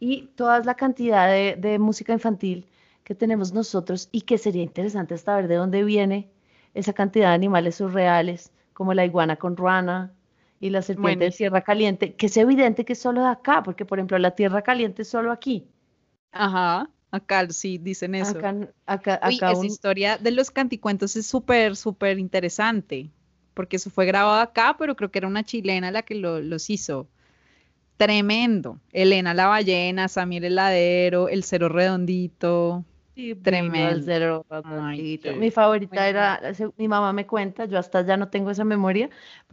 Y 0.00 0.28
toda 0.36 0.60
la 0.60 0.74
cantidad 0.74 1.28
de, 1.28 1.56
de 1.58 1.78
música 1.78 2.12
infantil 2.12 2.66
que 3.04 3.14
tenemos 3.14 3.52
nosotros 3.52 4.08
y 4.12 4.22
que 4.22 4.38
sería 4.38 4.62
interesante 4.62 5.14
hasta 5.14 5.36
ver 5.36 5.48
de 5.48 5.56
dónde 5.56 5.84
viene 5.84 6.30
esa 6.74 6.92
cantidad 6.92 7.28
de 7.30 7.34
animales 7.34 7.76
surreales, 7.76 8.52
como 8.74 8.94
la 8.94 9.04
iguana 9.04 9.36
con 9.36 9.56
ruana 9.56 10.14
y 10.60 10.70
la 10.70 10.82
serpiente 10.82 11.24
de 11.24 11.30
Buenísimo. 11.30 11.32
tierra 11.32 11.62
caliente, 11.62 12.14
que 12.16 12.26
es 12.26 12.36
evidente 12.36 12.84
que 12.84 12.92
es 12.94 13.00
solo 13.00 13.22
de 13.22 13.28
acá, 13.28 13.62
porque 13.62 13.84
por 13.86 13.98
ejemplo 13.98 14.18
la 14.18 14.32
tierra 14.34 14.62
caliente 14.62 15.02
es 15.02 15.08
solo 15.08 15.32
aquí. 15.32 15.68
Ajá, 16.32 16.90
acá 17.10 17.48
sí 17.50 17.76
dicen 17.78 18.14
eso. 18.14 18.38
Acá, 18.38 18.54
acá, 18.86 19.20
Uy, 19.22 19.36
acá 19.36 19.52
esa 19.52 19.66
historia 19.66 20.18
de 20.18 20.30
los 20.32 20.50
canticuentos 20.50 21.16
es 21.16 21.26
súper, 21.26 21.76
súper 21.76 22.18
interesante, 22.18 23.10
porque 23.58 23.74
eso 23.74 23.90
fue 23.90 24.06
grabado 24.06 24.40
acá, 24.40 24.76
pero 24.78 24.94
creo 24.94 25.10
que 25.10 25.18
era 25.18 25.26
una 25.26 25.42
chilena 25.42 25.90
la 25.90 26.02
que 26.02 26.14
lo- 26.14 26.40
los 26.40 26.70
hizo. 26.70 27.08
Tremendo. 27.96 28.78
Elena 28.92 29.34
la 29.34 29.48
ballena, 29.48 30.06
Samir 30.06 30.44
el 30.44 30.54
ladero, 30.54 31.28
el 31.28 31.42
cero 31.42 31.68
redondito. 31.68 32.84
Sí, 33.16 33.34
Tremendo. 33.34 33.88
el 33.96 34.04
cero 34.04 34.46
Ay, 34.48 34.62
redondito. 34.62 35.22
qué 35.30 35.32
Mi 35.34 35.50
favorita 35.50 36.08
era, 36.08 36.40
mi 36.76 36.86
mamá 36.86 37.12
me 37.12 37.26
cuenta, 37.26 37.64
yo 37.64 37.76
hasta 37.80 38.02
ya 38.02 38.16
no 38.16 38.28
tengo 38.28 38.52
esa 38.52 38.62
memoria, 38.62 39.10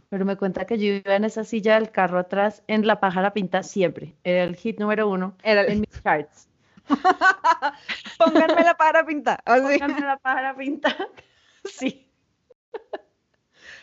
pero 0.08 0.24
me 0.24 0.36
cuenta 0.36 0.66
que 0.66 0.78
yo 0.78 0.84
iba 0.92 1.16
en 1.16 1.24
esa 1.24 1.42
silla 1.42 1.74
del 1.74 1.90
carro 1.90 2.20
atrás 2.20 2.62
en 2.68 2.86
La 2.86 3.00
Pájara 3.00 3.32
Pinta 3.32 3.64
siempre. 3.64 4.14
Era 4.22 4.44
el 4.44 4.54
hit 4.54 4.78
número 4.78 5.08
uno 5.10 5.34
Era 5.42 5.64
en 5.66 5.80
mis 5.80 6.02
charts. 6.04 6.48
Pónganme 8.18 8.62
la 8.62 8.76
para 8.76 9.04
pintar. 9.04 9.40
Así. 9.44 9.62
Pónganme 9.80 10.00
La 10.06 10.16
Pájara 10.18 10.54
Pinta. 10.56 10.96
Sí. 11.64 12.06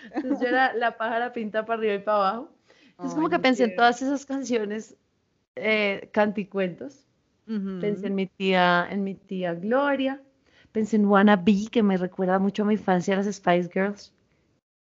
Entonces 0.06 0.39
yo 0.41 0.47
era 0.47 0.74
La 0.74 0.97
Pájara 0.97 1.34
Pinta 1.34 1.66
para 1.66 1.80
arriba 1.80 1.93
y 1.95 1.99
para 1.99 2.18
abajo. 2.18 2.49
Entonces 2.91 3.16
como 3.16 3.30
que 3.30 3.39
pensé 3.39 3.66
en 3.66 3.76
todas 3.76 4.01
esas 4.01 4.26
canciones 4.26 4.95
eh, 5.56 6.10
canticuentos. 6.14 7.08
Ujú. 7.47 7.80
Pensé 7.82 8.08
en 8.08 8.16
mi 8.16 8.28
tía, 8.28 8.88
en 8.89 9.04
mi 9.04 9.16
tía 9.16 9.54
Gloria. 9.54 10.22
Pensé 10.72 10.95
en 10.95 11.06
Wanna 11.06 11.36
Be, 11.36 11.68
que 11.72 11.84
me 11.84 11.97
recuerda 11.97 12.39
mucho 12.39 12.64
a 12.64 12.66
mi 12.66 12.74
infancia, 12.74 13.16
las 13.16 13.34
Spice 13.34 13.70
Girls. 13.72 14.14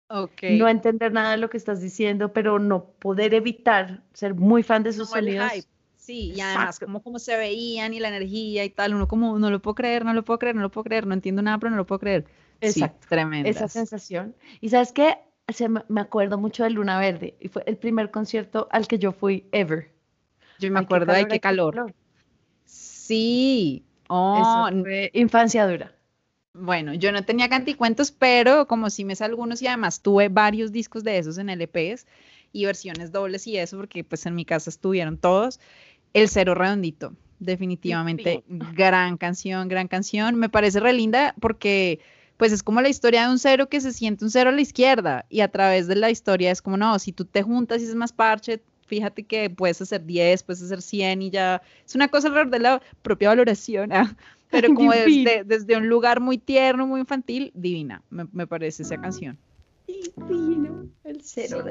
Ok. 0.10 0.44
No 0.60 0.68
entender 0.68 1.14
nada 1.14 1.32
de 1.32 1.38
lo 1.38 1.50
que 1.50 1.58
estás 1.58 1.82
diciendo, 1.82 2.34
pero 2.34 2.60
no 2.60 2.86
poder 3.00 3.34
evitar 3.34 4.04
ser 4.14 4.36
muy 4.36 4.64
fan 4.64 4.84
de 4.84 4.94
sus 4.94 5.10
Como 5.10 5.18
el 5.18 5.26
sonidos. 5.26 5.52
hype. 5.54 5.68
Sí, 5.96 6.34
y 6.36 6.42
además 6.42 6.80
como, 6.80 7.02
como 7.02 7.20
se 7.20 7.38
veían 7.38 7.94
y 7.94 8.00
la 8.00 8.10
energía 8.10 8.66
y 8.66 8.70
tal, 8.72 8.96
uno 8.96 9.08
como, 9.08 9.38
no 9.38 9.52
lo 9.52 9.62
puedo 9.62 9.76
creer, 9.76 10.04
no 10.04 10.14
lo 10.14 10.26
puedo 10.26 10.40
creer, 10.40 10.56
no 10.56 10.62
lo 10.64 10.72
puedo 10.72 10.84
creer, 10.84 11.06
no 11.06 11.14
entiendo 11.14 11.42
nada, 11.42 11.60
pero 11.60 11.70
no 11.70 11.78
lo 11.78 11.86
puedo 11.86 12.00
creer. 12.00 12.26
Exacto. 12.62 12.98
Sí, 13.02 13.10
tremendo. 13.10 13.50
Esa 13.50 13.68
sensación. 13.68 14.36
Y 14.60 14.70
sabes 14.70 14.92
qué? 14.92 15.18
Se 15.48 15.68
me 15.68 16.02
acuerdo 16.02 16.38
mucho 16.38 16.64
de 16.64 16.70
Luna 16.70 17.00
Verde 17.00 17.36
y 17.40 17.50
fue 17.50 17.64
el 17.66 17.76
primer 17.76 18.12
concierto 18.12 18.68
al 18.72 18.88
que 18.88 19.00
yo 19.00 19.12
fui 19.12 19.46
ever. 19.52 19.92
Yo 20.60 20.72
me 20.72 20.80
Ay, 20.80 20.86
acuerdo 20.86 21.12
de 21.14 21.28
qué 21.28 21.40
calor. 21.40 21.94
Sí. 22.66 23.84
Oh, 24.08 24.68
Eso 24.70 24.82
fue 24.82 25.12
infancia 25.14 25.68
dura. 25.68 25.94
Bueno, 26.54 26.94
yo 26.94 27.12
no 27.12 27.24
tenía 27.24 27.50
canticuentos, 27.50 28.12
pero 28.12 28.68
como 28.68 28.90
sí 28.90 29.06
me 29.06 29.16
sé 29.16 29.24
algunos 29.24 29.62
y 29.62 29.68
además 29.68 30.02
tuve 30.02 30.30
varios 30.30 30.72
discos 30.72 31.04
de 31.04 31.18
esos 31.18 31.38
en 31.38 31.50
LPs 31.50 32.06
y 32.52 32.66
versiones 32.66 33.12
dobles 33.12 33.48
y 33.48 33.58
eso, 33.58 33.78
porque 33.78 34.04
pues 34.04 34.26
en 34.26 34.36
mi 34.36 34.46
casa 34.46 34.70
estuvieron 34.70 35.18
todos. 35.18 35.60
El 36.14 36.28
Cero 36.28 36.54
Redondito, 36.54 37.14
definitivamente 37.40 38.44
gran 38.48 39.16
canción, 39.16 39.70
gran 39.70 39.88
canción. 39.88 40.36
Me 40.36 40.50
parece 40.50 40.82
re 40.82 40.92
linda 40.92 41.36
porque 41.40 42.00
pues 42.42 42.52
es 42.52 42.64
como 42.64 42.82
la 42.82 42.90
historia 42.90 43.28
de 43.28 43.30
un 43.30 43.38
cero 43.38 43.70
que 43.70 43.80
se 43.80 43.94
siente 43.94 44.26
un 44.26 44.32
cero 44.32 44.50
a 44.50 44.52
la 44.52 44.62
izquierda 44.62 45.28
y 45.30 45.42
a 45.42 45.52
través 45.52 45.86
de 45.86 45.96
la 45.96 46.10
historia 46.10 46.50
es 46.50 46.60
como, 46.60 46.76
no, 46.76 46.98
si 46.98 47.12
tú 47.12 47.24
te 47.24 47.44
juntas 47.44 47.84
y 47.84 47.86
es 47.86 47.94
más 47.94 48.12
parche, 48.12 48.64
fíjate 48.88 49.22
que 49.22 49.52
puedes 49.52 49.80
hacer 49.80 50.04
10, 50.04 50.42
puedes 50.42 50.64
hacer 50.64 50.82
100 50.82 51.22
y 51.22 51.30
ya. 51.30 51.62
Es 51.86 51.94
una 51.94 52.08
cosa 52.08 52.30
alrededor 52.30 52.50
de 52.50 52.58
la 52.58 52.82
propia 53.04 53.30
valoración. 53.30 53.92
ah, 53.94 54.16
pero 54.50 54.74
como 54.74 54.92
desde, 54.92 55.44
desde 55.44 55.78
un 55.78 55.88
lugar 55.88 56.20
muy 56.20 56.40
tierno, 56.40 56.88
muy 56.88 57.02
infantil, 57.02 57.52
divina, 57.54 58.02
me, 58.10 58.26
me 58.34 58.48
parece 58.48 58.82
esa 58.82 58.98
canción. 58.98 59.38
Divino, 60.16 60.88
el 61.04 61.22
cero. 61.24 61.64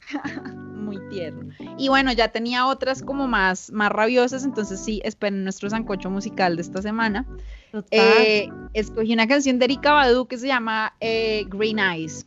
Muy 0.74 0.98
tierno. 1.08 1.52
Y 1.78 1.88
bueno, 1.88 2.12
ya 2.12 2.28
tenía 2.28 2.66
otras 2.66 3.02
como 3.02 3.26
más, 3.26 3.70
más 3.70 3.90
rabiosas, 3.90 4.44
entonces 4.44 4.80
sí, 4.80 5.00
esperen 5.04 5.44
nuestro 5.44 5.70
sancocho 5.70 6.10
musical 6.10 6.56
de 6.56 6.62
esta 6.62 6.82
semana. 6.82 7.26
Total. 7.70 7.86
Eh, 7.90 8.48
escogí 8.74 9.12
una 9.12 9.28
canción 9.28 9.58
de 9.58 9.66
Erika 9.66 9.92
Badu 9.92 10.26
que 10.26 10.38
se 10.38 10.46
llama 10.46 10.94
eh, 11.00 11.44
Green 11.48 11.78
Eyes. 11.78 12.26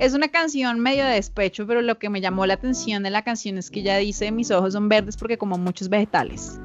Es 0.00 0.14
una 0.14 0.28
canción 0.28 0.80
medio 0.80 1.04
de 1.04 1.12
despecho, 1.12 1.66
pero 1.66 1.82
lo 1.82 1.98
que 1.98 2.08
me 2.08 2.22
llamó 2.22 2.46
la 2.46 2.54
atención 2.54 3.02
de 3.02 3.10
la 3.10 3.22
canción 3.22 3.58
es 3.58 3.70
que 3.70 3.80
ella 3.80 3.98
dice 3.98 4.32
mis 4.32 4.50
ojos 4.50 4.72
son 4.72 4.88
verdes 4.88 5.16
porque 5.18 5.36
como 5.36 5.58
muchos 5.58 5.90
vegetales. 5.90 6.58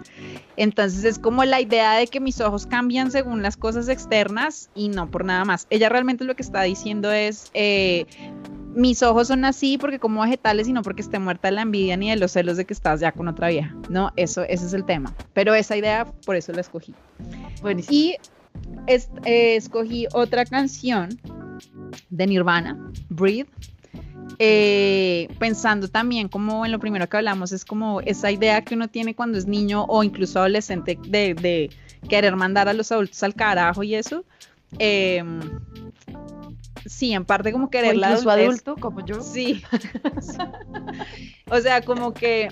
Entonces 0.56 1.04
es 1.04 1.20
como 1.20 1.44
la 1.44 1.60
idea 1.60 1.96
de 1.96 2.08
que 2.08 2.22
mis 2.22 2.40
ojos 2.40 2.66
cambian 2.66 3.12
según 3.12 3.42
las 3.44 3.58
cosas 3.58 3.90
externas 3.90 4.70
y 4.74 4.88
no 4.88 5.12
por 5.12 5.26
nada 5.26 5.44
más. 5.44 5.68
Ella 5.70 5.90
realmente 5.90 6.24
lo 6.24 6.36
que 6.38 6.44
está 6.44 6.62
diciendo 6.64 7.12
es 7.12 7.52
eh, 7.54 8.06
mis 8.74 9.04
ojos 9.04 9.28
son 9.28 9.44
así 9.44 9.78
porque 9.78 10.00
como 10.00 10.22
vegetales 10.22 10.70
y 10.70 10.74
no 10.74 10.82
porque 10.82 11.02
esté 11.02 11.20
muerta 11.20 11.50
de 11.50 11.56
la 11.56 11.64
envidia 11.64 11.98
ni 11.98 12.10
de 12.10 12.16
los 12.16 12.32
celos 12.32 12.56
de 12.56 12.64
que 12.64 12.74
estás 12.74 13.02
ya 13.02 13.12
con 13.12 13.28
otra 13.28 13.50
vieja. 13.50 13.76
No, 13.90 14.12
eso 14.16 14.44
ese 14.44 14.66
es 14.66 14.72
el 14.74 14.86
tema. 14.86 15.14
Pero 15.34 15.54
esa 15.54 15.76
idea 15.76 16.06
por 16.26 16.38
eso 16.38 16.54
la 16.54 16.62
escogí. 16.62 16.96
Buenísimo. 17.62 17.98
Y 17.98 18.16
es- 18.88 19.10
eh, 19.26 19.58
escogí 19.58 20.08
otra 20.14 20.46
canción 20.46 21.10
de 22.10 22.28
Nirvana, 22.28 22.78
Breathe. 23.10 23.47
eh, 24.39 25.28
pensando 25.39 25.88
también 25.88 26.28
como 26.28 26.66
en 26.66 26.72
lo 26.72 26.80
primero 26.80 27.08
que 27.08 27.18
hablamos, 27.18 27.51
es 27.51 27.64
como 27.64 28.01
esa 28.01 28.32
idea 28.32 28.64
que 28.64 28.76
uno 28.76 28.88
tiene 28.89 29.16
cuando 29.16 29.38
es 29.38 29.45
niño 29.47 29.86
o 29.88 30.03
incluso 30.03 30.39
adolescente 30.39 30.97
de, 31.08 31.34
de 31.36 31.70
querer 32.10 32.36
mandar 32.36 32.68
a 32.68 32.74
los 32.74 32.91
adultos 32.91 33.22
al 33.24 33.34
carajo 33.34 33.84
y 33.84 33.95
eso. 33.95 34.26
eh, 34.80 35.24
sí, 36.86 37.14
en 37.14 37.26
parte 37.26 37.51
como 37.51 37.70
querer 37.70 37.95
la 37.97 38.10
adulto 38.10 38.76
como 38.76 39.06
yo. 39.06 39.22
Sí. 39.22 39.64
O 41.49 41.60
sea, 41.60 41.82
como 41.82 42.14
que 42.14 42.49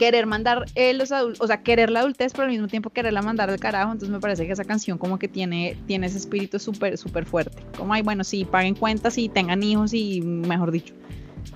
querer 0.00 0.24
mandar 0.24 0.64
eh, 0.76 0.94
los 0.94 1.12
adultos, 1.12 1.42
o 1.42 1.46
sea, 1.46 1.62
querer 1.62 1.90
la 1.90 2.00
adultez, 2.00 2.32
pero 2.32 2.44
al 2.44 2.50
mismo 2.50 2.68
tiempo 2.68 2.88
quererla 2.88 3.20
mandar 3.20 3.50
al 3.50 3.60
carajo. 3.60 3.92
Entonces 3.92 4.08
me 4.08 4.18
parece 4.18 4.46
que 4.46 4.52
esa 4.52 4.64
canción 4.64 4.96
como 4.96 5.18
que 5.18 5.28
tiene, 5.28 5.76
tiene 5.86 6.06
ese 6.06 6.16
espíritu 6.16 6.58
súper, 6.58 6.96
súper 6.96 7.26
fuerte. 7.26 7.62
Como, 7.76 7.92
ay, 7.92 8.00
bueno, 8.00 8.24
sí, 8.24 8.46
paguen 8.46 8.74
cuentas 8.74 9.18
y 9.18 9.28
tengan 9.28 9.62
hijos 9.62 9.92
y, 9.92 10.22
mejor 10.22 10.70
dicho, 10.70 10.94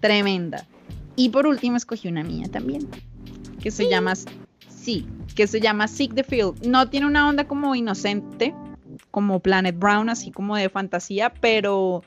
tremenda. 0.01 0.67
Y 1.17 1.31
por 1.31 1.47
último 1.47 1.79
escogí 1.79 2.07
una 2.07 2.23
mía 2.23 2.47
también, 2.53 2.87
que 3.63 3.71
se 3.71 3.89
llama, 3.89 4.13
sí, 4.69 5.07
que 5.35 5.47
se 5.47 5.59
llama 5.59 5.89
Seek 5.89 6.15
the 6.15 6.23
Field. 6.23 6.67
No 6.67 6.91
tiene 6.91 7.07
una 7.07 7.27
onda 7.27 7.45
como 7.45 7.75
inocente, 7.75 8.55
como 9.11 9.41
Planet 9.41 9.79
Brown, 9.79 10.11
así 10.11 10.31
como 10.31 10.55
de 10.55 10.69
fantasía, 10.69 11.33
pero 11.41 12.03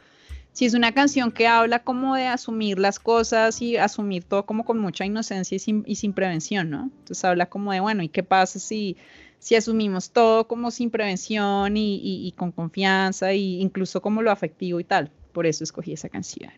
sí 0.58 0.66
es 0.66 0.74
una 0.74 0.92
canción 0.92 1.32
que 1.32 1.46
habla 1.48 1.84
como 1.84 2.16
de 2.16 2.26
asumir 2.26 2.80
las 2.80 2.98
cosas 3.00 3.62
y 3.62 3.78
asumir 3.78 4.24
todo 4.24 4.44
como 4.48 4.66
con 4.66 4.80
mucha 4.80 5.06
inocencia 5.06 5.56
y 5.56 5.60
sin, 5.60 5.84
y 5.86 5.98
sin 5.98 6.14
prevención, 6.14 6.72
¿no? 6.72 6.90
Entonces 7.00 7.24
habla 7.26 7.46
como 7.46 7.72
de, 7.72 7.80
bueno, 7.80 8.02
¿y 8.02 8.10
qué 8.10 8.24
pasa 8.24 8.58
si, 8.58 8.98
si 9.38 9.54
asumimos 9.56 10.10
todo 10.10 10.48
como 10.48 10.72
sin 10.72 10.90
prevención 10.90 11.78
y, 11.78 11.98
y- 11.98 12.28
y 12.28 12.32
con 12.32 12.52
confianza 12.52 13.30
e 13.30 13.38
incluso 13.38 14.02
como 14.02 14.24
lo 14.24 14.32
afectivo 14.32 14.80
y 14.80 14.84
tal? 14.84 15.12
Por 15.32 15.46
eso 15.46 15.64
escogí 15.64 15.94
esa 15.94 16.10
canción. 16.10 16.52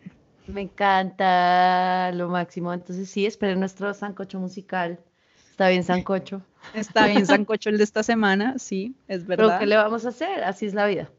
Me 0.46 0.62
encanta 0.62 2.10
lo 2.14 2.30
máximo. 2.30 2.72
Entonces 2.72 3.06
sí, 3.10 3.26
esperen 3.26 3.60
nuestro 3.60 3.92
sancocho 3.92 4.40
musical. 4.40 4.98
Está 5.50 5.68
bien, 5.68 5.84
sancocho. 5.84 6.40
Está 6.74 7.06
bien, 7.06 7.26
Sancocho 7.26 7.68
el 7.68 7.76
de 7.76 7.84
esta 7.84 8.02
semana, 8.02 8.58
sí, 8.58 8.94
es 9.08 9.26
Pero 9.26 9.42
verdad. 9.42 9.60
¿qué 9.60 9.66
le 9.66 9.76
vamos 9.76 10.06
a 10.06 10.08
hacer? 10.08 10.42
Así 10.42 10.64
es 10.64 10.72
la 10.72 10.86
vida. 10.86 11.10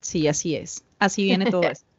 Sí, 0.00 0.26
así 0.28 0.56
es. 0.56 0.82
Así 0.98 1.24
viene 1.24 1.44
todo 1.50 1.62
esto. 1.70 1.91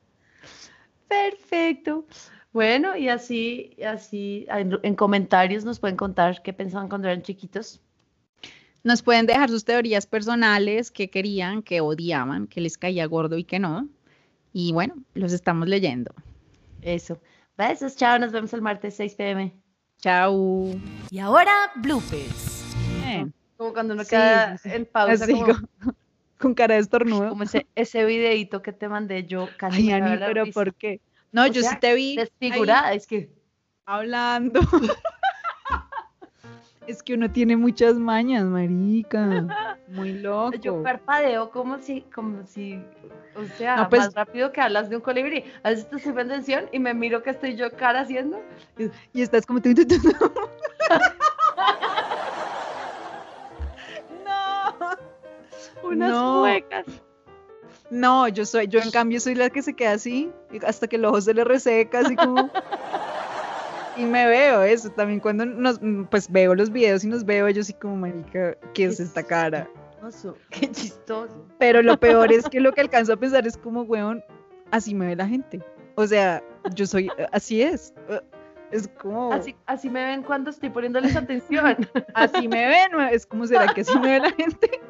Perfecto. 1.14 2.06
Bueno, 2.52 2.96
y 2.96 3.10
así, 3.10 3.74
y 3.78 3.84
así 3.84 4.46
en, 4.50 4.80
en 4.84 4.96
comentarios 4.96 5.66
nos 5.66 5.80
pueden 5.80 5.98
contar 5.98 6.42
qué 6.44 6.54
pensaban 6.54 6.90
cuando 6.90 7.08
eran 7.08 7.22
chiquitos. 7.22 7.82
Nos 8.84 9.02
pueden 9.02 9.26
dejar 9.26 9.50
sus 9.50 9.64
teorías 9.64 10.06
personales, 10.06 10.92
que 10.92 11.10
querían, 11.10 11.64
que 11.64 11.82
odiaban, 11.82 12.48
que 12.48 12.62
les 12.62 12.78
caía 12.78 13.06
gordo 13.06 13.38
y 13.38 13.44
que 13.44 13.58
no. 13.58 13.88
Y 14.52 14.74
bueno, 14.74 14.96
los 15.14 15.32
estamos 15.32 15.68
leyendo. 15.68 16.14
Eso. 16.82 17.20
Besos, 17.58 17.96
chao. 17.96 18.20
Nos 18.20 18.32
vemos 18.32 18.54
el 18.54 18.62
martes 18.62 18.96
6 18.96 19.16
pm. 19.16 19.54
Chao. 20.00 20.70
Y 21.10 21.20
ahora, 21.20 21.72
bloopers. 21.78 22.76
Eh, 23.06 23.26
Como 23.58 23.74
cuando 23.74 23.94
uno 23.94 24.04
Sí, 24.04 24.10
queda 24.12 24.60
en 24.66 24.86
pausa, 24.86 25.28
como, 25.28 25.46
con, 26.44 26.54
cara 26.54 26.76
de 26.76 26.82
estornudo. 26.82 27.30
como 27.30 27.44
ese, 27.44 27.66
ese 27.76 28.06
videíto 28.06 28.62
que 28.62 28.72
te 28.72 28.88
mandé 28.88 29.26
yo. 29.26 29.50
casi 29.58 29.92
Ay, 29.92 30.02
Ani, 30.02 30.18
pero 30.26 30.44
risa. 30.44 30.54
¿por 30.60 30.74
qué? 30.76 31.00
No, 31.32 31.44
O 31.44 31.48
yo 31.48 31.62
sea, 31.62 31.72
sí 31.72 31.78
te 31.80 31.94
vi 31.96 32.10
ahí 32.12 32.16
Desfigurada, 32.18 32.94
es 32.94 33.08
que. 33.08 33.30
hablando. 33.86 34.60
es 36.88 37.02
que 37.02 37.14
uno 37.14 37.32
tiene 37.32 37.56
muchas 37.58 37.96
mañas, 37.96 38.44
marica. 38.46 39.48
Muy 39.88 40.14
loco. 40.22 40.58
Yo 40.58 40.84
parpadeo 40.84 41.50
como 41.50 41.80
si, 41.80 42.02
como 42.14 42.46
si, 42.46 42.76
o 43.36 43.46
sea, 43.58 43.78
No, 43.78 43.90
pues- 43.90 44.02
más 44.04 44.14
rápido 44.14 44.52
que 44.52 44.62
hablas 44.62 44.90
de 44.90 44.98
un 44.98 45.02
colibrí. 45.02 45.44
A 45.64 45.70
veces 45.70 45.90
te 45.90 45.96
estoy 45.96 46.14
y 46.72 46.80
me 46.80 46.94
miro 46.94 47.24
que 47.24 47.30
estoy 47.32 47.56
yo 47.56 47.72
cara 47.72 48.02
haciendo. 48.02 48.42
Y 49.14 49.22
estás 49.22 49.46
como... 49.46 49.60
Unas 55.84 56.12
No. 56.12 56.40
muecas. 56.40 56.86
No, 57.90 58.28
yo 58.28 58.46
soy, 58.46 58.68
yo 58.68 58.80
en 58.80 58.92
cambio 58.92 59.20
soy 59.20 59.36
la 59.36 59.50
que 59.50 59.62
se 59.62 59.76
queda 59.76 59.92
así, 59.94 60.32
hasta 60.66 60.88
que 60.88 60.96
el 60.96 61.06
ojo 61.06 61.22
se 61.22 61.34
le 61.34 61.44
reseca, 61.44 62.00
así 62.00 62.16
como. 62.16 62.50
y 63.98 64.04
me 64.04 64.26
veo 64.26 64.64
eso 64.64 64.90
también 64.90 65.20
cuando 65.20 65.46
nos, 65.46 65.80
pues 66.10 66.32
veo 66.32 66.56
los 66.56 66.72
videos 66.72 67.04
y 67.04 67.08
nos 67.08 67.24
veo 67.26 67.50
yo 67.50 67.62
así 67.62 67.74
como, 67.74 67.96
marica, 67.98 68.56
¿qué 68.74 68.86
es 68.86 69.00
esta 69.00 69.22
cara? 69.22 69.70
Chistoso, 70.02 70.38
Qué 70.50 70.72
chistoso. 70.72 71.46
Pero 71.60 71.82
lo 71.82 72.00
peor 72.00 72.32
es 72.32 72.50
que 72.50 72.60
lo 72.60 72.74
que 72.74 72.82
alcanzo 72.82 73.14
a 73.14 73.18
pensar 73.18 73.46
es 73.46 73.58
como, 73.58 73.84
weón, 73.84 74.24
así 74.72 74.96
me 74.96 75.08
ve 75.08 75.16
la 75.16 75.28
gente. 75.28 75.62
O 75.96 76.08
sea, 76.08 76.44
yo 76.74 76.86
soy, 76.88 77.10
así 77.32 77.62
es. 77.62 77.94
Es 78.72 78.88
como. 79.00 79.32
Así, 79.32 79.56
así 79.68 79.90
me 79.90 80.04
ven 80.04 80.24
cuando 80.24 80.50
estoy 80.50 80.70
poniéndoles 80.72 81.16
atención. 81.16 81.78
así 82.16 82.48
me 82.48 82.68
ven, 82.68 83.00
es 83.12 83.26
como, 83.26 83.46
¿será 83.46 83.72
que 83.74 83.82
así 83.82 83.98
me 84.00 84.20
ve 84.20 84.20
la 84.20 84.32
gente? 84.32 84.82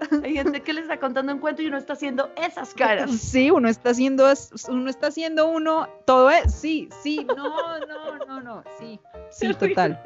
Hay 0.24 0.34
gente 0.34 0.60
que 0.60 0.72
le 0.72 0.82
está 0.82 0.98
contando 0.98 1.32
un 1.32 1.38
cuento 1.38 1.62
y 1.62 1.66
uno 1.66 1.78
está 1.78 1.94
haciendo 1.94 2.30
esas 2.36 2.74
caras. 2.74 3.10
Sí, 3.26 3.50
uno 3.50 3.68
está 3.68 3.90
haciendo, 3.90 4.26
uno 4.68 4.90
está 4.90 5.08
haciendo 5.08 5.48
uno, 5.48 5.88
todo 6.04 6.30
es, 6.30 6.54
sí, 6.54 6.88
sí, 7.02 7.26
no, 7.36 7.78
no, 7.80 8.26
no, 8.26 8.40
no, 8.40 8.64
sí, 8.78 9.00
sí, 9.30 9.52
total. 9.54 10.00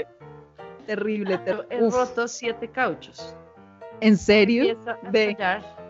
Terrible, 0.86 1.38
terrible. 1.38 1.66
He 1.70 1.90
roto 1.90 2.26
siete 2.26 2.68
cauchos. 2.68 3.34
¿En 4.00 4.16
serio? 4.16 4.64
Empiezo 4.64 4.90
a 4.90 4.98
enrollar 5.02 5.80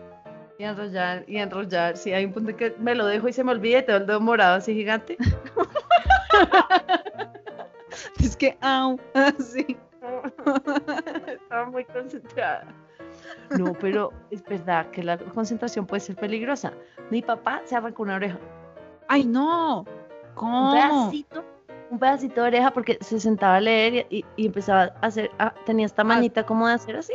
y 0.61 0.63
enrollar 0.63 1.23
y 1.27 1.37
enrollar. 1.37 1.97
Sí, 1.97 2.13
hay 2.13 2.25
un 2.25 2.33
punto 2.33 2.55
que 2.55 2.75
me 2.77 2.93
lo 2.93 3.07
dejo 3.07 3.27
y 3.27 3.33
se 3.33 3.43
me 3.43 3.51
olvida 3.51 3.79
y 3.79 3.85
tengo 3.85 3.99
el 3.99 4.05
dedo 4.05 4.19
morado 4.19 4.57
así 4.57 4.73
gigante. 4.73 5.17
es 8.19 8.35
que, 8.35 8.57
au, 8.61 8.99
sí. 9.39 9.77
Estaba 11.27 11.65
muy 11.65 11.83
concentrada. 11.85 12.67
No, 13.57 13.73
pero 13.73 14.11
es 14.29 14.43
verdad 14.43 14.89
que 14.91 15.03
la 15.03 15.17
concentración 15.17 15.85
puede 15.85 15.99
ser 15.99 16.15
peligrosa. 16.15 16.73
Mi 17.09 17.21
papá 17.21 17.61
se 17.65 17.75
arrancó 17.75 18.03
una 18.03 18.15
oreja. 18.15 18.37
¡Ay, 19.07 19.25
no! 19.25 19.85
¿Cómo? 20.35 20.71
Un 20.71 20.77
pedacito, 20.77 21.43
un 21.89 21.99
pedacito 21.99 22.41
de 22.41 22.47
oreja 22.47 22.71
porque 22.71 22.97
se 23.01 23.19
sentaba 23.19 23.57
a 23.57 23.59
leer 23.61 24.07
y, 24.09 24.25
y 24.37 24.45
empezaba 24.45 24.93
a 25.01 25.07
hacer, 25.07 25.29
ah, 25.39 25.53
tenía 25.65 25.85
esta 25.85 26.03
manita 26.03 26.45
como 26.45 26.67
de 26.67 26.73
hacer 26.73 26.95
así. 26.95 27.13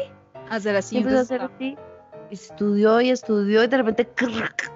Hacer 0.50 0.76
así. 0.76 0.96
Y 0.96 0.98
empezó 0.98 1.18
a 1.18 1.22
hacer 1.22 1.40
así. 1.42 1.76
Estudió 2.30 3.00
y 3.00 3.11
estudió 3.11 3.64
y 3.64 3.66
de 3.66 3.76
repente... 3.76 4.07
¡crack! 4.07 4.72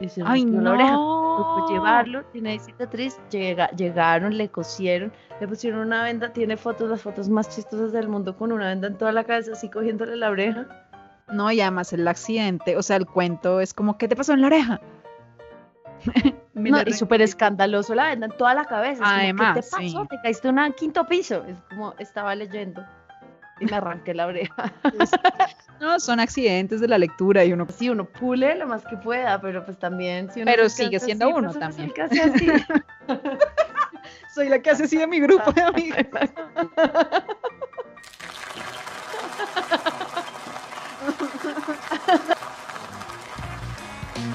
Y 0.00 0.08
se 0.08 0.22
¡Ay, 0.24 0.44
no! 0.44 0.60
la 0.60 0.72
oreja. 0.72 1.17
Tocó 1.38 1.68
llevarlo, 1.70 2.24
tiene 2.26 2.58
cicatriz, 2.58 3.18
llega, 3.30 3.70
llegaron, 3.70 4.36
le 4.36 4.48
cosieron, 4.48 5.12
le 5.40 5.48
pusieron 5.48 5.80
una 5.80 6.02
venda, 6.02 6.32
tiene 6.32 6.56
fotos, 6.56 6.90
las 6.90 7.02
fotos 7.02 7.28
más 7.28 7.48
chistosas 7.48 7.92
del 7.92 8.08
mundo 8.08 8.36
con 8.36 8.52
una 8.52 8.66
venda 8.66 8.88
en 8.88 8.98
toda 8.98 9.12
la 9.12 9.24
cabeza, 9.24 9.52
así 9.52 9.70
cogiéndole 9.70 10.16
la 10.16 10.30
oreja. 10.30 10.66
No, 11.30 11.50
y 11.52 11.60
además 11.60 11.92
el 11.92 12.08
accidente, 12.08 12.76
o 12.76 12.82
sea, 12.82 12.96
el 12.96 13.06
cuento 13.06 13.60
es 13.60 13.72
como, 13.72 13.98
¿qué 13.98 14.08
te 14.08 14.16
pasó 14.16 14.32
en 14.32 14.40
la 14.40 14.46
oreja? 14.48 14.80
No, 16.54 16.78
y 16.84 16.92
súper 16.92 17.22
escandaloso 17.22 17.94
la 17.94 18.08
venda 18.08 18.26
en 18.26 18.32
toda 18.32 18.52
la 18.52 18.64
cabeza. 18.64 18.94
es 18.94 18.98
como, 18.98 19.12
Además, 19.12 19.54
¿Qué 19.54 19.62
te 19.62 19.70
pasó? 19.70 20.02
sí. 20.02 20.08
Te 20.10 20.20
caíste 20.22 20.48
en 20.48 20.58
un 20.58 20.72
quinto 20.72 21.06
piso. 21.06 21.44
Es 21.44 21.56
como 21.68 21.94
estaba 21.98 22.34
leyendo 22.34 22.84
y 23.60 23.64
me 23.66 23.76
arranqué 23.76 24.12
la 24.12 24.26
oreja. 24.26 24.72
No, 25.80 26.00
son 26.00 26.18
accidentes 26.20 26.80
de 26.80 26.88
la 26.88 26.98
lectura 26.98 27.44
y 27.44 27.52
uno... 27.52 27.66
Sí, 27.76 27.88
uno 27.88 28.04
pule 28.04 28.56
lo 28.56 28.66
más 28.66 28.84
que 28.84 28.96
pueda, 28.96 29.40
pero 29.40 29.64
pues 29.64 29.78
también. 29.78 30.30
Si 30.32 30.42
uno 30.42 30.50
Pero 30.50 30.68
sigue 30.68 30.98
siendo 30.98 31.26
así, 31.26 31.34
uno 31.34 31.48
pues 31.48 31.60
también. 31.60 31.88
alcanza 31.90 32.24
así. 32.34 32.48
Soy 34.34 34.48
la 34.48 34.60
que 34.60 34.70
hace 34.70 34.84
así 34.84 34.96
de 34.96 35.06
mi 35.06 35.20
grupo 35.20 35.52
de 35.52 35.62
amigos. 35.62 35.98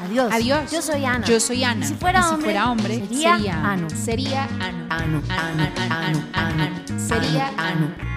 Adiós. 0.03 0.31
Adiós. 0.33 0.71
Yo 0.71 0.81
soy 0.81 1.05
Ana. 1.05 1.25
Yo 1.25 1.39
soy 1.39 1.63
Ana. 1.63 1.85
Y 1.85 1.87
si 1.87 1.95
fuera 1.95 2.19
Y 2.19 2.23
si 2.23 2.29
hombre, 2.29 2.45
fuera 2.45 2.71
hombre, 2.71 2.99
sería 2.99 3.35
sería 3.35 3.71
Ano. 3.71 3.89
Sería 3.89 4.43
Ano. 4.59 4.85
Ano, 4.89 5.21
ano, 5.29 5.63
ano, 5.79 6.23
ano, 6.33 6.63
ano. 6.63 6.99
Sería 6.99 7.47
Ano, 7.57 7.87
Ano. 7.97 8.12